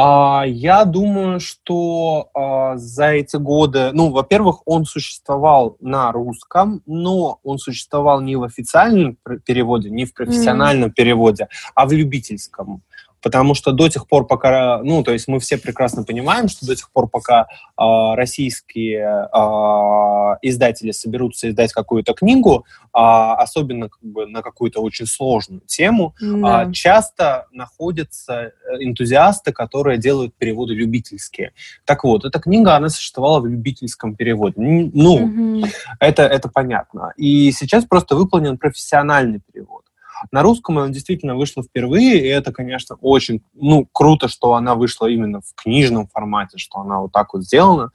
[0.00, 7.40] А, я думаю, что а, за эти годы, ну, во-первых, он существовал на русском, но
[7.42, 10.92] он существовал не в официальном переводе, не в профессиональном mm.
[10.92, 12.82] переводе, а в любительском
[13.22, 16.76] потому что до тех пор, пока, ну, то есть мы все прекрасно понимаем, что до
[16.76, 24.26] тех пор, пока э, российские э, издатели соберутся издать какую-то книгу, э, особенно как бы
[24.26, 26.64] на какую-то очень сложную тему, да.
[26.64, 31.52] э, часто находятся энтузиасты, которые делают переводы любительские.
[31.84, 34.54] Так вот, эта книга, она существовала в любительском переводе.
[34.58, 35.66] Ну, угу.
[36.00, 37.12] это, это понятно.
[37.16, 39.87] И сейчас просто выполнен профессиональный перевод.
[40.32, 45.06] На русском она действительно вышла впервые, и это, конечно, очень ну, круто, что она вышла
[45.06, 47.90] именно в книжном формате, что она вот так вот сделана.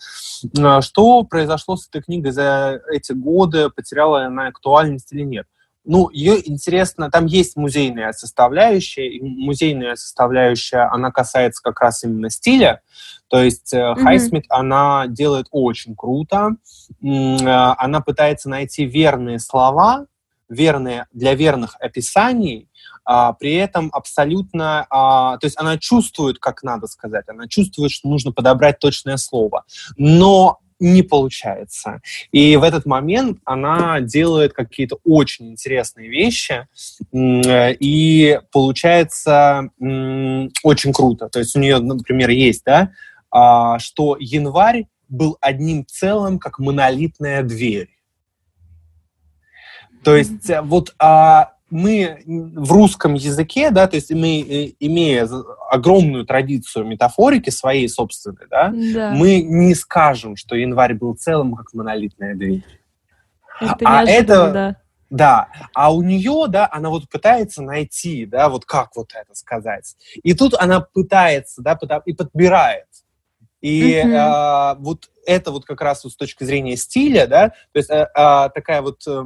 [0.60, 3.70] А, что произошло с этой книгой за эти годы?
[3.70, 5.48] Потеряла она актуальность или нет?
[5.86, 12.30] Ну, ее интересно, там есть музейная составляющая, и музейная составляющая, она касается как раз именно
[12.30, 12.82] стиля,
[13.28, 13.96] то есть mm-hmm.
[14.02, 16.52] Хайсмит, она делает очень круто,
[17.04, 20.06] а, она пытается найти верные слова,
[20.54, 22.70] верные, для верных описаний,
[23.06, 28.08] а, при этом абсолютно, а, то есть она чувствует, как надо сказать, она чувствует, что
[28.08, 29.66] нужно подобрать точное слово,
[29.98, 32.02] но не получается.
[32.32, 36.68] И в этот момент она делает какие-то очень интересные вещи,
[37.14, 41.30] и получается очень круто.
[41.30, 42.92] То есть у нее, например, есть, да,
[43.32, 47.93] а, что январь был одним целым, как монолитная дверь.
[50.04, 55.28] То есть э, вот а, мы в русском языке, да, то есть мы, э, имея
[55.70, 59.12] огромную традицию метафорики своей собственной, да, да.
[59.12, 62.64] мы не скажем, что январь был целым, как монолитная дверь.
[63.60, 64.76] Это а это, да.
[65.10, 69.96] Да, а у нее, да, она вот пытается найти, да, вот как вот это сказать.
[70.24, 72.88] И тут она пытается, да, и подбирает.
[73.62, 74.16] И mm-hmm.
[74.16, 78.10] а, вот это вот как раз вот с точки зрения стиля, да, то есть а,
[78.16, 79.24] а, такая вот, а,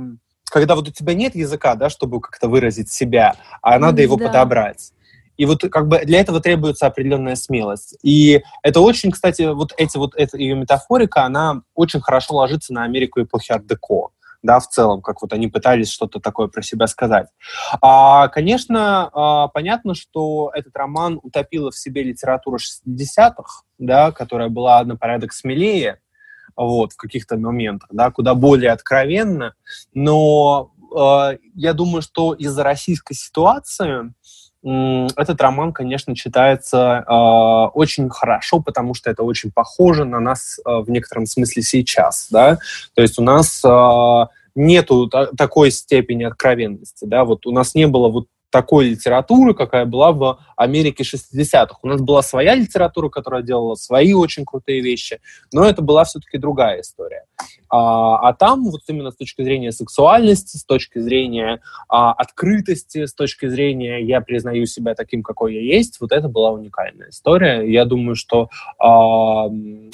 [0.59, 4.27] когда вот у тебя нет языка, да, чтобы как-то выразить себя, а надо его да.
[4.27, 4.91] подобрать.
[5.37, 7.95] И вот как бы для этого требуется определенная смелость.
[8.01, 12.83] И это очень, кстати, вот эти вот эта ее метафорика, она очень хорошо ложится на
[12.83, 14.09] Америку эпохи арт-деко
[14.43, 17.27] да, в целом, как вот они пытались что-то такое про себя сказать.
[17.81, 24.83] А, конечно, а, понятно, что этот роман утопила в себе литература 60-х, да, которая была
[24.83, 25.99] на порядок смелее,
[26.57, 29.53] вот, в каких-то моментах, да, куда более откровенно,
[29.93, 34.13] но э, я думаю, что из-за российской ситуации
[34.63, 37.13] этот роман, конечно, читается э,
[37.73, 42.57] очень хорошо, потому что это очень похоже на нас э, в некотором смысле сейчас, да.
[42.95, 47.23] То есть у нас э, нету такой степени откровенности, да.
[47.23, 51.79] Вот у нас не было вот такой литературы, какая была в Америке 60-х.
[51.81, 55.19] У нас была своя литература, которая делала свои очень крутые вещи,
[55.51, 57.25] но это была все-таки другая история.
[57.69, 63.13] А, а там вот именно с точки зрения сексуальности, с точки зрения а, открытости, с
[63.13, 67.69] точки зрения я признаю себя таким, какой я есть, вот это была уникальная история.
[67.69, 69.47] Я думаю, что а,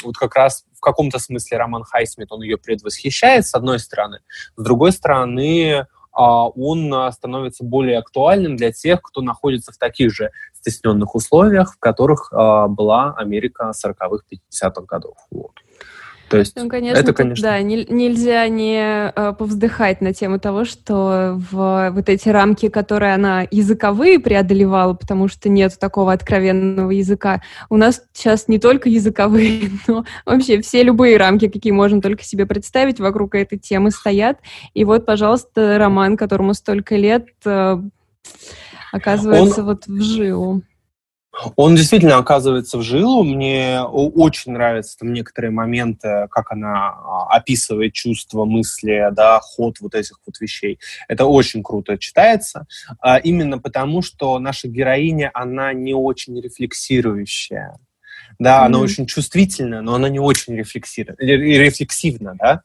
[0.04, 4.20] вот как раз в каком-то смысле Роман Хайсмит, он ее предвосхищает, с одной стороны.
[4.56, 5.88] С другой стороны,
[6.22, 11.80] он а, становится более актуальным для тех, кто находится в таких же стесненных условиях, в
[11.80, 15.18] которых а, была Америка 40-х, 50-х годов.
[15.32, 15.54] Вот.
[16.30, 17.44] То есть ну, конечно, это, конечно...
[17.44, 23.14] да, не, нельзя не э, повздыхать на тему того, что в вот эти рамки, которые
[23.14, 29.70] она языковые преодолевала, потому что нет такого откровенного языка, у нас сейчас не только языковые,
[29.88, 34.40] но вообще все любые рамки, какие можно только себе представить, вокруг этой темы стоят.
[34.74, 37.78] И вот, пожалуйста, роман, которому столько лет, э,
[38.92, 39.68] оказывается Он...
[39.68, 40.64] вот в жилу.
[41.56, 43.24] Он действительно оказывается в жилу.
[43.24, 49.96] Мне очень нравятся там некоторые моменты, как она а, описывает чувства, мысли, да, ход вот
[49.96, 50.80] этих вот вещей.
[51.08, 52.68] Это очень круто читается.
[53.00, 57.78] А, именно потому, что наша героиня, она не очень рефлексирующая.
[58.40, 58.66] Да, mm-hmm.
[58.66, 62.62] она очень чувствительная, но она не очень рефлексивна, да,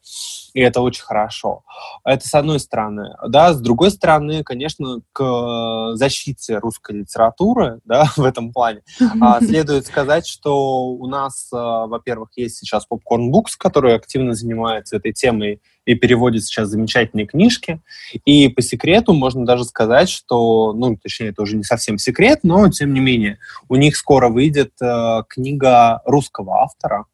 [0.55, 1.63] и это очень хорошо.
[2.05, 3.15] Это с одной стороны.
[3.29, 9.45] Да, с другой стороны, конечно, к защите русской литературы, да, в этом плане, mm-hmm.
[9.45, 15.13] следует сказать, что у нас, а, во-первых, есть сейчас Popcorn Books, который активно занимается этой
[15.13, 17.81] темой и переводит сейчас замечательные книжки.
[18.27, 22.69] И по секрету можно даже сказать, что, ну, точнее, это уже не совсем секрет, но
[22.69, 23.39] тем не менее,
[23.71, 27.07] у них скоро выйдет э, книга русского автора,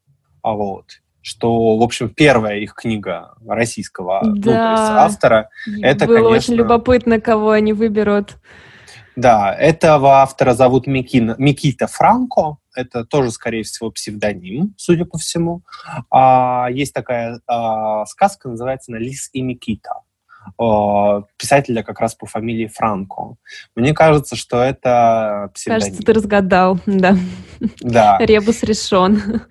[0.43, 0.87] а вот,
[1.22, 4.29] что, в общем, первая их книга российского да.
[4.29, 5.51] ну, то есть автора.
[5.81, 6.37] Это, Было конечно...
[6.37, 8.39] очень любопытно, кого они выберут.
[9.17, 12.59] Да, этого автора зовут Микина, Микита Франко.
[12.75, 15.62] Это тоже, скорее всего, псевдоним, судя по всему.
[16.11, 20.01] А, есть такая а, сказка, называется она «Лис и Микита»
[21.39, 23.37] писателя как раз по фамилии Франко.
[23.75, 25.83] Мне кажется, что это псевдоним.
[25.83, 27.17] Кажется, ты разгадал, да.
[27.81, 28.19] Да.
[28.21, 29.43] Ребус решен.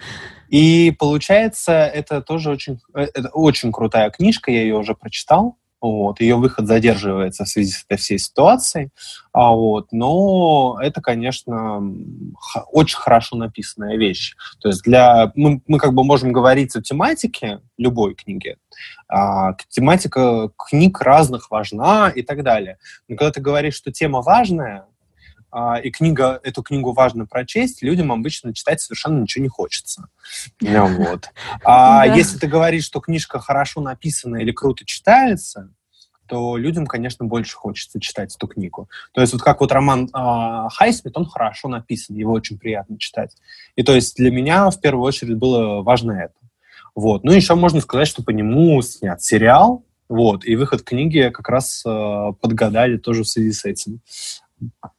[0.50, 5.58] И получается, это тоже очень, э, это очень крутая книжка, я ее уже прочитал.
[5.84, 8.90] Вот, ее выход задерживается в связи с этой всей ситуацией.
[9.34, 11.84] А вот, но это, конечно,
[12.72, 14.34] очень хорошо написанная вещь.
[14.62, 18.56] То есть для мы, мы как бы можем говорить о тематике любой книги.
[19.10, 22.78] А, тематика книг разных важна и так далее.
[23.10, 24.86] Но когда ты говоришь, что тема важная,
[25.84, 30.08] и книга, эту книгу важно прочесть, людям обычно читать совершенно ничего не хочется.
[30.62, 31.30] Ну вот.
[31.64, 35.70] А если ты говоришь, что книжка хорошо написана или круто читается,
[36.28, 38.90] то людям, конечно, больше хочется читать эту книгу.
[39.14, 43.36] То есть вот как вот роман э, Хайсмит, он хорошо написан, его очень приятно читать.
[43.76, 46.34] И то есть для меня в первую очередь было важно это.
[46.96, 47.24] Вот.
[47.24, 51.84] Ну, еще можно сказать, что по нему снят сериал, вот, и выход книги как раз
[51.86, 54.02] э, подгадали тоже в связи с этим.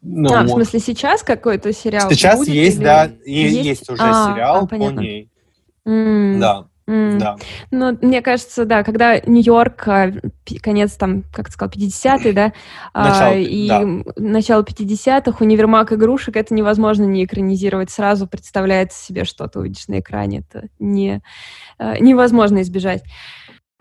[0.02, 2.10] Ну, а, в смысле, сейчас какой-то сериал?
[2.10, 2.84] Сейчас будет, есть, или...
[2.84, 5.30] да, есть, есть уже а, сериал а, по ней.
[5.86, 6.38] Mm.
[6.38, 6.66] Да.
[6.86, 7.18] Mm.
[7.18, 7.36] Да.
[7.70, 10.12] Ну, мне кажется, да, когда Нью-Йорк, а,
[10.62, 12.52] конец там, как ты сказал, 50-й, да,
[12.92, 13.82] а, начало, и да.
[14.16, 20.00] начало 50-х, универмаг игрушек, это невозможно не экранизировать сразу, представляется себе, что ты увидишь на
[20.00, 21.22] экране, это не,
[21.78, 23.02] а, невозможно избежать.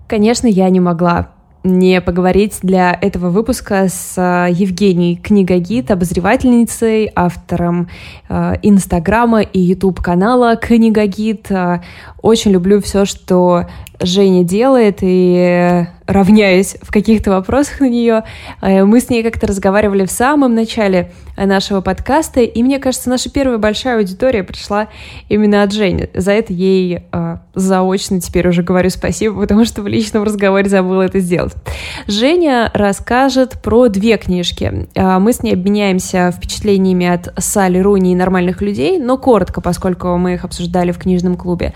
[0.08, 1.34] Конечно, я не могла
[1.64, 7.90] не поговорить для этого выпуска с э, Евгенией Книгогид, обозревательницей, автором
[8.28, 11.50] э, Инстаграма и Ютуб-канала Книгогид.
[11.50, 11.82] Э,
[12.22, 13.68] очень люблю все, что
[14.04, 18.24] Женя делает, и равняюсь в каких-то вопросах на нее.
[18.62, 23.30] Э, мы с ней как-то разговаривали в самом начале нашего подкаста, и мне кажется, наша
[23.30, 24.88] первая большая аудитория пришла
[25.30, 26.10] именно от Жени.
[26.14, 31.04] За это ей э, заочно теперь уже говорю спасибо, потому что в личном разговоре забыла
[31.04, 31.54] это сделать.
[32.08, 34.88] Женя расскажет про две книжки.
[34.94, 40.18] Э, мы с ней обменяемся впечатлениями от Салли Руни и нормальных людей, но коротко, поскольку
[40.18, 41.74] мы их обсуждали в книжном клубе.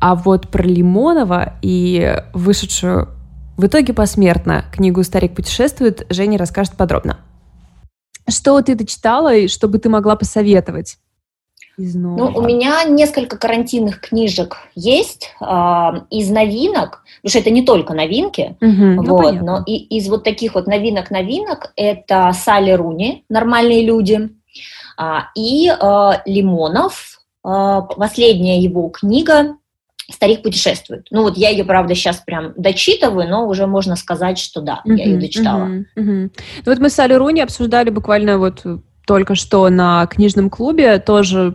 [0.00, 3.08] А вот про Лимонова и вышедшую
[3.56, 7.18] в итоге посмертно книгу «Старик путешествует» Женя расскажет подробно.
[8.28, 10.98] Что ты дочитала и что бы ты могла посоветовать?
[11.78, 15.44] Ну, у меня несколько карантинных книжек есть э,
[16.10, 20.24] из новинок, потому что это не только новинки, угу, вот, ну, но и из вот
[20.24, 24.30] таких вот новинок-новинок это Салли Руни «Нормальные люди»
[24.98, 25.02] э,
[25.34, 29.56] и э, Лимонов, э, последняя его книга
[30.10, 31.06] Старик путешествует.
[31.10, 34.94] Ну вот я ее, правда, сейчас прям дочитываю, но уже можно сказать, что да, uh-huh,
[34.94, 35.66] я ее дочитала.
[35.66, 36.30] Uh-huh, uh-huh.
[36.64, 38.64] Ну вот мы с Али Руни обсуждали буквально вот
[39.06, 41.54] только что на книжном клубе, тоже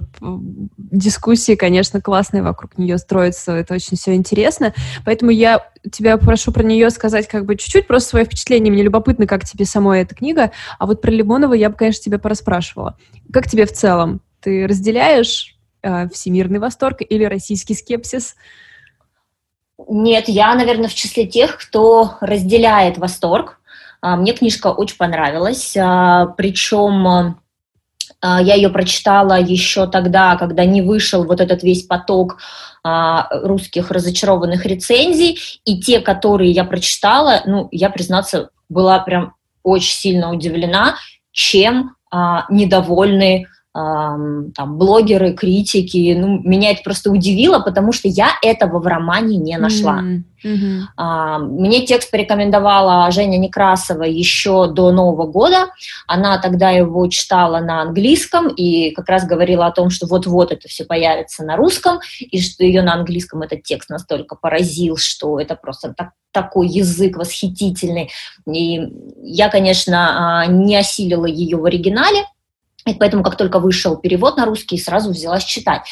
[0.77, 4.73] дискуссии, конечно, классные вокруг нее строятся, это очень все интересно,
[5.05, 9.27] поэтому я тебя прошу про нее сказать как бы чуть-чуть, просто свое впечатление, мне любопытно,
[9.27, 12.97] как тебе самой эта книга, а вот про Лимонова я бы, конечно, тебя пораспрашивала.
[13.33, 14.21] Как тебе в целом?
[14.39, 18.35] Ты разделяешь э, всемирный восторг или российский скепсис?
[19.87, 23.59] Нет, я, наверное, в числе тех, кто разделяет восторг.
[24.01, 30.81] А, мне книжка очень понравилась, а, причем а, я ее прочитала еще тогда, когда не
[30.81, 32.37] вышел вот этот весь поток
[32.83, 40.31] русских разочарованных рецензий, и те, которые я прочитала, ну, я, признаться, была прям очень сильно
[40.31, 40.95] удивлена,
[41.31, 41.95] чем
[42.49, 46.13] недовольны там, блогеры, критики.
[46.17, 50.01] Ну, меня это просто удивило, потому что я этого в романе не нашла.
[50.43, 50.81] Mm-hmm.
[50.97, 55.69] А, мне текст порекомендовала Женя Некрасова еще до Нового года.
[56.05, 60.67] Она тогда его читала на английском и как раз говорила о том, что вот-вот это
[60.67, 65.55] все появится на русском, и что ее на английском этот текст настолько поразил, что это
[65.55, 68.09] просто так, такой язык восхитительный.
[68.51, 68.81] И
[69.23, 72.25] я, конечно, а, не осилила ее в оригинале,
[72.85, 75.83] и поэтому, как только вышел перевод на русский, сразу взялась читать.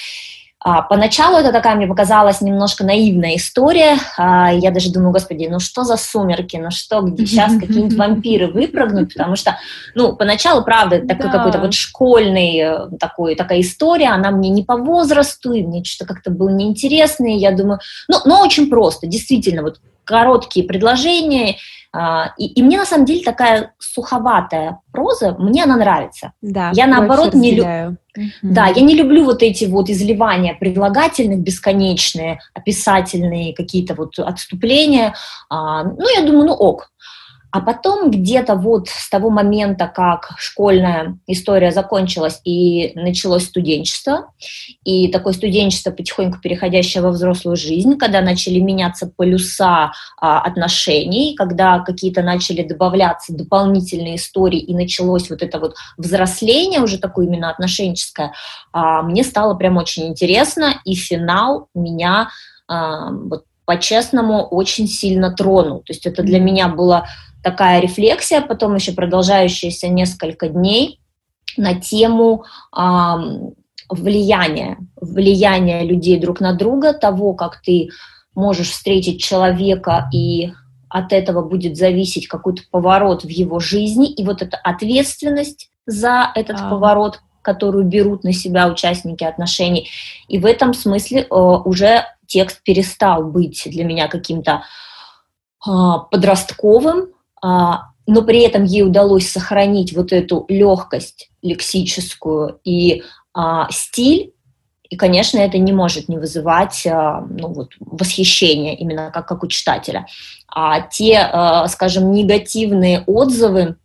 [0.62, 3.96] А, поначалу это такая мне показалась немножко наивная история.
[4.18, 8.48] А, я даже думаю, господи, ну что за сумерки, ну что, где сейчас какие-нибудь вампиры
[8.48, 9.58] выпрыгнут, потому что,
[9.96, 11.38] ну, поначалу, правда, такой да.
[11.38, 16.14] какой-то вот школьный э, такой, такая история, она мне не по возрасту, и мне что-то
[16.14, 17.80] как-то было неинтересно, и я думаю,
[18.10, 21.56] ну, но очень просто, действительно, вот короткие предложения,
[22.38, 26.34] и, и мне на самом деле такая суховатая проза, мне она нравится.
[26.42, 27.98] Да, я наоборот не люблю.
[28.42, 35.16] Да, я не люблю вот эти вот изливания предлагательных, бесконечные, описательные какие-то вот отступления.
[35.50, 36.92] А, ну, я думаю, ну ок.
[37.52, 44.32] А потом где-то вот с того момента, как школьная история закончилась и началось студенчество,
[44.84, 49.92] и такое студенчество, потихоньку переходящее во взрослую жизнь, когда начали меняться полюса
[50.22, 57.00] а, отношений, когда какие-то начали добавляться дополнительные истории, и началось вот это вот взросление уже
[57.00, 58.34] такое именно отношенческое,
[58.72, 62.30] а, мне стало прям очень интересно, и финал меня
[62.68, 65.80] а, вот по-честному очень сильно тронул.
[65.80, 67.08] То есть это для меня было
[67.44, 71.00] такая рефлексия, потом еще продолжающаяся несколько дней
[71.58, 72.82] на тему э,
[73.90, 77.90] влияния, влияния людей друг на друга, того, как ты
[78.36, 80.52] можешь встретить человека и
[80.90, 86.58] от этого будет зависеть какой-то поворот в его жизни, и вот эта ответственность за этот
[86.60, 86.70] а.
[86.70, 89.90] поворот, которую берут на себя участники отношений.
[90.28, 94.64] И в этом смысле э, уже текст перестал быть для меня каким-то
[95.68, 95.72] э,
[96.12, 97.10] подростковым,
[97.42, 104.34] но при этом ей удалось сохранить вот эту легкость лексическую и а, стиль,
[104.90, 109.48] и, конечно, это не может не вызывать а, ну, вот, восхищения именно как, как у
[109.48, 110.08] читателя.
[110.48, 113.78] А те, а, скажем, негативные отзывы,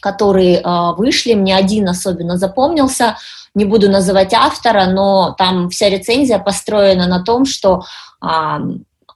[0.00, 3.16] которые а, вышли, мне один особенно запомнился,
[3.54, 7.84] не буду называть автора, но там вся рецензия построена на том, что
[8.20, 8.60] а,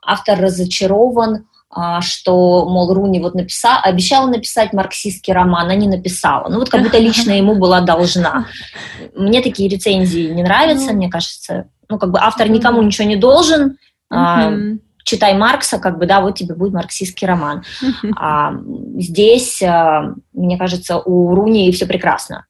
[0.01, 1.41] автор разочарован, а,
[2.01, 6.49] что, мол, Руни вот написала, обещала написать марксистский роман, а не написала.
[6.49, 8.47] Ну вот как будто лично ему была должна.
[9.15, 10.97] Мне такие рецензии не нравятся, ну.
[10.97, 11.69] мне кажется.
[11.89, 13.77] Ну как бы автор никому ничего не должен,
[15.09, 17.65] читай Маркса, как бы, да, вот тебе будет марксистский роман.
[18.17, 18.53] А,
[18.99, 22.47] здесь, а, мне кажется, у Руни все прекрасно.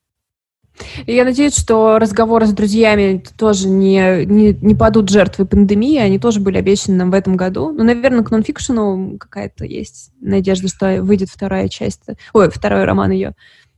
[1.07, 6.41] Я надеюсь, что разговоры с друзьями тоже не, не, не падут жертвой пандемии, они тоже
[6.41, 7.73] были обещаны нам в этом году.
[7.73, 12.03] Ну, наверное, к нонфикшену какая-то есть надежда, что выйдет вторая часть,
[12.33, 13.35] ой, второй роман ее.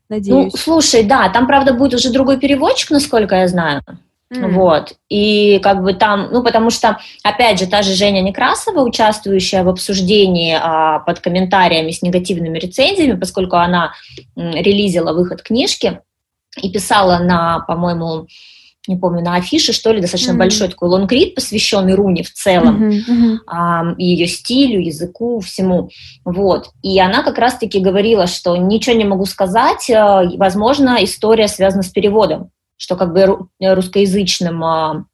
[0.09, 0.53] Надеюсь.
[0.53, 3.83] Ну, слушай, да, там, правда, будет уже другой переводчик, насколько я знаю.
[4.33, 4.53] Mm.
[4.53, 4.95] Вот.
[5.09, 9.69] И как бы там, ну, потому что, опять же, та же Женя Некрасова, участвующая в
[9.69, 13.93] обсуждении а, под комментариями с негативными рецензиями, поскольку она
[14.37, 16.01] м, релизила выход книжки
[16.57, 18.27] и писала на, по-моему,
[18.89, 20.39] не помню, на афише, что ли, достаточно mm-hmm.
[20.39, 23.03] большой такой лонгрид, посвященный Руни в целом, mm-hmm.
[23.09, 23.37] Mm-hmm.
[23.47, 25.91] А, ее стилю, языку, всему.
[26.25, 26.71] Вот.
[26.83, 31.91] И она как раз-таки говорила, что ничего не могу сказать, а, возможно, история связана с
[31.91, 35.05] переводом что как бы русскоязычным а,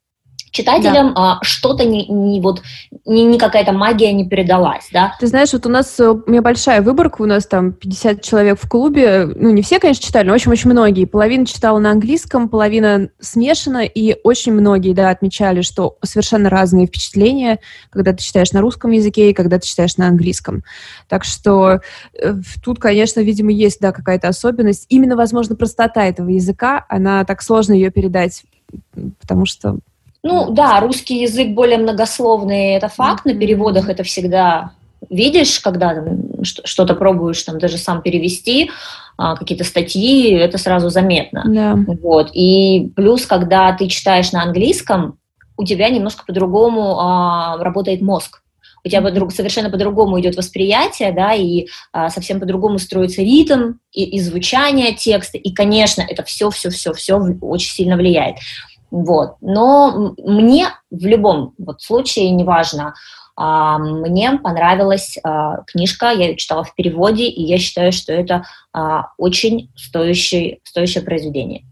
[0.51, 1.39] читателям да.
[1.39, 2.61] а, что-то не, не вот
[3.05, 5.15] не, не какая-то магия не передалась, да.
[5.19, 8.59] Ты знаешь, вот у нас э, у меня большая выборка, у нас там 50 человек
[8.61, 11.05] в клубе, ну не все, конечно, читали, но очень очень многие.
[11.05, 17.59] Половина читала на английском, половина смешана, и очень многие, да, отмечали, что совершенно разные впечатления,
[17.89, 20.63] когда ты читаешь на русском языке и когда ты читаешь на английском.
[21.07, 21.81] Так что
[22.13, 22.33] э,
[22.63, 24.85] тут, конечно, видимо, есть, да, какая-то особенность.
[24.89, 28.43] Именно, возможно, простота этого языка, она так сложно ее передать,
[29.19, 29.79] потому что
[30.27, 34.71] ну да, русский язык более многословный, это факт, на переводах это всегда
[35.09, 36.03] видишь, когда
[36.43, 38.71] что-то пробуешь там даже сам перевести,
[39.17, 41.43] а, какие-то статьи, это сразу заметно.
[41.45, 41.77] Да.
[42.01, 42.29] Вот.
[42.33, 45.17] И плюс, когда ты читаешь на английском,
[45.55, 48.41] у тебя немножко по-другому а, работает мозг.
[48.85, 54.03] У тебя подруг, совершенно по-другому идет восприятие, да, и а, совсем по-другому строится ритм и,
[54.03, 58.37] и звучание текста, и, конечно, это все-все-все-все очень сильно влияет.
[58.91, 59.35] Вот.
[59.41, 62.93] Но мне в любом вот случае, неважно,
[63.35, 68.45] а, мне понравилась а, книжка, я ее читала в переводе, и я считаю, что это
[68.73, 71.63] а, очень стоящее, стоящее произведение.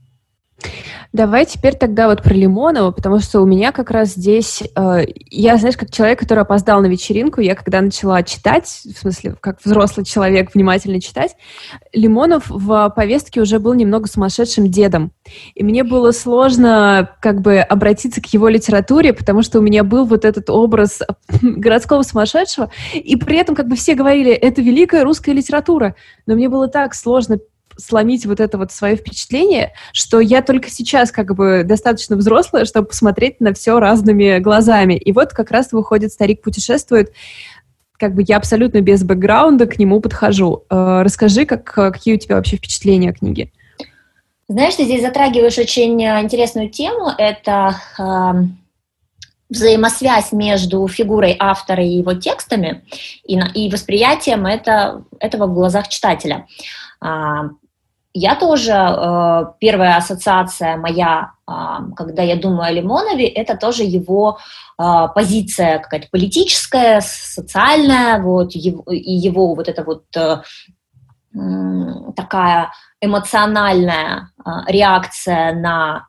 [1.15, 4.61] Давай теперь тогда вот про Лимонова, потому что у меня как раз здесь...
[4.75, 9.35] Э, я, знаешь, как человек, который опоздал на вечеринку, я когда начала читать, в смысле,
[9.39, 11.37] как взрослый человек внимательно читать,
[11.93, 15.13] Лимонов в повестке уже был немного сумасшедшим дедом.
[15.53, 20.03] И мне было сложно как бы обратиться к его литературе, потому что у меня был
[20.03, 21.01] вот этот образ
[21.41, 25.95] городского сумасшедшего, и при этом как бы все говорили, это великая русская литература.
[26.25, 27.39] Но мне было так сложно
[27.77, 32.87] сломить вот это вот свое впечатление, что я только сейчас как бы достаточно взрослая, чтобы
[32.87, 34.95] посмотреть на все разными глазами.
[34.95, 37.11] И вот как раз выходит «Старик путешествует»,
[37.97, 40.65] как бы я абсолютно без бэкграунда к нему подхожу.
[40.69, 43.51] Э, расскажи, как, какие у тебя вообще впечатления о книге?
[44.49, 47.09] Знаешь, ты здесь затрагиваешь очень интересную тему.
[47.17, 48.03] Это э,
[49.49, 52.83] взаимосвязь между фигурой автора и его текстами
[53.23, 56.47] и, и восприятием это, этого в глазах читателя.
[56.99, 57.49] А,
[58.17, 61.51] я тоже, э, первая ассоциация моя, э,
[61.97, 64.37] когда я думаю о Лимонове, это тоже его
[64.79, 70.37] э, позиция какая-то политическая, социальная, вот, его, и его вот эта вот э,
[72.15, 76.07] такая эмоциональная э, реакция на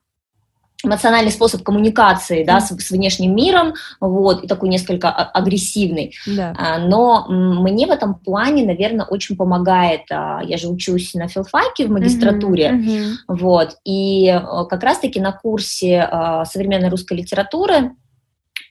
[0.84, 6.14] эмоциональный способ коммуникации, да, с, с внешним миром, вот, и такой несколько а, агрессивный.
[6.26, 6.54] Да.
[6.56, 11.86] А, но мне в этом плане, наверное, очень помогает, а, я же учусь на филфаке
[11.86, 13.14] в магистратуре, uh-huh, uh-huh.
[13.28, 16.08] вот, и э, как раз-таки на курсе
[16.44, 17.92] современной русской литературы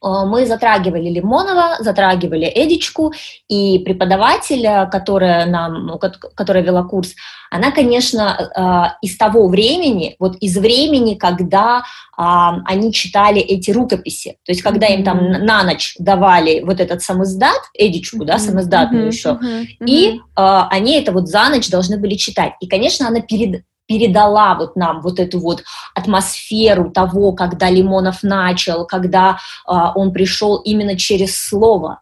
[0.06, 3.14] мы затрагивали Лимонова, затрагивали Эдичку,
[3.48, 6.00] и преподаватель, которая, нам,
[6.36, 7.16] которая вела курс,
[7.50, 11.84] она, конечно, э, из того времени, вот из времени, когда
[12.18, 17.60] они читали эти рукописи, то есть когда им там на ночь давали вот этот самоздат,
[17.74, 19.40] Эдичку, да, самоздатную еще,
[19.86, 22.54] и э, они это вот за ночь должны были читать.
[22.62, 25.64] И, конечно, она перед, передала вот нам вот эту вот
[25.94, 32.02] атмосферу того, когда Лимонов начал, когда э, он пришел именно через слово.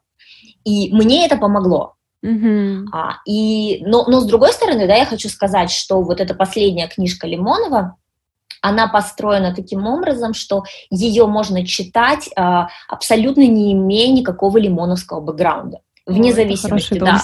[0.63, 1.95] И мне это помогло.
[2.25, 2.85] Mm-hmm.
[2.93, 6.87] А, и, но, но с другой стороны, да, я хочу сказать, что вот эта последняя
[6.87, 7.97] книжка Лимонова,
[8.61, 15.79] она построена таким образом, что ее можно читать а, абсолютно не имея никакого лимоновского бэкграунда.
[16.05, 17.21] Вне О, зависимости, да.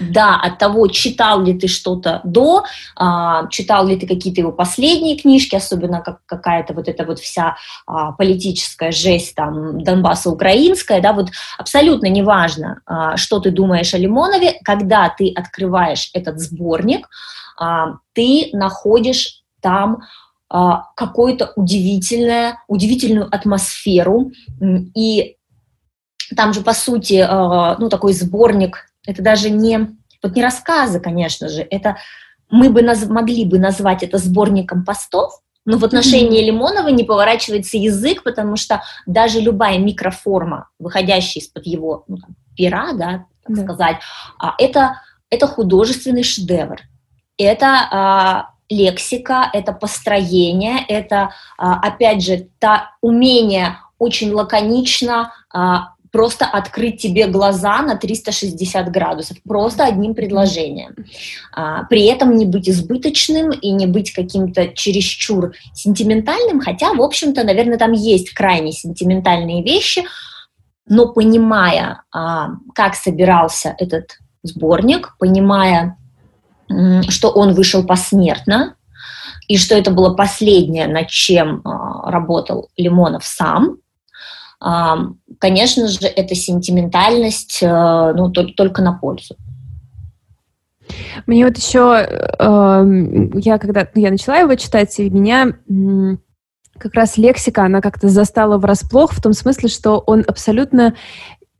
[0.00, 2.64] Да, от того, читал ли ты что-то до,
[2.96, 7.56] а, читал ли ты какие-то его последние книжки, особенно как какая-то вот эта вот вся
[7.86, 13.98] а, политическая жесть там Донбасса украинская, да, вот абсолютно неважно, а, что ты думаешь о
[13.98, 17.08] Лимонове, когда ты открываешь этот сборник,
[17.58, 20.02] а, ты находишь там
[20.50, 24.32] а, какую-то удивительную, удивительную атмосферу
[24.94, 25.37] и
[26.36, 31.48] там же, по сути, э, ну, такой сборник, это даже не, вот не рассказы, конечно
[31.48, 31.96] же, это
[32.50, 36.46] мы бы наз, могли бы назвать это сборником постов, но в отношении mm-hmm.
[36.46, 42.92] Лимонова не поворачивается язык, потому что даже любая микроформа, выходящая из-под его ну, там, пера,
[42.94, 43.62] да, так да.
[43.62, 43.96] сказать,
[44.38, 46.80] а, это, это художественный шедевр.
[47.36, 56.46] Это а, лексика, это построение, это, а, опять же, та умение очень лаконично а, просто
[56.46, 60.94] открыть тебе глаза на 360 градусов, просто одним предложением.
[61.52, 67.44] А, при этом не быть избыточным и не быть каким-то чересчур сентиментальным, хотя, в общем-то,
[67.44, 70.04] наверное, там есть крайне сентиментальные вещи,
[70.86, 75.96] но понимая, а, как собирался этот сборник, понимая,
[77.08, 78.74] что он вышел посмертно,
[79.48, 83.78] и что это было последнее, над чем а, работал Лимонов сам,
[84.60, 89.36] конечно же, эта сентиментальность э, ну, только на пользу.
[91.26, 95.52] Мне вот еще, э, я когда я начала его читать, и меня
[96.78, 100.94] как раз лексика, она как-то застала врасплох в том смысле, что он абсолютно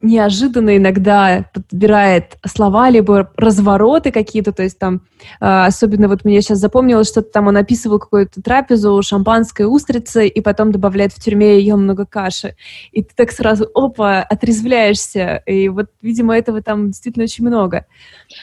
[0.00, 5.02] неожиданно иногда подбирает слова, либо развороты какие-то, то есть там,
[5.40, 10.40] э, особенно вот мне сейчас запомнилось, что там он описывал какую-то трапезу, шампанской устрицы, и
[10.40, 12.54] потом добавляет в тюрьме ее много каши.
[12.92, 15.42] И ты так сразу, опа, отрезвляешься.
[15.46, 17.86] И вот, видимо, этого там действительно очень много.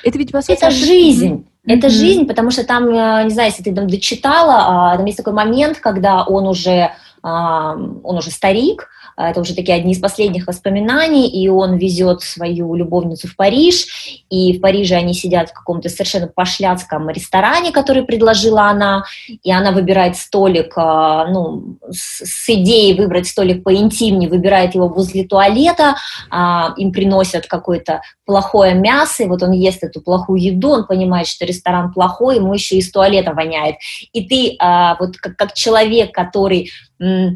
[0.03, 0.57] Это ведь, по сути...
[0.57, 1.48] Это жизнь.
[1.65, 1.90] Это mm-hmm.
[1.90, 5.34] жизнь, потому что там, э, не знаю, если ты там дочитала, а, там есть такой
[5.34, 6.91] момент, когда он уже,
[7.23, 12.76] он уже старик, а, это уже такие одни из последних воспоминаний, и он везет свою
[12.76, 18.64] любовницу в Париж, и в Париже они сидят в каком-то совершенно пошляцком ресторане, который предложила
[18.64, 25.24] она, и она выбирает столик, а, ну, с идеей выбрать столик поинтимнее, выбирает его возле
[25.24, 25.96] туалета,
[26.30, 31.28] а, им приносят какое-то плохое мясо, и вот он ест эту плохую еду, он понимает,
[31.28, 33.76] что ресторан плохой, ему еще из туалета воняет.
[34.12, 34.58] И ты
[35.00, 37.30] вот как, человек, который а,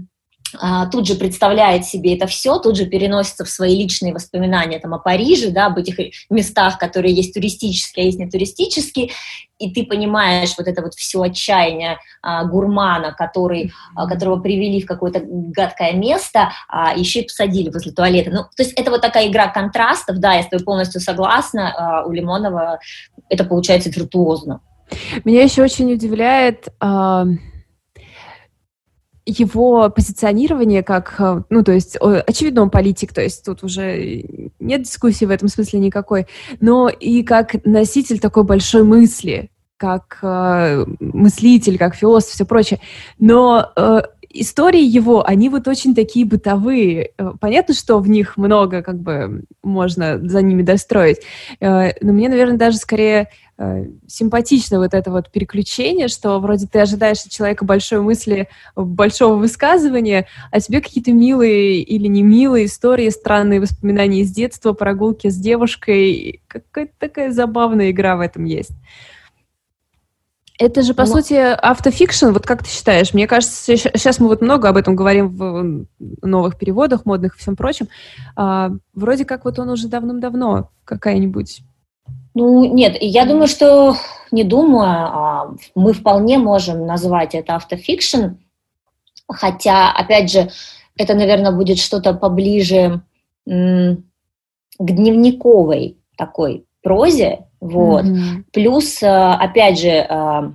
[0.91, 4.99] тут же представляет себе это все, тут же переносится в свои личные воспоминания там, о
[4.99, 5.97] Париже, да, об этих
[6.29, 9.09] местах, которые есть туристические, а есть не туристические,
[9.59, 14.85] и ты понимаешь вот это вот все отчаяние а, гурмана, который, а, которого привели в
[14.85, 18.31] какое-то гадкое место, а, еще и посадили возле туалета.
[18.31, 22.05] Ну, то есть это вот такая игра контрастов, да, я с тобой полностью согласна, а,
[22.05, 22.79] у Лимонова
[23.29, 24.61] это получается виртуозно.
[25.23, 26.69] Меня еще очень удивляет...
[26.79, 27.25] А
[29.29, 34.23] его позиционирование как, э, ну, то есть, очевидно, он политик, то есть тут уже
[34.59, 36.27] нет дискуссии в этом смысле никакой,
[36.59, 42.81] но и как носитель такой большой мысли, как э, мыслитель, как философ, все прочее.
[43.17, 47.11] Но э, истории его, они вот очень такие бытовые.
[47.17, 51.21] Э, понятно, что в них много, как бы, можно за ними достроить.
[51.59, 53.29] Э, но мне, наверное, даже скорее
[54.07, 60.27] симпатично вот это вот переключение, что вроде ты ожидаешь от человека большой мысли, большого высказывания,
[60.51, 66.41] а тебе какие-то милые или не милые истории, странные воспоминания из детства, прогулки с девушкой.
[66.47, 68.71] Какая-то такая забавная игра в этом есть.
[70.57, 73.13] Это же, по ну, сути, автофикшн, вот как ты считаешь?
[73.13, 75.85] Мне кажется, сейчас мы вот много об этом говорим в
[76.21, 77.87] новых переводах, модных и всем прочем.
[78.35, 81.61] А, вроде как вот он уже давным-давно какая-нибудь
[82.33, 83.95] ну, нет, я думаю, что
[84.31, 88.35] не думаю, а мы вполне можем назвать это автофикшн,
[89.27, 90.49] хотя, опять же,
[90.97, 93.01] это, наверное, будет что-то поближе
[93.45, 93.97] к
[94.79, 98.05] дневниковой такой прозе, вот.
[98.05, 98.43] Mm-hmm.
[98.53, 100.51] Плюс, э, опять же, э,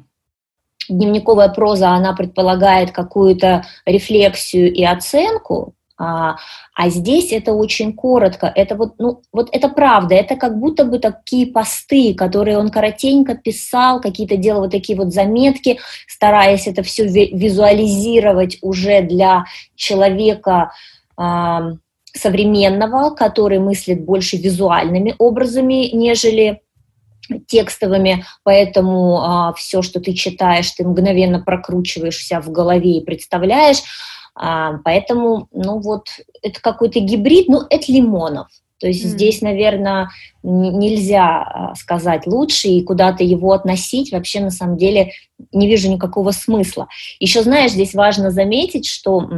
[0.89, 6.37] дневниковая проза, она предполагает какую-то рефлексию и оценку, а,
[6.75, 8.51] а здесь это очень коротко.
[8.55, 10.15] Это вот, ну, вот это правда.
[10.15, 15.13] Это как будто бы такие посты, которые он коротенько писал, какие-то делал вот такие вот
[15.13, 19.45] заметки, стараясь это все визуализировать уже для
[19.77, 20.73] человека
[21.17, 21.73] а,
[22.13, 26.61] современного, который мыслит больше визуальными образами, нежели
[27.47, 33.83] текстовыми, поэтому а, все, что ты читаешь, ты мгновенно прокручиваешь вся в голове и представляешь.
[34.35, 36.09] А, поэтому, ну вот,
[36.43, 38.49] это какой-то гибрид, ну, это Лимонов.
[38.81, 39.09] То есть mm.
[39.09, 40.11] здесь, наверное,
[40.43, 45.13] нельзя а, сказать лучше и куда-то его относить вообще на самом деле
[45.53, 46.89] не вижу никакого смысла.
[47.21, 49.29] Еще, знаешь, здесь важно заметить, что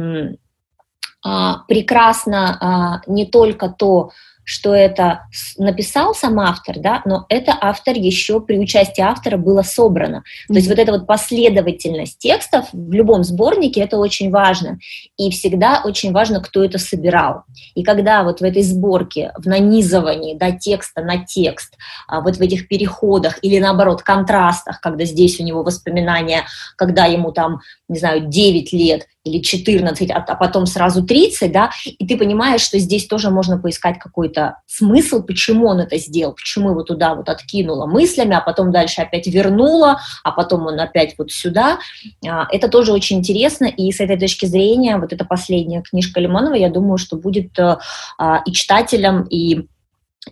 [1.23, 4.11] а, прекрасно а, не только то,
[4.47, 10.17] что это написал сам автор, да, но это автор еще при участии автора было собрано.
[10.17, 10.47] Mm-hmm.
[10.47, 14.79] То есть вот эта вот последовательность текстов в любом сборнике это очень важно.
[15.17, 17.43] И всегда очень важно, кто это собирал.
[17.75, 21.75] И когда вот в этой сборке, в нанизывании да, текста на текст,
[22.07, 26.45] а вот в этих переходах или наоборот контрастах, когда здесь у него воспоминания,
[26.77, 27.59] когда ему там,
[27.89, 32.61] не знаю, 9 лет, или 14, а, а потом сразу 30, да, и ты понимаешь,
[32.61, 37.29] что здесь тоже можно поискать какой-то смысл, почему он это сделал, почему его туда вот
[37.29, 41.79] откинуло мыслями, а потом дальше опять вернуло, а потом он опять вот сюда.
[42.27, 46.55] А, это тоже очень интересно, и с этой точки зрения вот эта последняя книжка Лимонова,
[46.55, 47.77] я думаю, что будет э,
[48.17, 49.67] а, и читателям, и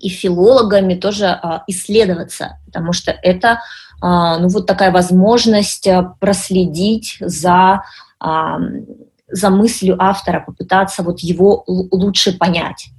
[0.01, 3.61] и филологами тоже исследоваться, потому что это
[4.01, 7.83] ну, вот такая возможность э, проследить за
[9.31, 12.89] за мыслью автора, попытаться вот его лучше понять.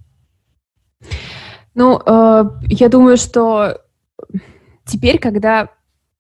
[1.74, 3.82] Ну, э, я думаю, что
[4.86, 5.68] теперь, когда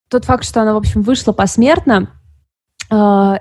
[0.08, 2.10] тот факт, что она, в общем, вышла посмертно,
[2.90, 3.34] э,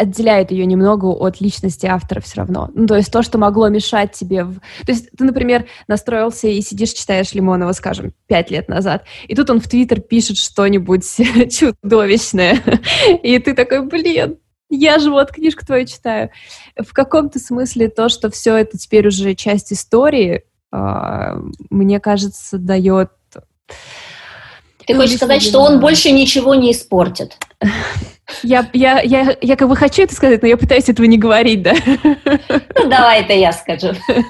[0.00, 2.70] отделяет ее немного от личности автора все равно.
[2.74, 4.44] Ну, то есть то, что могло мешать тебе...
[4.44, 4.54] В...
[4.86, 9.50] То есть ты, например, настроился и сидишь, читаешь Лимонова, скажем, пять лет назад, и тут
[9.50, 11.04] он в Твиттер пишет что-нибудь
[11.52, 12.62] чудовищное,
[13.22, 14.38] и ты такой, блин,
[14.70, 16.30] я же вот книжку твою читаю.
[16.76, 23.10] В каком-то смысле то, что все это теперь уже часть истории, мне кажется, дает...
[24.86, 27.36] Ты хочешь сказать, что он больше ничего не испортит?
[28.44, 31.62] Я, я, я, я как бы хочу это сказать, но я пытаюсь этого не говорить,
[31.62, 31.74] да?
[32.76, 33.88] Ну, давай это я скажу.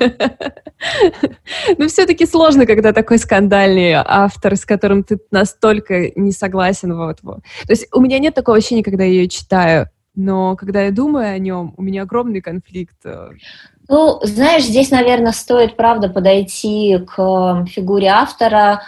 [1.77, 6.97] Ну, все-таки сложно, когда такой скандальный автор, с которым ты настолько не согласен.
[6.97, 7.41] Вот, вот.
[7.67, 11.33] То есть у меня нет такого ощущения, когда я ее читаю но когда я думаю
[11.33, 13.07] о нем, у меня огромный конфликт.
[13.91, 18.85] Ну, знаешь, здесь, наверное, стоит, правда, подойти к фигуре автора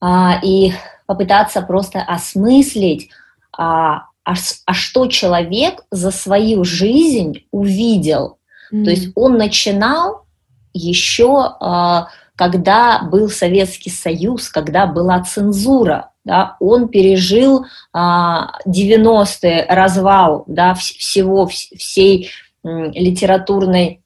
[0.00, 0.70] а, и
[1.06, 3.10] попытаться просто осмыслить,
[3.50, 8.38] а, а, а что человек за свою жизнь увидел.
[8.72, 8.84] Mm.
[8.84, 10.26] То есть он начинал
[10.72, 12.06] еще, а,
[12.36, 21.48] когда был Советский Союз, когда была цензура да, он пережил а, 90-е развал да, всего,
[21.48, 22.30] всей
[22.62, 24.02] литературной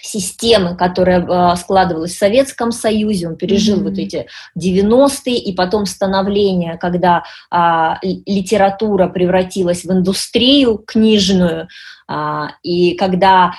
[0.00, 3.84] системы, которая э, складывалась в Советском Союзе, он пережил mm-hmm.
[3.84, 4.26] вот эти
[4.58, 7.94] 90-е и потом становление, когда э,
[8.26, 11.68] литература превратилась в индустрию книжную,
[12.08, 13.52] э, и когда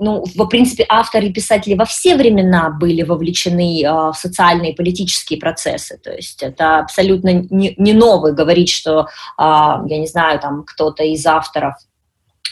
[0.00, 4.76] ну, в принципе, авторы и писатели во все времена были вовлечены э, в социальные и
[4.76, 5.98] политические процессы.
[5.98, 9.04] То есть это абсолютно не, не новый говорить, что, э,
[9.38, 11.74] я не знаю, там кто-то из авторов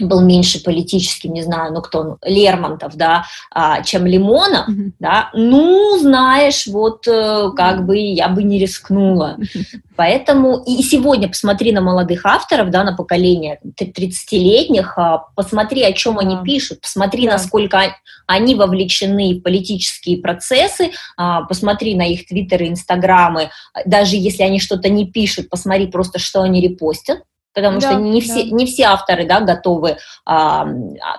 [0.01, 4.93] был меньше политическим, не знаю, ну кто, ну, Лермонтов, да, а, чем Лимонов, mm-hmm.
[4.99, 9.37] да, ну, знаешь, вот э, как бы я бы не рискнула.
[9.39, 9.81] Mm-hmm.
[9.97, 16.19] Поэтому и сегодня посмотри на молодых авторов, да, на поколение 30-летних, а, посмотри, о чем
[16.19, 17.33] они пишут, посмотри, yeah.
[17.33, 17.97] насколько
[18.27, 23.51] они вовлечены в политические процессы, а, посмотри на их твиттеры, инстаграмы,
[23.87, 27.23] даже если они что-то не пишут, посмотри просто, что они репостят,
[27.55, 28.57] потому да, что не все, да.
[28.57, 30.67] не все авторы да, готовы а,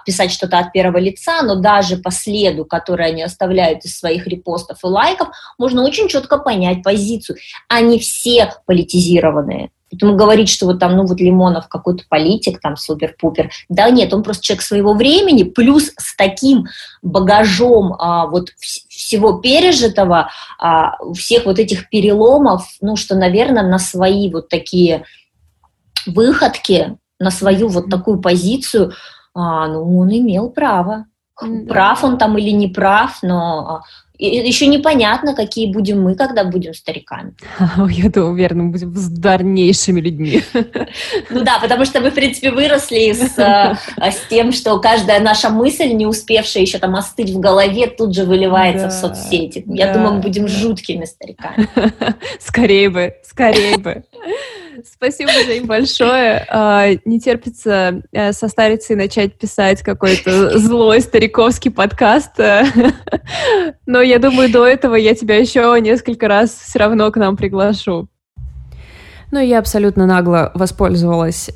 [0.05, 4.77] писать что-то от первого лица, но даже по следу, который они оставляют из своих репостов
[4.83, 7.37] и лайков, можно очень четко понять позицию.
[7.67, 9.69] Они все политизированные.
[9.91, 13.49] Поэтому говорить, что вот там, ну вот Лимонов какой-то политик, там супер-пупер.
[13.69, 16.65] Да нет, он просто человек своего времени, плюс с таким
[17.01, 20.29] багажом а, вот всего пережитого,
[20.59, 25.05] а, всех вот этих переломов, ну что, наверное, на свои вот такие
[26.05, 28.93] выходки на свою вот такую позицию,
[29.33, 31.05] а, ну, он имел право.
[31.41, 31.73] Да.
[31.73, 33.81] Прав он там или не прав, но а,
[34.19, 37.33] еще непонятно, какие будем мы, когда будем стариками.
[37.89, 40.43] Я думаю, уверена, мы будем дарнейшими людьми.
[41.29, 43.77] Ну да, потому что мы, в принципе, выросли с, а,
[44.11, 48.25] с тем, что каждая наша мысль, не успевшая еще там остыть в голове, тут же
[48.25, 49.63] выливается да, в соцсети.
[49.67, 50.49] Я да, думаю, мы будем да.
[50.49, 51.67] жуткими стариками.
[52.39, 54.03] Скорее бы, скорее бы.
[54.85, 56.45] Спасибо, Жень, большое.
[56.49, 62.37] А, не терпится э, состариться и начать писать какой-то злой стариковский подкаст.
[63.85, 68.07] Но я думаю, до этого я тебя еще несколько раз все равно к нам приглашу.
[69.31, 71.51] Ну, я абсолютно нагло воспользовалась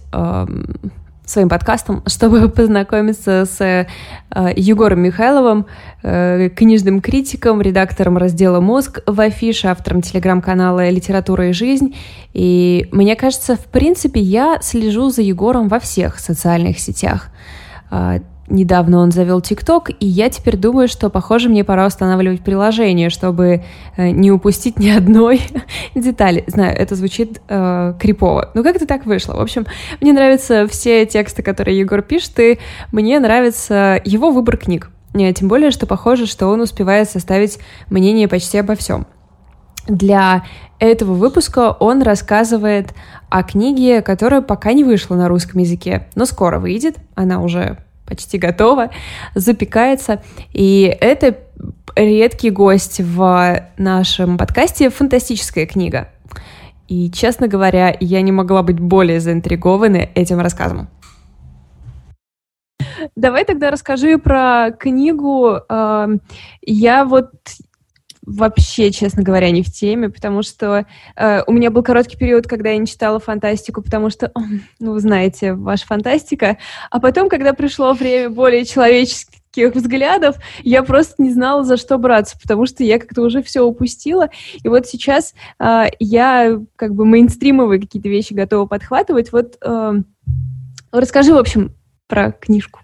[1.34, 3.88] своим подкастом, чтобы познакомиться с э,
[4.55, 5.65] Егором Михайловым,
[6.01, 11.95] э, книжным критиком, редактором раздела «Мозг» в Афише, автором телеграм-канала «Литература и жизнь».
[12.34, 17.30] И мне кажется, в принципе, я слежу за Егором во всех социальных сетях.
[18.47, 23.09] Э, Недавно он завел ТикТок, и я теперь думаю, что, похоже, мне пора устанавливать приложение,
[23.09, 23.63] чтобы
[23.95, 25.41] э, не упустить ни одной
[25.95, 26.43] детали.
[26.47, 29.33] Знаю, это звучит э, крипово, но как-то так вышло.
[29.33, 29.65] В общем,
[30.01, 32.59] мне нравятся все тексты, которые Егор пишет, и
[32.91, 34.91] мне нравится его выбор книг.
[35.13, 37.59] Тем более, что похоже, что он успевает составить
[37.89, 39.05] мнение почти обо всем.
[39.87, 40.43] Для
[40.79, 42.93] этого выпуска он рассказывает
[43.29, 46.97] о книге, которая пока не вышла на русском языке, но скоро выйдет.
[47.15, 48.89] Она уже почти готова,
[49.35, 50.21] запекается.
[50.51, 51.38] И это
[51.95, 56.09] редкий гость в нашем подкасте «Фантастическая книга».
[56.88, 60.89] И, честно говоря, я не могла быть более заинтригована этим рассказом.
[63.15, 65.59] Давай тогда расскажи про книгу.
[66.61, 67.31] Я вот
[68.25, 70.85] вообще, честно говоря, не в теме, потому что
[71.15, 74.31] э, у меня был короткий период, когда я не читала фантастику, потому что,
[74.79, 76.57] ну, вы знаете, ваша фантастика.
[76.89, 82.37] А потом, когда пришло время более человеческих взглядов, я просто не знала, за что браться,
[82.41, 84.29] потому что я как-то уже все упустила.
[84.63, 89.31] И вот сейчас э, я как бы мейнстримовые какие-то вещи готова подхватывать.
[89.31, 89.93] Вот э,
[90.91, 91.75] расскажи, в общем,
[92.07, 92.82] про книжку.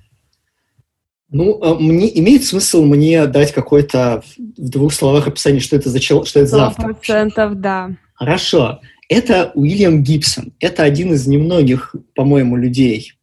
[1.31, 5.99] Ну, а, мне имеет смысл мне дать какой-то в двух словах описание, что это за
[5.99, 6.93] чел, что это за автор.
[6.93, 7.91] процентов, да.
[8.15, 8.81] Хорошо.
[9.07, 10.53] Это Уильям Гибсон.
[10.59, 13.13] Это один из немногих, по-моему, людей.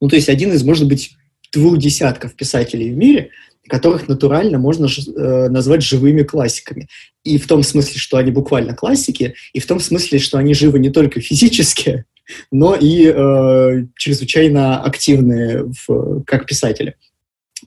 [0.00, 1.16] Ну, то есть один из, может быть,
[1.52, 3.30] двух десятков писателей в мире,
[3.68, 6.88] которых натурально можно э, назвать живыми классиками.
[7.24, 10.78] И в том смысле, что они буквально классики, и в том смысле, что они живы
[10.78, 12.04] не только физически,
[12.50, 16.96] но и э, чрезвычайно активные в, как писатели.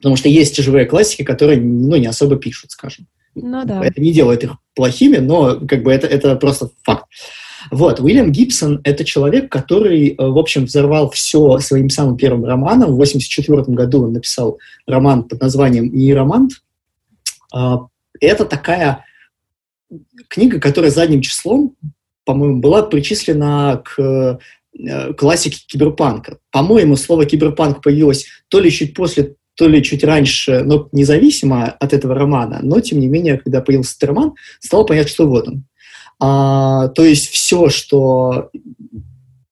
[0.02, 3.06] Потому что есть живые классики, которые ну, не особо пишут, скажем.
[3.36, 3.84] Ну, да.
[3.84, 7.06] Это не делает их плохими, но как бы это, это просто факт.
[7.70, 12.90] Вот, Уильям Гибсон— это человек, который, э, в общем, взорвал все своим самым первым романом.
[12.90, 14.58] В 1984 году он написал
[14.88, 16.54] роман под названием «Нейромант».
[17.54, 17.86] А,
[18.20, 19.04] это такая
[20.28, 21.76] книга, которая задним числом,
[22.24, 24.40] по-моему, была причислена к
[24.78, 26.38] э, классике киберпанка.
[26.50, 31.92] По-моему, слово киберпанк появилось то ли чуть после то ли чуть раньше, но независимо от
[31.92, 35.64] этого романа, но тем не менее, когда появился этот роман, стало понятно, что вот он.
[36.20, 38.50] А, то есть все, что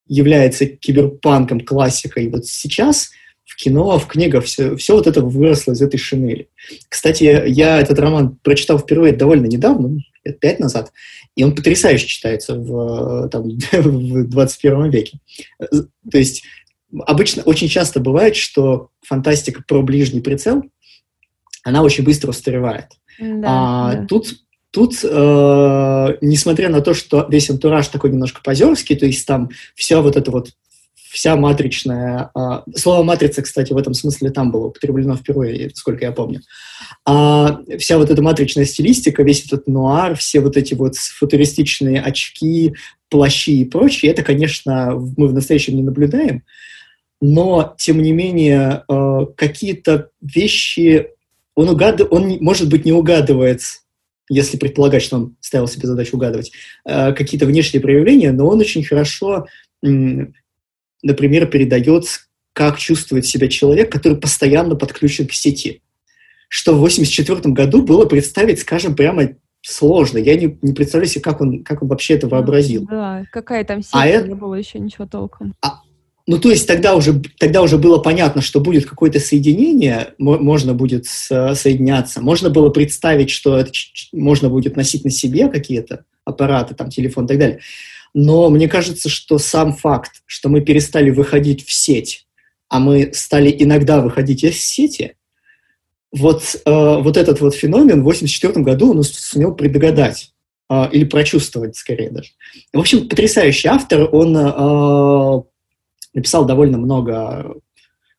[0.07, 3.11] является киберпанком, классикой вот сейчас,
[3.45, 6.49] в кино, в книгах, все, все вот это выросло из этой шинели.
[6.89, 10.93] Кстати, я этот роман прочитал впервые довольно недавно, лет пять назад,
[11.35, 15.19] и он потрясающе читается в, там, в 21 веке.
[15.59, 16.45] То есть
[17.07, 20.65] обычно очень часто бывает, что фантастика про ближний прицел,
[21.63, 22.87] она очень быстро устаревает.
[23.19, 24.07] Да, а, да.
[24.07, 24.35] Тут,
[24.71, 30.01] тут э, несмотря на то, что весь антураж такой немножко позерский, то есть там вся
[30.01, 30.51] вот эта вот
[30.95, 32.31] вся матричная...
[32.35, 36.41] Э, слово «матрица», кстати, в этом смысле там было употреблено впервые, сколько я помню.
[37.05, 42.75] А вся вот эта матричная стилистика, весь этот нуар, все вот эти вот футуристичные очки,
[43.09, 46.45] плащи и прочее, это, конечно, мы в настоящем не наблюдаем
[47.21, 51.11] но, тем не менее, э, какие-то вещи
[51.55, 52.01] он, угад...
[52.11, 53.61] он, может быть, не угадывает,
[54.31, 56.53] если предполагать, что он ставил себе задачу угадывать,
[56.87, 59.47] э, какие-то внешние проявления, но он очень хорошо,
[59.83, 62.05] например, передает,
[62.53, 65.83] как чувствует себя человек, который постоянно подключен к сети.
[66.49, 69.31] Что в 1984 году было представить, скажем, прямо
[69.63, 70.19] сложно.
[70.19, 72.87] Я не, не представляю себе, как он, как он вообще это вообразил.
[72.87, 74.35] Да, какая там сеть, а не это...
[74.35, 75.55] было еще ничего толком.
[75.63, 75.81] А,
[76.27, 81.07] ну, то есть тогда уже, тогда уже было понятно, что будет какое-то соединение, можно будет
[81.07, 82.21] соединяться.
[82.21, 83.73] Можно было представить, что это
[84.13, 87.61] можно будет носить на себе какие-то аппараты, там, телефон и так далее.
[88.15, 92.27] Но мне кажется, что сам факт, что мы перестали выходить в сеть,
[92.69, 95.17] а мы стали иногда выходить из сети,
[96.13, 96.71] вот, э,
[97.01, 100.33] вот этот вот феномен в 1984 году он сумел предугадать
[100.69, 102.31] э, или прочувствовать, скорее даже.
[102.73, 105.43] В общем, потрясающий автор, он э,
[106.15, 107.55] написал довольно много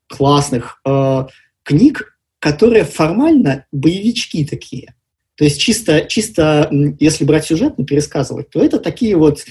[0.08, 1.26] классных э,
[1.64, 4.94] книг, которые формально боевички такие.
[5.36, 6.70] То есть чисто, чисто
[7.00, 9.44] если брать сюжет, ну, пересказывать, то это такие вот...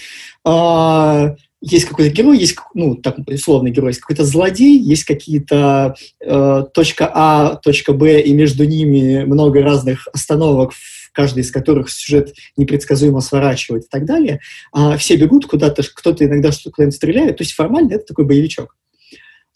[0.47, 6.65] Э, есть какой-то герой, есть, ну, так, условный герой, есть какой-то злодей, есть какие-то э,
[6.73, 10.73] точка А, точка Б, и между ними много разных остановок,
[11.21, 14.41] каждый из которых сюжет непредсказуемо сворачивает и так далее.
[14.73, 18.77] А все бегут куда-то, кто-то иногда что-то куда-нибудь стреляет, то есть формально это такой боевичок.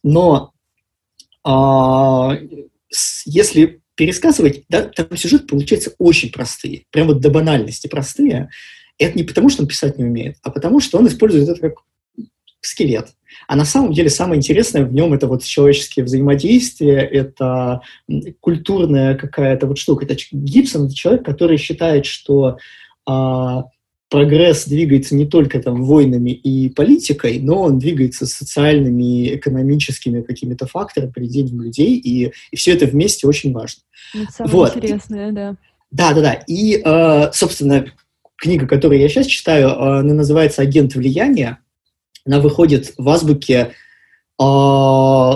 [0.02, 0.52] но
[1.42, 2.36] а,
[3.24, 8.50] если пересказывать, да, там сюжет получается очень простые, прям вот до банальности простые.
[8.98, 11.74] Это не потому, что он писать не умеет, а потому, что он использует это как
[12.60, 13.08] скелет.
[13.46, 17.80] А на самом деле самое интересное в нем это вот человеческие взаимодействия, это
[18.40, 20.04] культурная какая-то вот штука.
[20.04, 22.58] Это Гибсон это человек, который считает, что
[23.06, 23.64] а,
[24.14, 31.10] прогресс двигается не только там войнами и политикой, но он двигается социальными, экономическими какими-то факторами,
[31.10, 33.82] поведением людей, и, и все это вместе очень важно.
[34.14, 34.76] Это самое вот.
[34.76, 35.56] интересное, да.
[35.90, 36.32] Да, да, да.
[36.46, 37.86] И, э, собственно,
[38.36, 41.58] книга, которую я сейчас читаю, э, она называется «Агент влияния».
[42.26, 43.72] Она выходит в азбуке
[44.40, 45.32] э,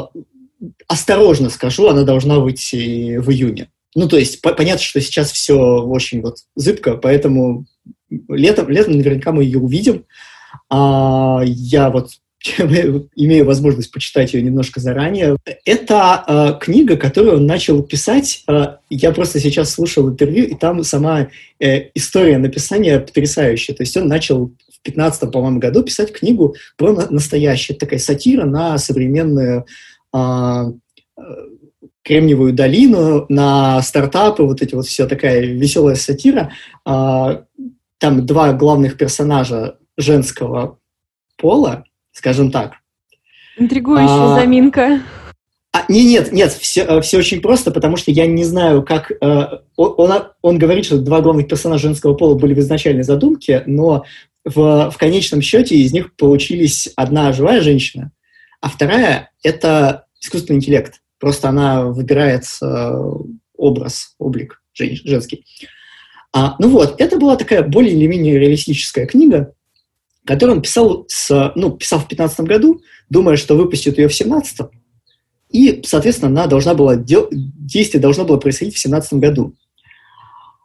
[0.87, 3.71] осторожно скажу, она должна выйти в июне.
[3.95, 7.67] Ну, то есть, по понятно, что сейчас все очень вот зыбко, поэтому
[8.29, 10.05] летом, летом наверняка мы ее увидим.
[10.71, 12.11] А, я вот
[13.17, 15.37] имею возможность почитать ее немножко заранее.
[15.65, 18.45] Это э, книга, которую он начал писать.
[18.49, 21.29] Э, я просто сейчас слушал интервью, и там сама
[21.59, 23.75] э, история написания потрясающая.
[23.75, 27.77] То есть он начал в 15 по-моему, году писать книгу про на- настоящее.
[27.77, 29.67] такая сатира на современную
[30.15, 30.65] э,
[32.05, 36.53] Кремниевую долину, на стартапы, вот эти вот все такая веселая сатира.
[36.87, 37.43] Э,
[37.99, 40.79] там два главных персонажа женского
[41.37, 42.75] пола, скажем так.
[43.59, 45.03] Интригующая а, заминка.
[45.73, 49.13] А, не, нет, нет, все, э, все очень просто, потому что я не знаю, как...
[49.21, 54.05] Э, он, он говорит, что два главных персонажа женского пола были в изначальной задумке, но
[54.45, 58.13] в, в конечном счете из них получились одна живая женщина,
[58.61, 61.01] а вторая— это искусственный интеллект.
[61.19, 62.93] Просто она выбирает э,
[63.57, 65.45] образ, облик жен, женский.
[66.33, 69.55] А, ну вот, это была такая более или менее реалистическая книга,
[70.25, 74.69] которую он писал, с, ну, писал в 15 году, думая, что выпустит ее в 17
[75.51, 79.55] и, соответственно, она должна была, действие должно было происходить в 17 году.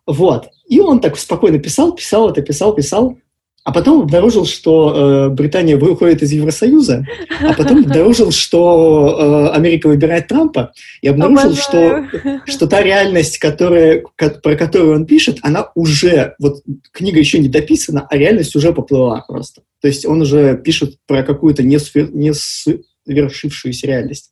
[0.05, 0.49] Вот.
[0.67, 3.17] И он так спокойно писал, писал это, писал, писал.
[3.63, 7.07] А потом обнаружил, что э, Британия выходит из Евросоюза,
[7.39, 12.05] а потом обнаружил, что э, Америка выбирает Трампа, и обнаружил, что,
[12.45, 16.61] что та реальность, которая, про которую он пишет, она уже, вот
[16.91, 19.61] книга еще не дописана, а реальность уже поплыла просто.
[19.81, 21.77] То есть он уже пишет про какую-то не,
[22.11, 24.29] не свершившуюся реальность.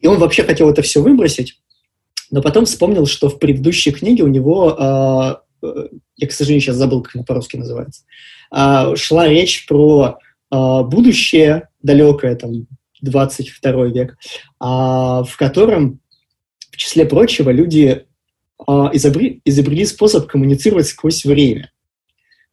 [0.00, 1.60] И он вообще хотел это все выбросить,
[2.32, 4.76] но потом вспомнил, что в предыдущей книге у него,
[5.62, 8.02] э, э я, к сожалению, сейчас забыл, как она по-русски называется,
[8.96, 10.18] шла речь про
[10.50, 12.66] а, будущее далекое, там,
[13.02, 14.16] 22 век,
[14.58, 16.00] а, в котором,
[16.70, 18.06] в числе прочего, люди
[18.58, 21.70] изобрели, изобрели способ коммуницировать сквозь время.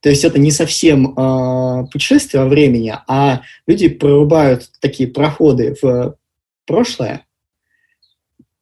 [0.01, 6.17] То есть это не совсем э, путешествие во времени, а люди прорубают такие проходы в
[6.65, 7.25] прошлое,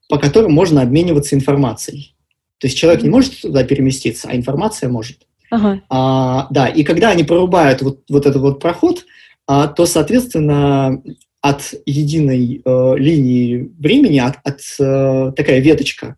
[0.07, 2.15] по которым можно обмениваться информацией.
[2.59, 5.25] То есть человек не может туда переместиться, а информация может.
[5.51, 5.81] Ага.
[5.89, 9.05] А, да, и когда они прорубают вот, вот этот вот проход,
[9.45, 11.03] а, то, соответственно,
[11.41, 16.15] от единой э, линии времени, от, от э, такая веточка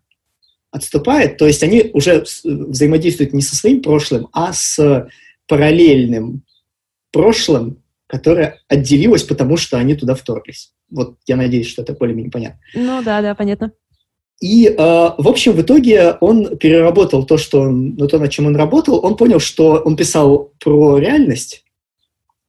[0.70, 5.08] отступает, то есть они уже взаимодействуют не со своим прошлым, а с
[5.46, 6.42] параллельным
[7.10, 10.72] прошлым, которое отделилось, потому что они туда вторглись.
[10.90, 12.60] Вот я надеюсь, что это более-менее понятно.
[12.74, 13.72] Ну да, да, понятно.
[14.40, 18.46] И, э, в общем, в итоге он переработал то, что он, ну, то, над чем
[18.46, 19.04] он работал.
[19.04, 21.64] Он понял, что он писал про реальность,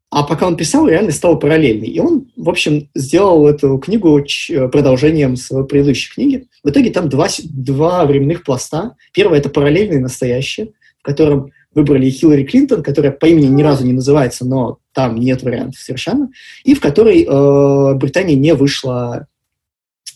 [0.10, 1.88] а пока он писал, реальность стала параллельной.
[1.88, 4.24] И он, в общем, сделал эту книгу
[4.72, 6.48] продолжением своей предыдущей книги.
[6.64, 8.95] В итоге там два, два временных пласта.
[9.14, 13.91] Первое— это параллельное настоящее, в котором выбрали Хиллари Клинтон, которая по имени ни разу не
[13.91, 16.30] называется, но там нет вариантов совершенно,
[16.64, 19.28] и в которой э, Британия не вышла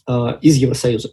[0.08, 1.10] э, из Евросоюза.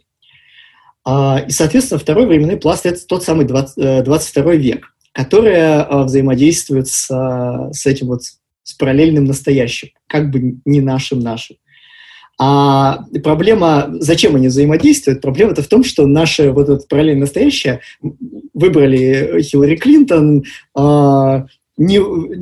[1.09, 6.03] А, и, соответственно, второй временной пласт– это тот самый 20, 22 э, век, который а,
[6.03, 7.07] взаимодействует с,
[7.71, 8.23] с этим вот
[8.63, 11.55] с параллельным настоящим, как бы не нашим нашим.
[12.37, 15.21] А проблема, зачем они взаимодействуют?
[15.21, 17.79] Проблема-то в том, что наше вот это параллельное настоящее
[18.53, 20.43] выбрали Хиллари Клинтон,
[20.75, 21.45] а,
[21.77, 21.99] не,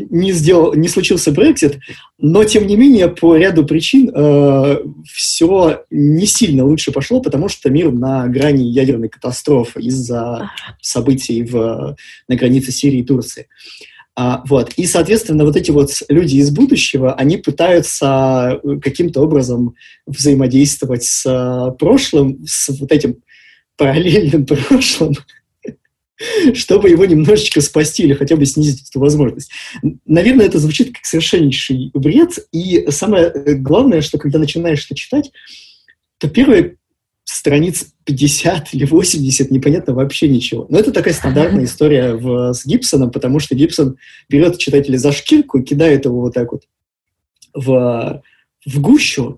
[0.09, 1.79] не, сделал, не случился Брексит,
[2.17, 7.69] но, тем не менее, по ряду причин э, все не сильно лучше пошло, потому что
[7.69, 10.49] мир на грани ядерной катастрофы из-за
[10.81, 11.97] событий в,
[12.27, 13.47] на границе Сирии и Турции.
[14.17, 14.71] А, вот.
[14.77, 19.75] И, соответственно, вот эти вот люди из будущего, они пытаются каким-то образом
[20.07, 23.17] взаимодействовать с прошлым, с вот этим
[23.75, 25.15] параллельным прошлым,
[26.53, 29.51] чтобы его немножечко спасти или хотя бы снизить эту возможность.
[30.05, 35.31] Наверное, это звучит как совершеннейший бред, и самое главное, что когда начинаешь это читать,
[36.17, 36.77] то первые
[37.25, 40.67] страниц 50 или 80, непонятно вообще ничего.
[40.69, 43.97] Но это такая стандартная история в, с Гибсоном, потому что Гибсон
[44.29, 46.63] берет читателя за шкирку кидает его вот так вот
[47.53, 48.21] в,
[48.65, 49.37] в гущу,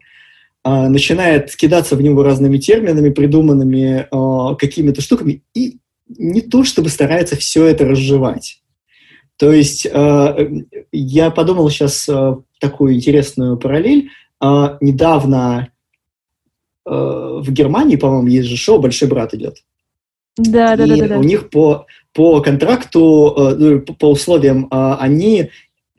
[0.64, 5.78] а, начинает кидаться в него разными терминами, придуманными а, какими-то штуками, и
[6.10, 8.62] не то чтобы старается все это разжевать.
[9.38, 10.36] То есть а,
[10.92, 14.10] я подумал сейчас а, такую интересную параллель.
[14.40, 15.70] А, недавно
[16.88, 19.58] Э, в Германии, по-моему, есть же шоу «Большой брат» идет.
[20.38, 21.20] Да, да, да, да, да.
[21.20, 25.50] У них по, по контракту, э, ну, по условиям, э, они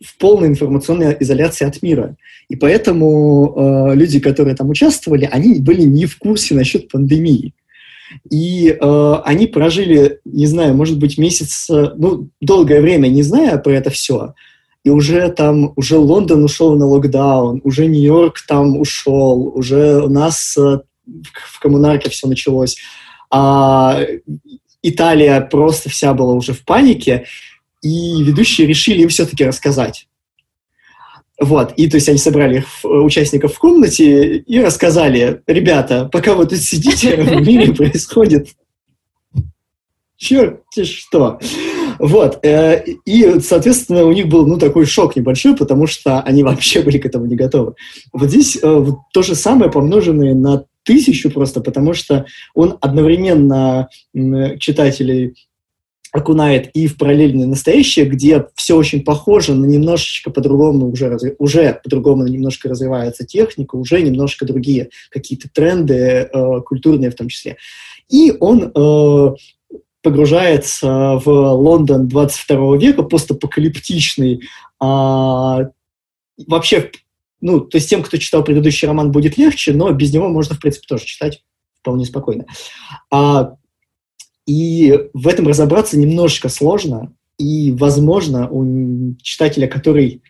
[0.02, 2.16] в полной информационной изоляции от мира.
[2.48, 7.52] И поэтому люди, которые там участвовали, они были не в курсе насчет пандемии.
[8.30, 13.72] И э, они прожили, не знаю, может быть, месяц, ну, долгое время, не зная про
[13.72, 14.34] это все,
[14.88, 20.56] и уже там, уже Лондон ушел на локдаун, уже Нью-Йорк там ушел, уже у нас
[20.56, 22.78] э, в коммунарке все началось.
[23.30, 24.00] А
[24.82, 27.26] Италия просто вся была уже в панике,
[27.82, 30.07] и ведущие решили им все-таки рассказать.
[31.40, 36.58] Вот, и то есть они собрали участников в комнате и рассказали, ребята, пока вы тут
[36.58, 38.48] сидите, в мире происходит
[40.16, 41.38] черти что.
[41.98, 42.44] Вот.
[42.44, 46.98] Э, и, соответственно, у них был ну, такой шок небольшой, потому что они вообще были
[46.98, 47.74] к этому не готовы.
[48.12, 52.24] Вот здесь э, то же самое помноженное на тысячу просто, потому что
[52.54, 53.88] он одновременно
[54.58, 55.34] читателей
[56.12, 62.26] окунает и в параллельное настоящее, где все очень похоже, но немножечко по-другому уже, уже по-другому
[62.26, 67.56] немножко развивается техника, уже немножко другие какие-то тренды, э, культурные в том числе.
[68.08, 69.34] И он э,
[70.02, 74.40] погружается в Лондон 22 века, постапокалиптичный.
[74.80, 75.68] А,
[76.46, 76.90] вообще,
[77.40, 80.60] ну, то есть тем, кто читал предыдущий роман, будет легче, но без него можно, в
[80.60, 81.42] принципе, тоже читать
[81.80, 82.46] вполне спокойно.
[83.10, 83.54] А,
[84.48, 90.22] и в этом разобраться немножечко сложно, и, возможно, у читателя, который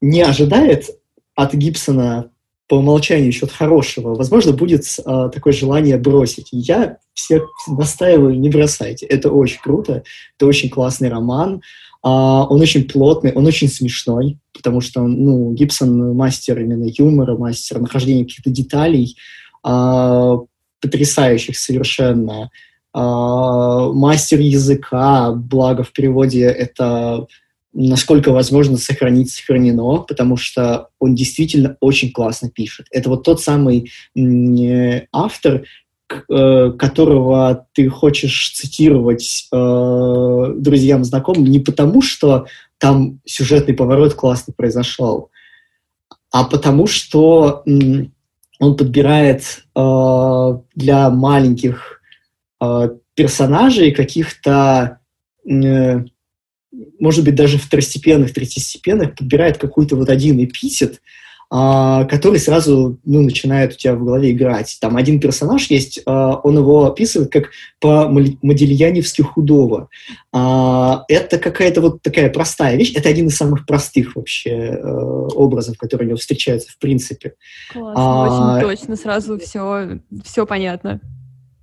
[0.00, 0.90] не ожидает
[1.36, 2.32] от Гибсона
[2.66, 6.48] по умолчанию счет хорошего, возможно, будет а, такое желание бросить.
[6.50, 9.06] Я всех настаиваю, не бросайте.
[9.06, 10.02] Это очень круто,
[10.36, 11.62] это очень классный роман.
[12.02, 17.78] А, он очень плотный, он очень смешной, потому что ну, Гибсон мастер именно юмора, мастер
[17.78, 19.16] нахождения каких-то деталей,
[19.62, 20.38] а,
[20.80, 22.50] потрясающих совершенно.
[22.92, 27.26] А, мастер языка, благо в переводе это
[27.74, 32.86] насколько возможно сохранить, сохранено, потому что он действительно очень классно пишет.
[32.90, 33.90] Это вот тот самый
[35.12, 35.64] автор,
[36.10, 42.46] э, которого ты хочешь цитировать э, друзьям, знакомым, не потому, что
[42.78, 45.30] там сюжетный поворот классно произошел,
[46.30, 51.97] а потому что он подбирает э, для маленьких
[53.14, 55.00] персонажей каких-то
[55.48, 56.00] э,
[56.98, 61.00] может быть, даже второстепенных, третьестепенных, подбирает какой-то вот один эпитет,
[61.50, 64.76] а, который сразу ну, начинает у тебя в голове играть.
[64.82, 69.88] Там один персонаж есть, а, он его описывает как по-модельяневски худого.
[70.30, 72.92] А, это какая-то вот такая простая вещь.
[72.94, 77.34] Это один из самых простых вообще э, образов, которые у него встречаются в принципе.
[77.72, 81.00] Классно, а, очень точно, сразу все, все понятно.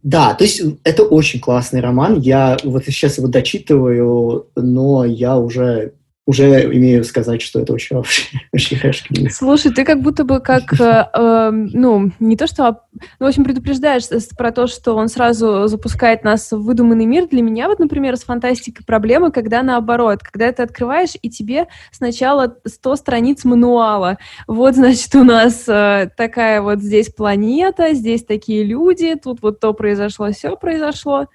[0.06, 2.20] Да, то есть это очень классный роман.
[2.20, 5.94] Я вот сейчас его дочитываю, но я уже
[6.26, 7.98] уже имею сказать, что это очень,
[8.52, 9.30] очень хорошая книга.
[9.30, 12.82] Слушай, ты как будто бы как, э, э, ну, не то что,
[13.20, 17.28] ну, в общем, предупреждаешь про то, что он сразу запускает нас в выдуманный мир.
[17.28, 22.56] Для меня вот, например, с фантастикой проблема, когда наоборот, когда ты открываешь, и тебе сначала
[22.66, 24.18] 100 страниц мануала.
[24.48, 29.74] Вот, значит, у нас э, такая вот здесь планета, здесь такие люди, тут вот то
[29.74, 31.28] произошло, все произошло.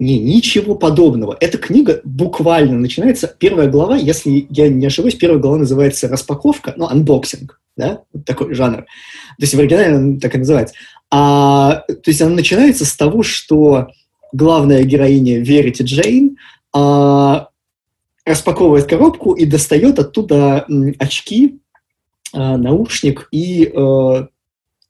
[0.00, 1.36] Не, ничего подобного.
[1.40, 6.86] Эта книга буквально начинается, первая глава, если я не ошибусь, первая глава называется «Распаковка», ну,
[6.86, 8.78] «Unboxing», да, вот такой жанр.
[8.78, 8.86] То
[9.40, 10.74] есть в оригинале она так и называется.
[11.10, 13.88] А, то есть она начинается с того, что
[14.32, 16.38] главная героиня Верити Джейн
[16.72, 17.48] а,
[18.24, 20.64] распаковывает коробку и достает оттуда
[20.98, 21.60] очки,
[22.32, 24.28] а, наушник и а,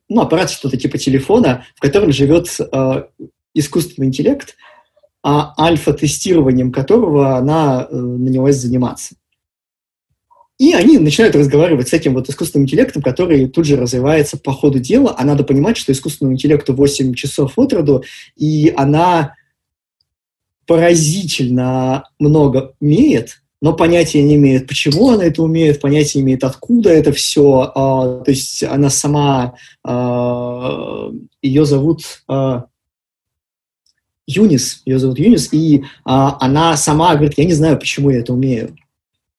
[0.09, 3.09] ну, аппарат что-то типа телефона, в котором живет а,
[3.55, 4.55] искусственный интеллект–
[5.23, 9.15] а альфа-тестированием которого она э, нанялась заниматься.
[10.59, 14.79] И они начинают разговаривать с этим вот искусственным интеллектом, который тут же развивается по ходу
[14.79, 15.15] дела.
[15.17, 18.05] А надо понимать, что искусственному интеллекту 8 часов от роду,
[18.37, 19.35] и она
[20.67, 26.91] поразительно много умеет, но понятия не имеет, почему она это умеет, понятия не имеет, откуда
[26.91, 27.73] это все.
[27.75, 31.11] А, то есть она сама, а,
[31.43, 32.67] ее зовут а,
[34.37, 38.33] Юнис, ее зовут Юнис, и а, она сама говорит, я не знаю, почему я это
[38.33, 38.77] умею.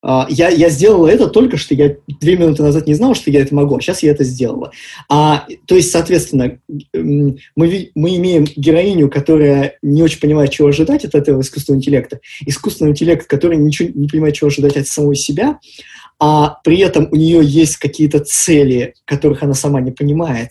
[0.03, 3.41] А, я, я сделала это только что, я две минуты назад не знала, что я
[3.41, 4.71] это могу, а сейчас я это сделала.
[5.09, 6.57] А, то есть, соответственно,
[6.93, 12.91] мы, мы имеем героиню, которая не очень понимает, чего ожидать от этого искусственного интеллекта, искусственный
[12.91, 15.59] интеллект, который ничего не понимает, чего ожидать от самого себя,
[16.19, 20.49] а при этом у нее есть какие-то цели, которых она сама не понимает.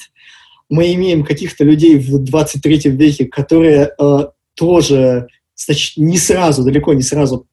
[0.71, 4.19] Мы имеем каких-то людей в 23 веке, которые э,
[4.55, 7.47] тоже значит, не сразу, далеко не сразу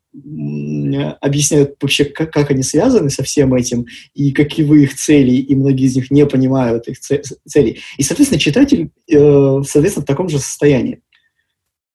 [1.20, 5.86] объясняют вообще, как, как они связаны со всем этим, и каковы их цели, и многие
[5.86, 7.80] из них не понимают их целей.
[7.98, 11.02] И, соответственно, читатель, э, соответственно, в таком же состоянии.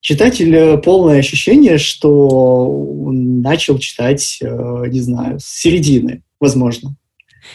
[0.00, 6.96] Читатель э, полное ощущение, что он начал читать, э, не знаю, с середины, возможно.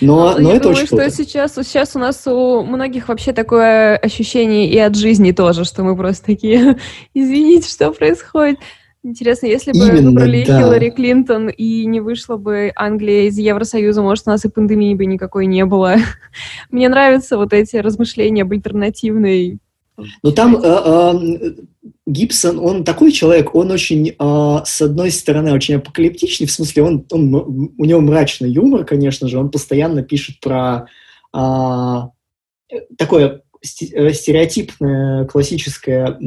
[0.02, 3.34] Но, но, но я это думаю, очень что сейчас, сейчас у нас у многих вообще
[3.34, 6.78] такое ощущение и от жизни тоже, что мы просто такие,
[7.14, 8.60] извините, что происходит.
[9.04, 10.60] Интересно, если бы Именно, выбрали да.
[10.60, 15.06] Хиллари Клинтон и не вышла бы Англия из Евросоюза, может, у нас и пандемии бы
[15.06, 15.96] никакой не было.
[16.72, 19.60] Мне нравятся вот эти размышления об альтернативной...
[20.22, 21.54] Ну, там э, э,
[22.06, 27.06] Гибсон, он такой человек, он очень, э, с одной стороны, очень апокалиптичный, в смысле, он,
[27.12, 27.34] он,
[27.78, 30.88] у него мрачный юмор, конечно же, он постоянно пишет про
[31.34, 36.18] э, такое стереотипное классическое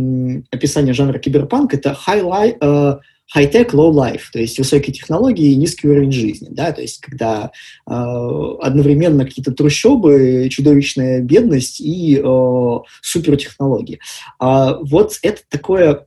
[0.51, 2.99] описание жанра киберпанк— это high э,
[3.35, 7.53] high-tech, low life, то есть высокие технологии и низкий уровень жизни, да, то есть когда
[7.89, 14.01] э, одновременно какие-то трущобы, чудовищная бедность и э, супертехнологии.
[14.39, 16.07] А вот это такое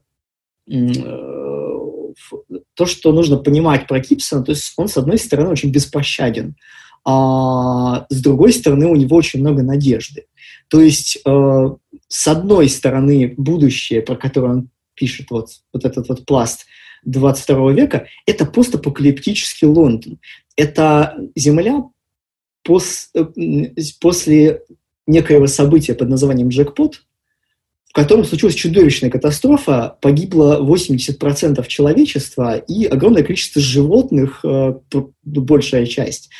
[0.70, 0.74] э,
[2.74, 6.56] то, что нужно понимать про Гибсона, то есть он, с одной стороны, очень беспощаден,
[7.06, 10.26] а с другой стороны, у него очень много надежды.
[10.68, 11.70] То есть, э,
[12.08, 16.66] с одной стороны, будущее, про которое он пишет, вот, вот этот вот пласт
[17.04, 20.18] 22 века, это постапокалиптический Лондон.
[20.56, 21.84] Это земля
[22.62, 23.24] пос, э,
[24.00, 24.62] после
[25.06, 27.02] некоего события под названием «Джекпот»,
[27.86, 34.74] в котором случилась чудовищная катастрофа, погибло 80% человечества и огромное количество животных, э,
[35.22, 36.30] большая часть.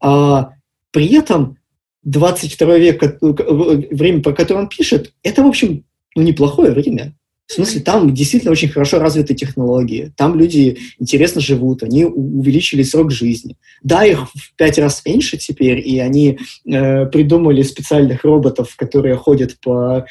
[0.00, 0.50] А
[0.90, 1.58] при этом
[2.02, 5.84] 22 век, время, про которое он пишет, это, в общем,
[6.16, 7.14] ну, неплохое время.
[7.50, 13.10] В смысле, там действительно очень хорошо развиты технологии, там люди интересно живут, они увеличили срок
[13.10, 13.56] жизни.
[13.82, 19.58] Да, их в пять раз меньше теперь, и они э, придумали специальных роботов, которые ходят
[19.60, 20.06] по,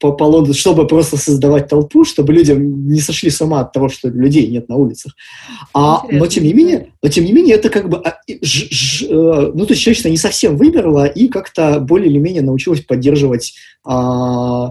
[0.00, 3.88] по, по Лондону, чтобы просто создавать толпу, чтобы людям не сошли с ума от того,
[3.88, 5.14] что людей нет на улицах.
[5.74, 9.02] А, но тем не менее, но тем не менее это как бы, а, ж, ж,
[9.04, 13.54] э, ну то есть человечество не совсем вымерло и как-то более или менее научилось поддерживать
[13.88, 14.66] э,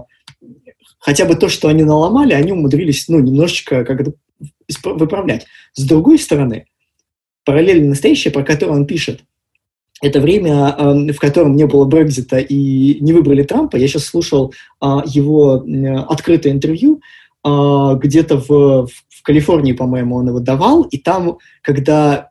[1.06, 4.12] хотя бы то, что они наломали, они умудрились, ну, немножечко как то
[4.82, 5.46] выправлять.
[5.74, 6.66] С другой стороны,
[7.44, 9.20] параллельно настоящее, про которое он пишет,
[10.02, 13.76] это время, эм, в котором не было Брекзита и не выбрали Трампа.
[13.76, 15.64] Я сейчас слушал а, его
[16.08, 17.00] открытое интервью,
[17.44, 22.30] а, где-то в, в Калифорнии, по-моему, он его давал, и там, когда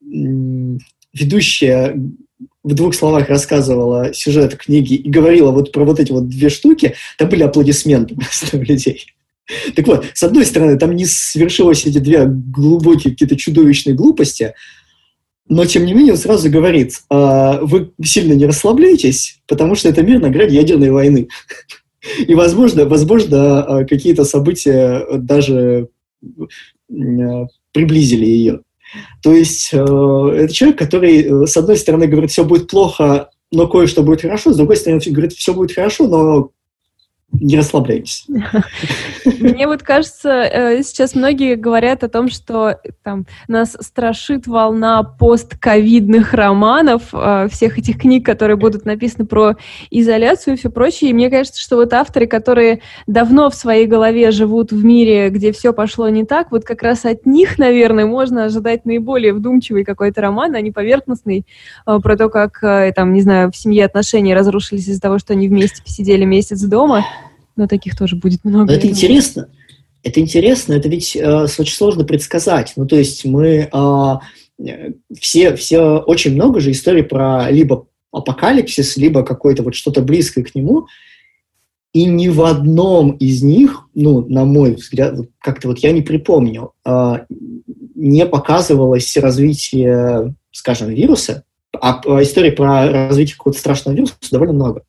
[0.00, 1.94] ведущая
[2.68, 6.94] в двух словах рассказывала сюжет книги и говорила вот про вот эти вот две штуки,
[7.16, 9.06] там были аплодисменты просто у людей.
[9.74, 14.52] Так вот, с одной стороны, там не свершилось эти две глубокие какие-то чудовищные глупости,
[15.48, 20.02] но, тем не менее, он сразу говорит, «А, вы сильно не расслабляйтесь, потому что это
[20.02, 21.28] мир на грани ядерной войны.
[22.26, 25.88] И, возможно, возможно а, какие-то события даже
[26.22, 28.60] а, приблизили ее.
[29.22, 33.66] То есть э, это человек, который, э, с одной стороны, говорит, все будет плохо, но
[33.66, 36.50] кое-что будет хорошо, с другой стороны, говорит, все будет хорошо, но
[37.30, 38.26] не расслабляйтесь.
[39.40, 46.32] Мне вот кажется, э, сейчас многие говорят о том, что там нас страшит волна постковидных
[46.32, 49.56] романов, э, всех этих книг, которые будут написаны про
[49.90, 51.10] изоляцию и все прочее.
[51.10, 55.52] И мне кажется, что вот авторы, которые давно в своей голове живут в мире, где
[55.52, 60.22] все пошло не так, вот как раз от них, наверное, можно ожидать наиболее вдумчивый какой-то
[60.22, 61.46] роман, а не поверхностный,
[61.86, 62.60] э, про то, как,
[62.94, 67.04] там, не знаю, в семье отношения разрушились из-за того, что они вместе посидели месяц дома
[67.58, 68.66] но таких тоже будет много.
[68.66, 69.48] Но это интересно.
[70.04, 72.72] Это интересно, это ведь э, очень сложно предсказать.
[72.76, 74.68] Ну, то есть мы э,
[75.18, 80.54] все, все, очень много же историй про либо апокалипсис, либо какое-то вот что-то близкое к
[80.54, 80.86] нему.
[81.92, 86.72] И ни в одном из них, ну, на мой взгляд, как-то вот я не припомню,
[86.84, 87.24] а,
[87.94, 94.82] не показывалось развитие, скажем, вируса, а, а истории про развитие какого-то страшного вируса довольно много.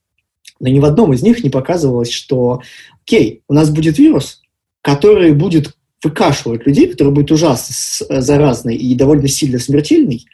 [0.59, 2.61] Но ни в одном из них не показывалось, что,
[3.05, 4.41] окей, у нас будет вирус,
[4.81, 10.25] который будет выкашивать людей, который будет ужасно заразный и довольно сильно смертельный,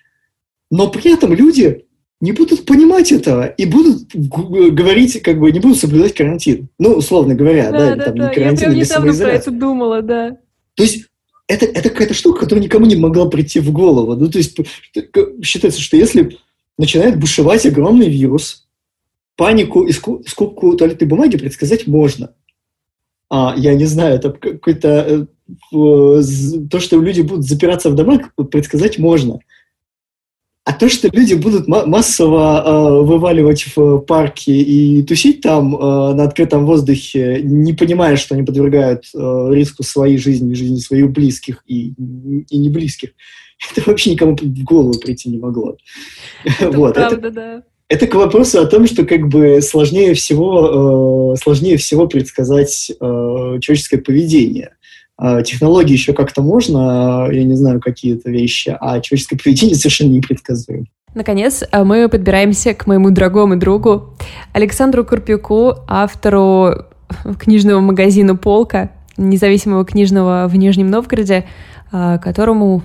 [0.72, 1.86] но при этом люди
[2.22, 6.70] не будут понимать этого и будут говорить, как бы не будут соблюдать карантин.
[6.80, 8.30] Ну, условно говоря, да, да, да, там, да.
[8.30, 10.38] Не карантин, Я прям недавно про это думала, да.
[10.76, 11.06] То есть
[11.48, 14.16] это, это какая-то штука, которая никому не могла прийти в голову.
[14.16, 14.58] Ну, то есть
[15.44, 16.38] считается, что если
[16.78, 18.65] начинает бушевать огромный вирус,
[19.36, 22.34] панику и скупку туалетной бумаги предсказать можно.
[23.30, 24.88] А, я не знаю, это какой-то...
[24.90, 25.26] Э,
[25.72, 29.40] то, что люди будут запираться в домах, предсказать можно.
[30.66, 36.24] А то, что люди будут массово э, вываливать в парки и тусить там э, на
[36.24, 41.94] открытом воздухе, не понимая, что они подвергают э, риску своей жизни, жизни своих близких и,
[42.50, 43.12] и не близких,
[43.72, 45.78] это вообще никому в голову прийти не могло.
[46.44, 47.64] Это вот, правда, это, да.
[47.88, 52.94] Это к вопросу о том, что как бы сложнее всего, э, сложнее всего предсказать э,
[53.00, 54.72] человеческое поведение.
[55.18, 60.88] А, технологии еще как-то можно, я не знаю, какие-то вещи, а человеческое поведение совершенно непредсказуемо.
[61.14, 64.16] Наконец, а, мы подбираемся к моему дорогому другу
[64.52, 66.86] Александру Курпюку, автору
[67.40, 71.46] книжного магазина «Полка», независимого книжного в Нижнем Новгороде,
[71.92, 72.84] а, которому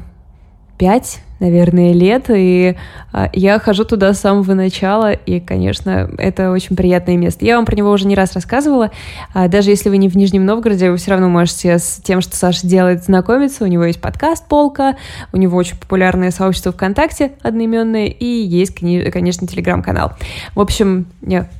[0.78, 2.76] пять наверное, лет, и
[3.12, 7.44] а, я хожу туда с самого начала, и, конечно, это очень приятное место.
[7.44, 8.90] Я вам про него уже не раз рассказывала,
[9.34, 12.36] а, даже если вы не в Нижнем Новгороде, вы все равно можете с тем, что
[12.36, 13.64] Саша делает, знакомиться.
[13.64, 14.96] У него есть подкаст «Полка»,
[15.32, 20.12] у него очень популярное сообщество ВКонтакте одноименное, и есть, конечно, телеграм-канал.
[20.54, 21.06] В общем,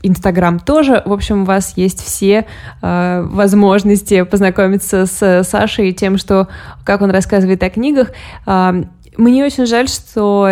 [0.03, 1.03] Инстаграм тоже.
[1.07, 2.47] В общем, у вас есть все
[2.83, 6.49] э, возможности познакомиться с Сашей и тем, что,
[6.85, 8.11] как он рассказывает о книгах.
[8.47, 8.83] Э,
[9.17, 10.49] мне очень жаль, что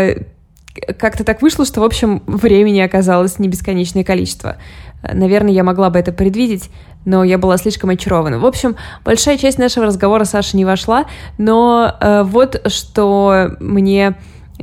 [0.98, 4.56] как-то так вышло, что, в общем, времени оказалось не бесконечное количество.
[5.02, 6.70] Наверное, я могла бы это предвидеть,
[7.04, 8.38] но я была слишком очарована.
[8.38, 11.06] В общем, большая часть нашего разговора Саша не вошла,
[11.38, 14.16] но э, вот что мне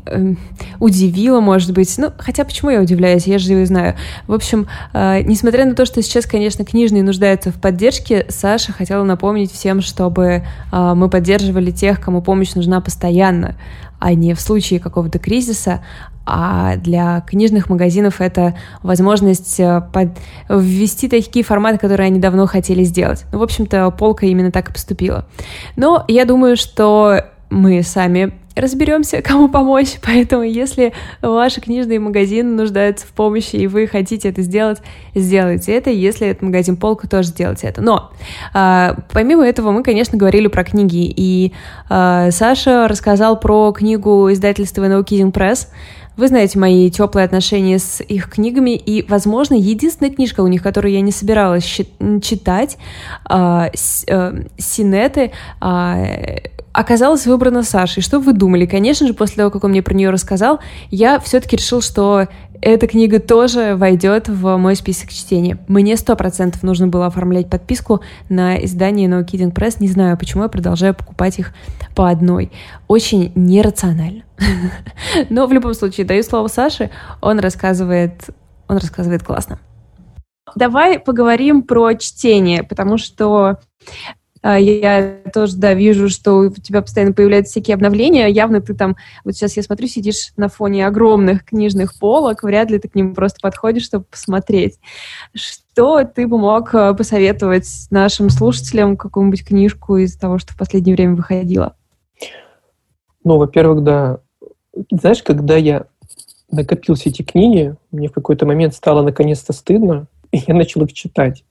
[0.08, 0.38] Эм,
[0.80, 1.94] удивило, может быть.
[1.98, 3.96] Ну, хотя почему я удивляюсь, я же его знаю.
[4.28, 9.04] В общем, э, несмотря на то, что сейчас, конечно, книжные нуждаются в поддержке, Саша хотела
[9.04, 13.56] напомнить всем, чтобы э, мы поддерживали тех, кому помощь нужна постоянно,
[14.00, 15.84] а не в случае какого-то кризиса,
[16.26, 20.10] а для книжных магазинов это возможность э, под...
[20.50, 23.26] ввести такие форматы, которые они давно хотели сделать.
[23.32, 25.26] Ну, в общем-то, полка именно так и поступила.
[25.76, 29.96] Но я думаю, что мы сами разберемся, кому помочь.
[30.06, 34.80] Поэтому, если ваши книжные магазины нуждаются в помощи, и вы хотите это сделать,
[35.14, 35.90] сделайте это.
[35.90, 37.82] Если это магазин полка, тоже сделайте это.
[37.82, 38.12] Но
[38.54, 41.14] э, помимо этого, мы, конечно, говорили про книги.
[41.16, 41.54] И
[41.90, 45.68] э, Саша рассказал про книгу издательства No Kidding Press.
[46.18, 50.94] Вы знаете мои теплые отношения с их книгами, и, возможно, единственная книжка у них, которую
[50.94, 52.78] я не собиралась читать,
[53.30, 53.70] э,
[54.08, 55.32] э, Синеты,
[55.62, 56.38] э,
[56.76, 58.04] оказалась выбрана Сашей.
[58.04, 58.66] Что вы думали?
[58.66, 60.60] Конечно же, после того, как он мне про нее рассказал,
[60.92, 62.28] я все-таки решил, что
[62.62, 65.58] эта книга тоже войдет в мой список чтения.
[65.68, 69.78] Мне сто процентов нужно было оформлять подписку на издание No Kidding Press.
[69.80, 71.54] Не знаю, почему я продолжаю покупать их
[71.96, 72.52] по одной.
[72.88, 74.24] Очень нерационально.
[75.30, 76.92] Но в любом случае, даю слово Саше.
[77.22, 78.30] Он рассказывает,
[78.68, 79.60] он рассказывает классно.
[80.56, 83.60] Давай поговорим про чтение, потому что
[84.54, 88.28] я тоже, да, вижу, что у тебя постоянно появляются всякие обновления.
[88.28, 92.78] Явно ты там, вот сейчас я смотрю, сидишь на фоне огромных книжных полок, вряд ли
[92.78, 94.80] ты к ним просто подходишь, чтобы посмотреть.
[95.34, 100.96] Что ты бы мог а, посоветовать нашим слушателям, какую-нибудь книжку из того, что в последнее
[100.96, 101.76] время выходило?
[103.24, 104.20] Ну, во-первых, да,
[104.92, 105.88] знаешь, когда я
[106.52, 110.94] накопил все эти книги, мне в какой-то момент стало наконец-то стыдно, и я начал их
[110.94, 111.44] читать.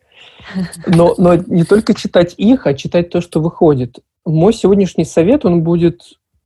[0.87, 3.99] Но, но не только читать их, а читать то, что выходит.
[4.25, 6.03] Мой сегодняшний совет, он будет,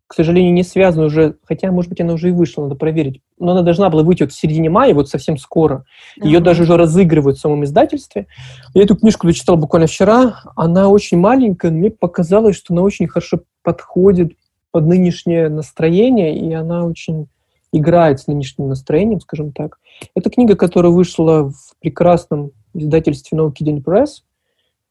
[0.06, 3.20] к сожалению, не связан уже, хотя, может быть, она уже и вышла, надо проверить.
[3.38, 5.84] Но она должна была выйти вот в середине мая, вот совсем скоро.
[6.16, 6.42] Ее uh-huh.
[6.42, 8.26] даже уже разыгрывают в самом издательстве.
[8.74, 10.42] Я эту книжку дочитал буквально вчера.
[10.56, 14.32] Она очень маленькая, но мне показалось, что она очень хорошо подходит
[14.70, 17.28] под нынешнее настроение, и она очень
[17.72, 19.78] играет с нынешним настроением, скажем так.
[20.14, 24.22] Это книга, которая вышла в прекрасном издательстве No Kidding Press,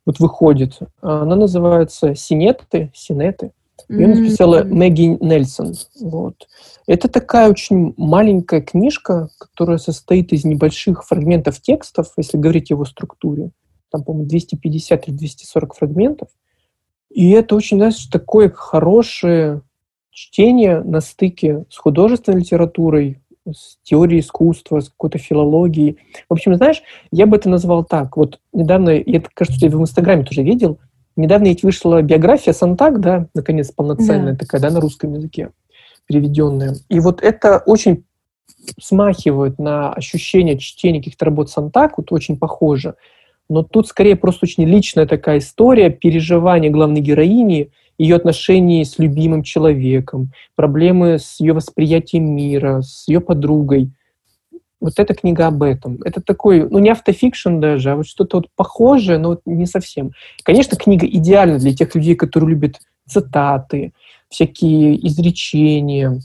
[0.05, 0.79] вот выходит.
[1.01, 3.51] Она называется «Синеты», «Синеты».
[3.89, 4.15] Ее mm-hmm.
[4.15, 5.73] написала Мэгги Нельсон.
[6.01, 6.47] Вот.
[6.87, 12.85] Это такая очень маленькая книжка, которая состоит из небольших фрагментов текстов, если говорить о его
[12.85, 13.51] структуре.
[13.89, 16.29] там, по-моему, 250 или 240 фрагментов.
[17.09, 19.61] И это очень, знаешь, такое хорошее
[20.11, 23.21] чтение на стыке с художественной литературой,
[23.53, 25.97] с теорией искусства, с какой-то филологией.
[26.29, 28.17] В общем, знаешь, я бы это назвал так.
[28.17, 30.79] Вот недавно, я, кажется, я в Инстаграме тоже видел,
[31.15, 34.39] недавно ведь вышла биография Сантак, да, наконец, полноценная да.
[34.39, 35.51] такая, да, на русском языке,
[36.05, 36.75] переведенная.
[36.89, 38.03] И вот это очень
[38.79, 42.95] смахивает на ощущение чтения каких-то работ Сантак, вот очень похоже.
[43.49, 49.43] Но тут скорее просто очень личная такая история, переживания главной героини– ее отношения с любимым
[49.43, 53.91] человеком, проблемы с ее восприятием мира, с ее подругой.
[54.79, 55.99] Вот эта книга об этом.
[56.03, 60.11] Это такой, ну не автофикшн даже, а вот что-то вот похожее, но вот не совсем.
[60.43, 62.75] Конечно, книга идеальна для тех людей, которые любят
[63.07, 63.93] цитаты,
[64.29, 66.19] всякие изречения,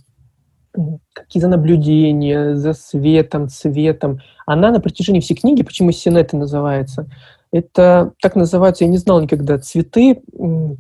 [1.12, 4.20] какие-то наблюдения за светом, цветом.
[4.46, 7.06] Она на протяжении всей книги, почему синеты называется,
[7.52, 10.22] это так называются, я не знал никогда, цветы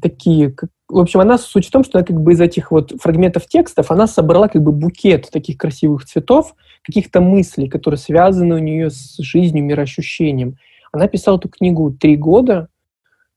[0.00, 0.56] такие,
[0.88, 3.90] в общем, она суть в том, что она как бы из этих вот фрагментов текстов,
[3.90, 9.16] она собрала как бы букет таких красивых цветов, каких-то мыслей, которые связаны у нее с
[9.18, 10.56] жизнью, мироощущением.
[10.92, 12.68] Она писала эту книгу три года,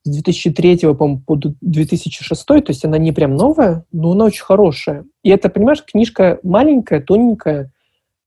[0.03, 5.05] с 2003 по, по 2006, то есть она не прям новая, но она очень хорошая.
[5.23, 7.71] И это, понимаешь, книжка маленькая, тоненькая,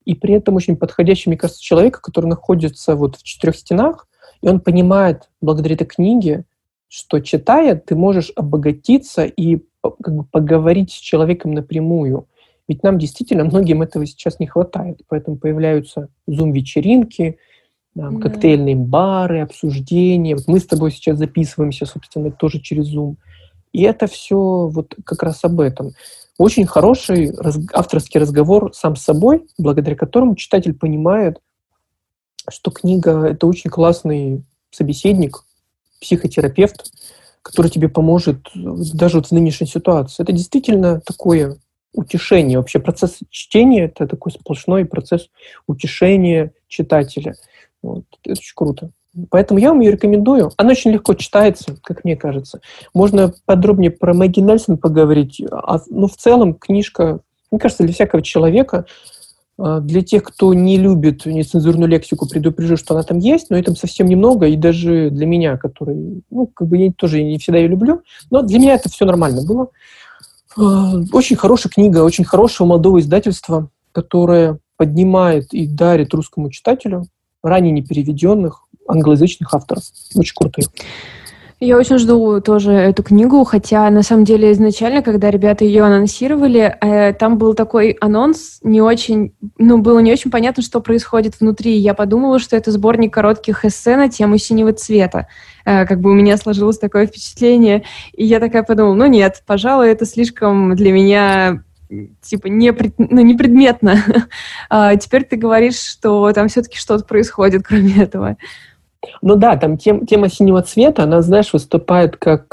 [0.05, 4.08] и при этом очень подходящая, мне кажется, человека, который находится вот в четырех стенах,
[4.43, 6.45] и он понимает благодаря этой книге,
[6.89, 12.27] что читая, ты можешь обогатиться и как бы поговорить с человеком напрямую.
[12.67, 15.01] Ведь нам действительно многим этого сейчас не хватает.
[15.09, 17.39] Поэтому появляются зум-вечеринки,
[17.95, 20.37] там, mm коктейльные бары, обсуждения.
[20.37, 23.17] Вот мы с тобой сейчас записываемся, собственно, тоже через Zoom.
[23.73, 25.93] И это все вот как раз об этом.
[26.39, 31.41] Очень хороший раз, авторский разговор сам с собой, благодаря которому читатель понимает,
[32.51, 35.45] что книга— это очень классный собеседник,
[36.01, 36.93] психотерапевт,
[37.43, 40.23] который тебе поможет даже вот в нынешней ситуации.
[40.23, 41.59] Это действительно такое
[41.93, 42.59] утешение.
[42.59, 45.29] Вообще процесс чтения— это такой сплошной процесс
[45.67, 47.35] утешения читателя.
[47.83, 48.05] Вот.
[48.23, 48.91] Это очень круто.
[49.31, 50.53] Поэтому я вам ее рекомендую.
[50.57, 52.61] Она очень легко читается, как мне кажется.
[52.95, 55.43] Можно подробнее про Мэгги Нельсон поговорить.
[55.51, 57.21] А, ну, в целом, книжка,
[57.51, 58.87] мне кажется, для всякого человека
[59.59, 64.07] для тех, кто не любит нецензурную лексику, предупрежу, что она там есть, но это совсем
[64.07, 68.03] немного, и даже для меня, который, ну, как бы я тоже не всегда ее люблю,
[68.31, 69.69] но для меня это все нормально было.
[70.57, 77.07] А, очень хорошая книга, очень хорошего молодого издательства, которое поднимает и дарит русскому читателю
[77.43, 79.83] ранее не переведенных англоязычных авторов.
[80.15, 80.67] Очень крутые.
[81.61, 86.77] Я очень жду тоже эту книгу, хотя на самом деле изначально, когда ребята ее анонсировали,
[86.81, 91.77] э, там был такой анонс, не очень, ну, было не очень понятно, что происходит внутри.
[91.77, 95.27] Я подумала, что это сборник коротких эссе на тему синего цвета.
[95.65, 97.83] Э, как бы у меня сложилось такое впечатление,
[98.13, 101.65] и я такая подумала, ну нет, пожалуй, это слишком для меня
[102.21, 103.97] типа не, ну, не предметно.
[104.71, 108.37] а теперь ты говоришь, что там все-таки что-то происходит, кроме этого.
[109.23, 112.49] Ну да, там тем, тема синего цвета, она, знаешь, выступает как,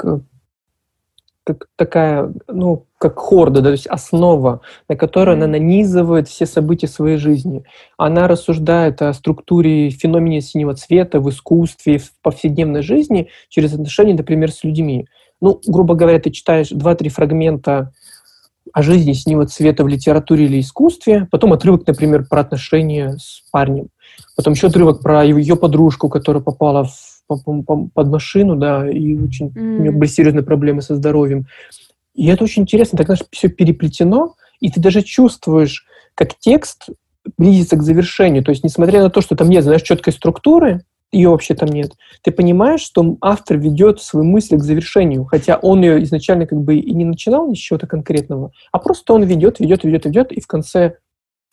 [1.44, 5.44] как такая, ну, как хорда, да, то есть основа, на которой mm-hmm.
[5.44, 7.64] она нанизывает все события своей жизни.
[7.98, 14.52] Она рассуждает о структуре феномена синего цвета в искусстве, в повседневной жизни через отношения, например,
[14.52, 15.06] с людьми.
[15.40, 17.92] Ну, грубо говоря, ты читаешь два-три фрагмента
[18.72, 23.88] о жизни синего цвета в литературе или искусстве, потом отрывок, например, про отношения с парнем.
[24.36, 29.76] Потом еще отрывок про ее подружку, которая попала в, под машину, да, и очень mm.
[29.78, 31.46] у нее были серьезные проблемы со здоровьем.
[32.14, 35.84] И это очень интересно, так, знаешь, все переплетено, и ты даже чувствуешь,
[36.14, 36.88] как текст
[37.36, 38.42] близится к завершению.
[38.44, 40.82] То есть, несмотря на то, что там нет, знаешь, четкой структуры,
[41.12, 45.82] ее вообще там нет, ты понимаешь, что автор ведет свои мысли к завершению, хотя он
[45.82, 49.84] ее изначально как бы и не начинал с чего-то конкретного, а просто он ведет, ведет,
[49.84, 50.96] ведет, ведет, и в конце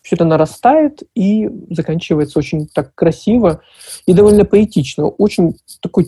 [0.03, 3.61] все это нарастает и заканчивается очень так красиво
[4.05, 5.07] и довольно поэтично.
[5.07, 6.07] Очень такой,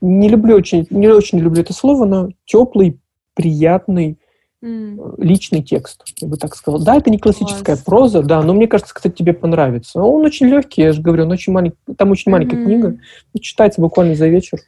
[0.00, 3.00] не люблю очень, не очень люблю это слово, но теплый,
[3.34, 4.18] приятный,
[4.62, 5.14] mm.
[5.18, 6.84] личный текст, я бы так сказала.
[6.84, 7.82] Да, это не классическая Класс.
[7.82, 10.02] проза, да, но мне кажется, кстати, тебе понравится.
[10.02, 12.64] Он очень легкий, я же говорю, он очень маленький, там очень маленькая mm-hmm.
[12.64, 12.98] книга,
[13.40, 14.58] читается буквально за вечер.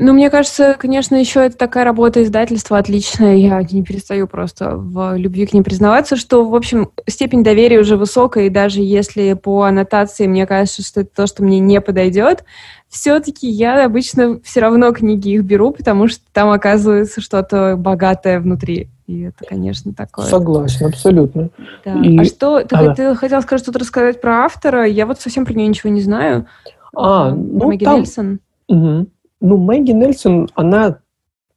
[0.00, 3.34] Ну, мне кажется, конечно, еще это такая работа издательства отличная.
[3.34, 7.96] Я не перестаю просто в любви к ним признаваться, что, в общем, степень доверия уже
[7.96, 12.44] высокая, и даже если по аннотации мне кажется, что это то, что мне не подойдет,
[12.88, 18.88] все-таки я обычно все равно книги их беру, потому что там оказывается что-то богатое внутри.
[19.08, 20.26] И это, конечно, такое.
[20.26, 21.48] Согласен, абсолютно.
[21.84, 22.00] Да.
[22.04, 22.18] И...
[22.18, 24.86] А что, ты, а, ты хотел сказать что-то рассказать про автора?
[24.86, 26.46] Я вот совсем про нее ничего не знаю.
[26.94, 28.00] А, ну, Мэгги там...
[28.00, 28.38] Нельсон.
[28.68, 29.06] Угу.
[29.40, 30.98] Ну, Мэгги Нельсон, она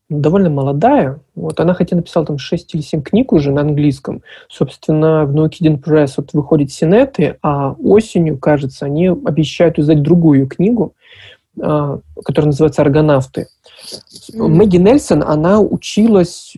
[0.10, 1.20] довольно молодая.
[1.36, 4.22] Вот она хотя написала там 6 или 7 книг уже на английском.
[4.50, 10.48] Собственно, в No Kidding Press вот выходят синеты, а осенью, кажется, они обещают издать другую
[10.48, 10.94] книгу,
[11.60, 13.48] а, которая называется «Аргонавты».
[14.34, 14.48] Mm-hmm.
[14.48, 16.56] Мэгги Нельсон, она училась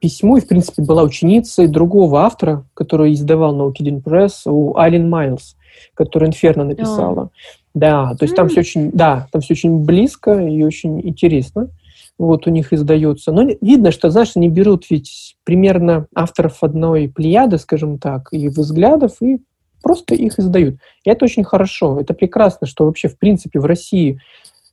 [0.00, 5.08] письму и, в принципе, была ученицей другого автора, который издавал No Kidding Press, у Айлин
[5.08, 5.56] Майлз,
[5.94, 7.24] который «Инферно» написала.
[7.24, 7.28] Oh.
[7.76, 11.68] Да, то есть там все очень, да, там все очень близко и очень интересно
[12.18, 13.32] вот у них издается.
[13.32, 19.20] Но видно, что, знаешь, они берут ведь примерно авторов одной плеяды, скажем так, и взглядов,
[19.20, 19.42] и
[19.82, 20.76] просто их издают.
[21.04, 24.20] И это очень хорошо, это прекрасно, что вообще, в принципе, в России,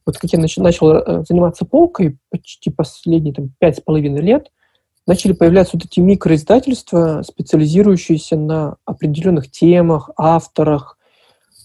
[0.06, 4.50] вот как я начал, начал э, заниматься полкой почти последние там, пять с половиной лет,
[5.06, 10.98] начали появляться вот эти микроиздательства, специализирующиеся на определенных темах, авторах,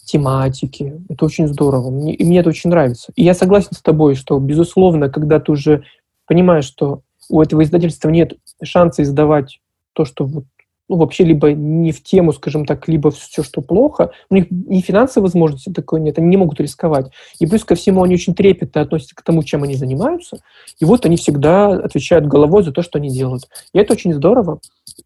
[0.08, 1.00] тематики.
[1.08, 1.90] Это очень здорово.
[1.90, 3.12] Мне, и мне это очень нравится.
[3.14, 5.84] И я согласен с тобой, что, безусловно, когда ты уже
[6.26, 8.32] понимаешь, что у этого издательства нет
[8.62, 9.60] шанса издавать
[9.92, 10.44] то, что вот,
[10.88, 14.80] ну, вообще либо не в тему, скажем так, либо все, что плохо, у них ни
[14.80, 17.10] финансовой возможности такой нет, они не могут рисковать.
[17.38, 20.38] И плюс ко всему они очень трепетно относятся к тому, чем они занимаются,
[20.80, 23.48] и вот они всегда отвечают головой за то, что они делают.
[23.74, 24.60] И это очень здорово.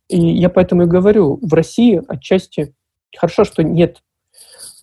[0.08, 2.72] И я поэтому и говорю, в России отчасти
[3.16, 4.00] хорошо, что нет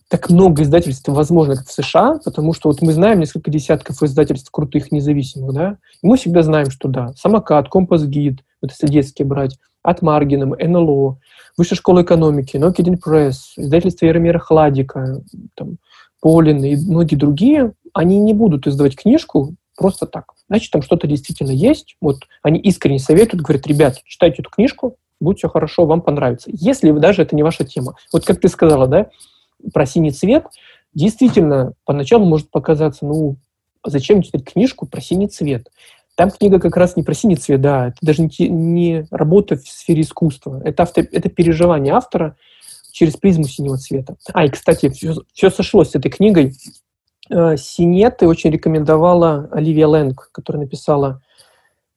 [0.10, 4.50] так много издательств, возможно, как в США, потому что вот мы знаем несколько десятков издательств
[4.52, 9.26] крутых, независимых, да, и мы всегда знаем, что да, самокат, компас гид, вот если детские
[9.28, 11.18] брать, от Маргином, НЛО,
[11.58, 15.22] Высшая школа экономики, Нокидин Пресс, издательство Яромира Хладика,
[15.56, 15.78] там,
[16.22, 20.34] Полин и многие другие, они не будут издавать книжку просто так.
[20.48, 21.96] Значит, там что-то действительно есть.
[22.02, 26.50] Вот они искренне советуют, говорят, ребят, читайте эту книжку, будет все хорошо, вам понравится.
[26.54, 27.96] Если даже это не ваша тема.
[28.12, 29.08] Вот как ты сказала, да,
[29.74, 30.46] про синий цвет,
[30.94, 33.38] действительно, поначалу может показаться, ну,
[33.86, 35.70] зачем читать книжку про синий цвет?
[36.16, 39.68] Там книга как раз не про синий цвет, да, это даже не, не работа в
[39.68, 42.36] сфере искусства, это, автор, это переживание автора
[42.92, 44.16] через призму синего цвета.
[44.34, 46.54] А, и, кстати, все, все сошлось с этой книгой.
[47.30, 51.22] Э, Синеты очень рекомендовала Оливия Лэнг, которая написала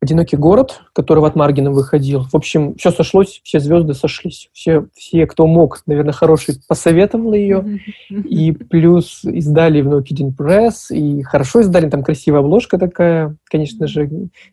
[0.03, 2.25] «Одинокий город», который от Маргина выходил.
[2.25, 4.49] В общем, все сошлось, все звезды сошлись.
[4.53, 7.81] Все, все кто мог, наверное, хороший, посоветовал ее.
[8.11, 13.87] И плюс издали в No Kidding Press, и хорошо издали, там красивая обложка такая, конечно
[13.87, 14.11] же,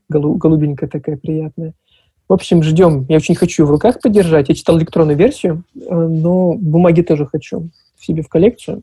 [0.07, 1.73] голубенькая такая приятная.
[2.27, 3.07] В общем, ждем.
[3.09, 4.49] Я очень хочу в руках подержать.
[4.49, 7.69] Я читал электронную версию, э, но бумаги тоже хочу
[8.09, 8.81] себе в коллекцию.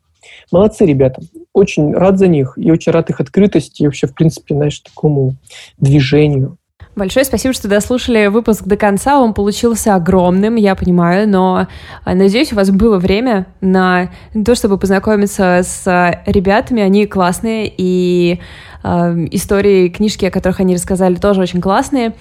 [0.51, 1.23] Молодцы ребята.
[1.53, 5.35] Очень рад за них и очень рад их открытости и вообще, в принципе, знаешь, такому
[5.79, 6.59] движению.
[6.95, 9.21] Большое спасибо, что дослушали выпуск до конца.
[9.21, 11.69] Он получился огромным, я понимаю, но
[12.05, 14.11] а, надеюсь, у вас было время на
[14.47, 15.85] то, чтобы познакомиться с
[16.25, 16.83] ребятами.
[16.83, 18.41] Они классные, и
[18.83, 18.89] э,
[19.31, 22.15] истории, книжки, о которых они рассказали, тоже очень классные.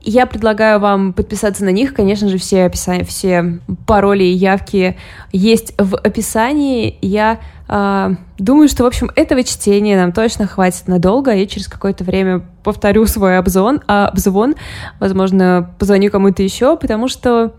[0.00, 1.92] Я предлагаю вам подписаться на них.
[1.92, 4.96] Конечно же, все, описания, все пароли и явки
[5.32, 6.96] есть в описании.
[7.02, 11.32] Я э, думаю, что, в общем, этого чтения нам точно хватит надолго.
[11.32, 14.54] Я через какое-то время повторю свой обзвон, а, обзвон.
[15.00, 17.54] Возможно, позвоню кому-то еще, потому что,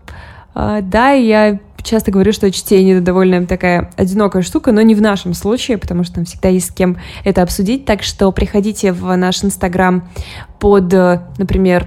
[0.54, 5.02] э, да, я часто говорю, что чтение это довольно такая одинокая штука, но не в
[5.02, 7.84] нашем случае, потому что там всегда есть с кем это обсудить.
[7.84, 10.08] Так что приходите в наш инстаграм
[10.58, 10.92] под,
[11.38, 11.86] например,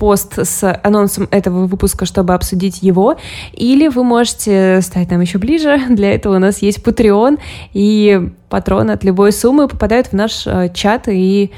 [0.00, 3.18] пост с анонсом этого выпуска, чтобы обсудить его,
[3.52, 5.78] или вы можете стать нам еще ближе.
[5.90, 7.38] Для этого у нас есть Patreon,
[7.74, 11.50] и патроны от любой суммы попадают в наш э, чат, и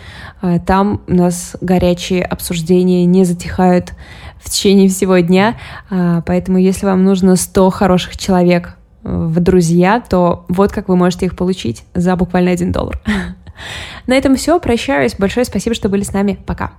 [0.43, 3.93] э, там у нас горячие обсуждения не затихают
[4.43, 5.57] в течение всего дня.
[5.89, 11.27] Э, поэтому, если вам нужно 100 хороших человек в друзья, то вот как вы можете
[11.27, 13.01] их получить за буквально один доллар.
[14.09, 14.59] На этом все.
[14.59, 15.15] Прощаюсь.
[15.17, 16.41] Большое спасибо, что были с нами.
[16.45, 16.73] Пока.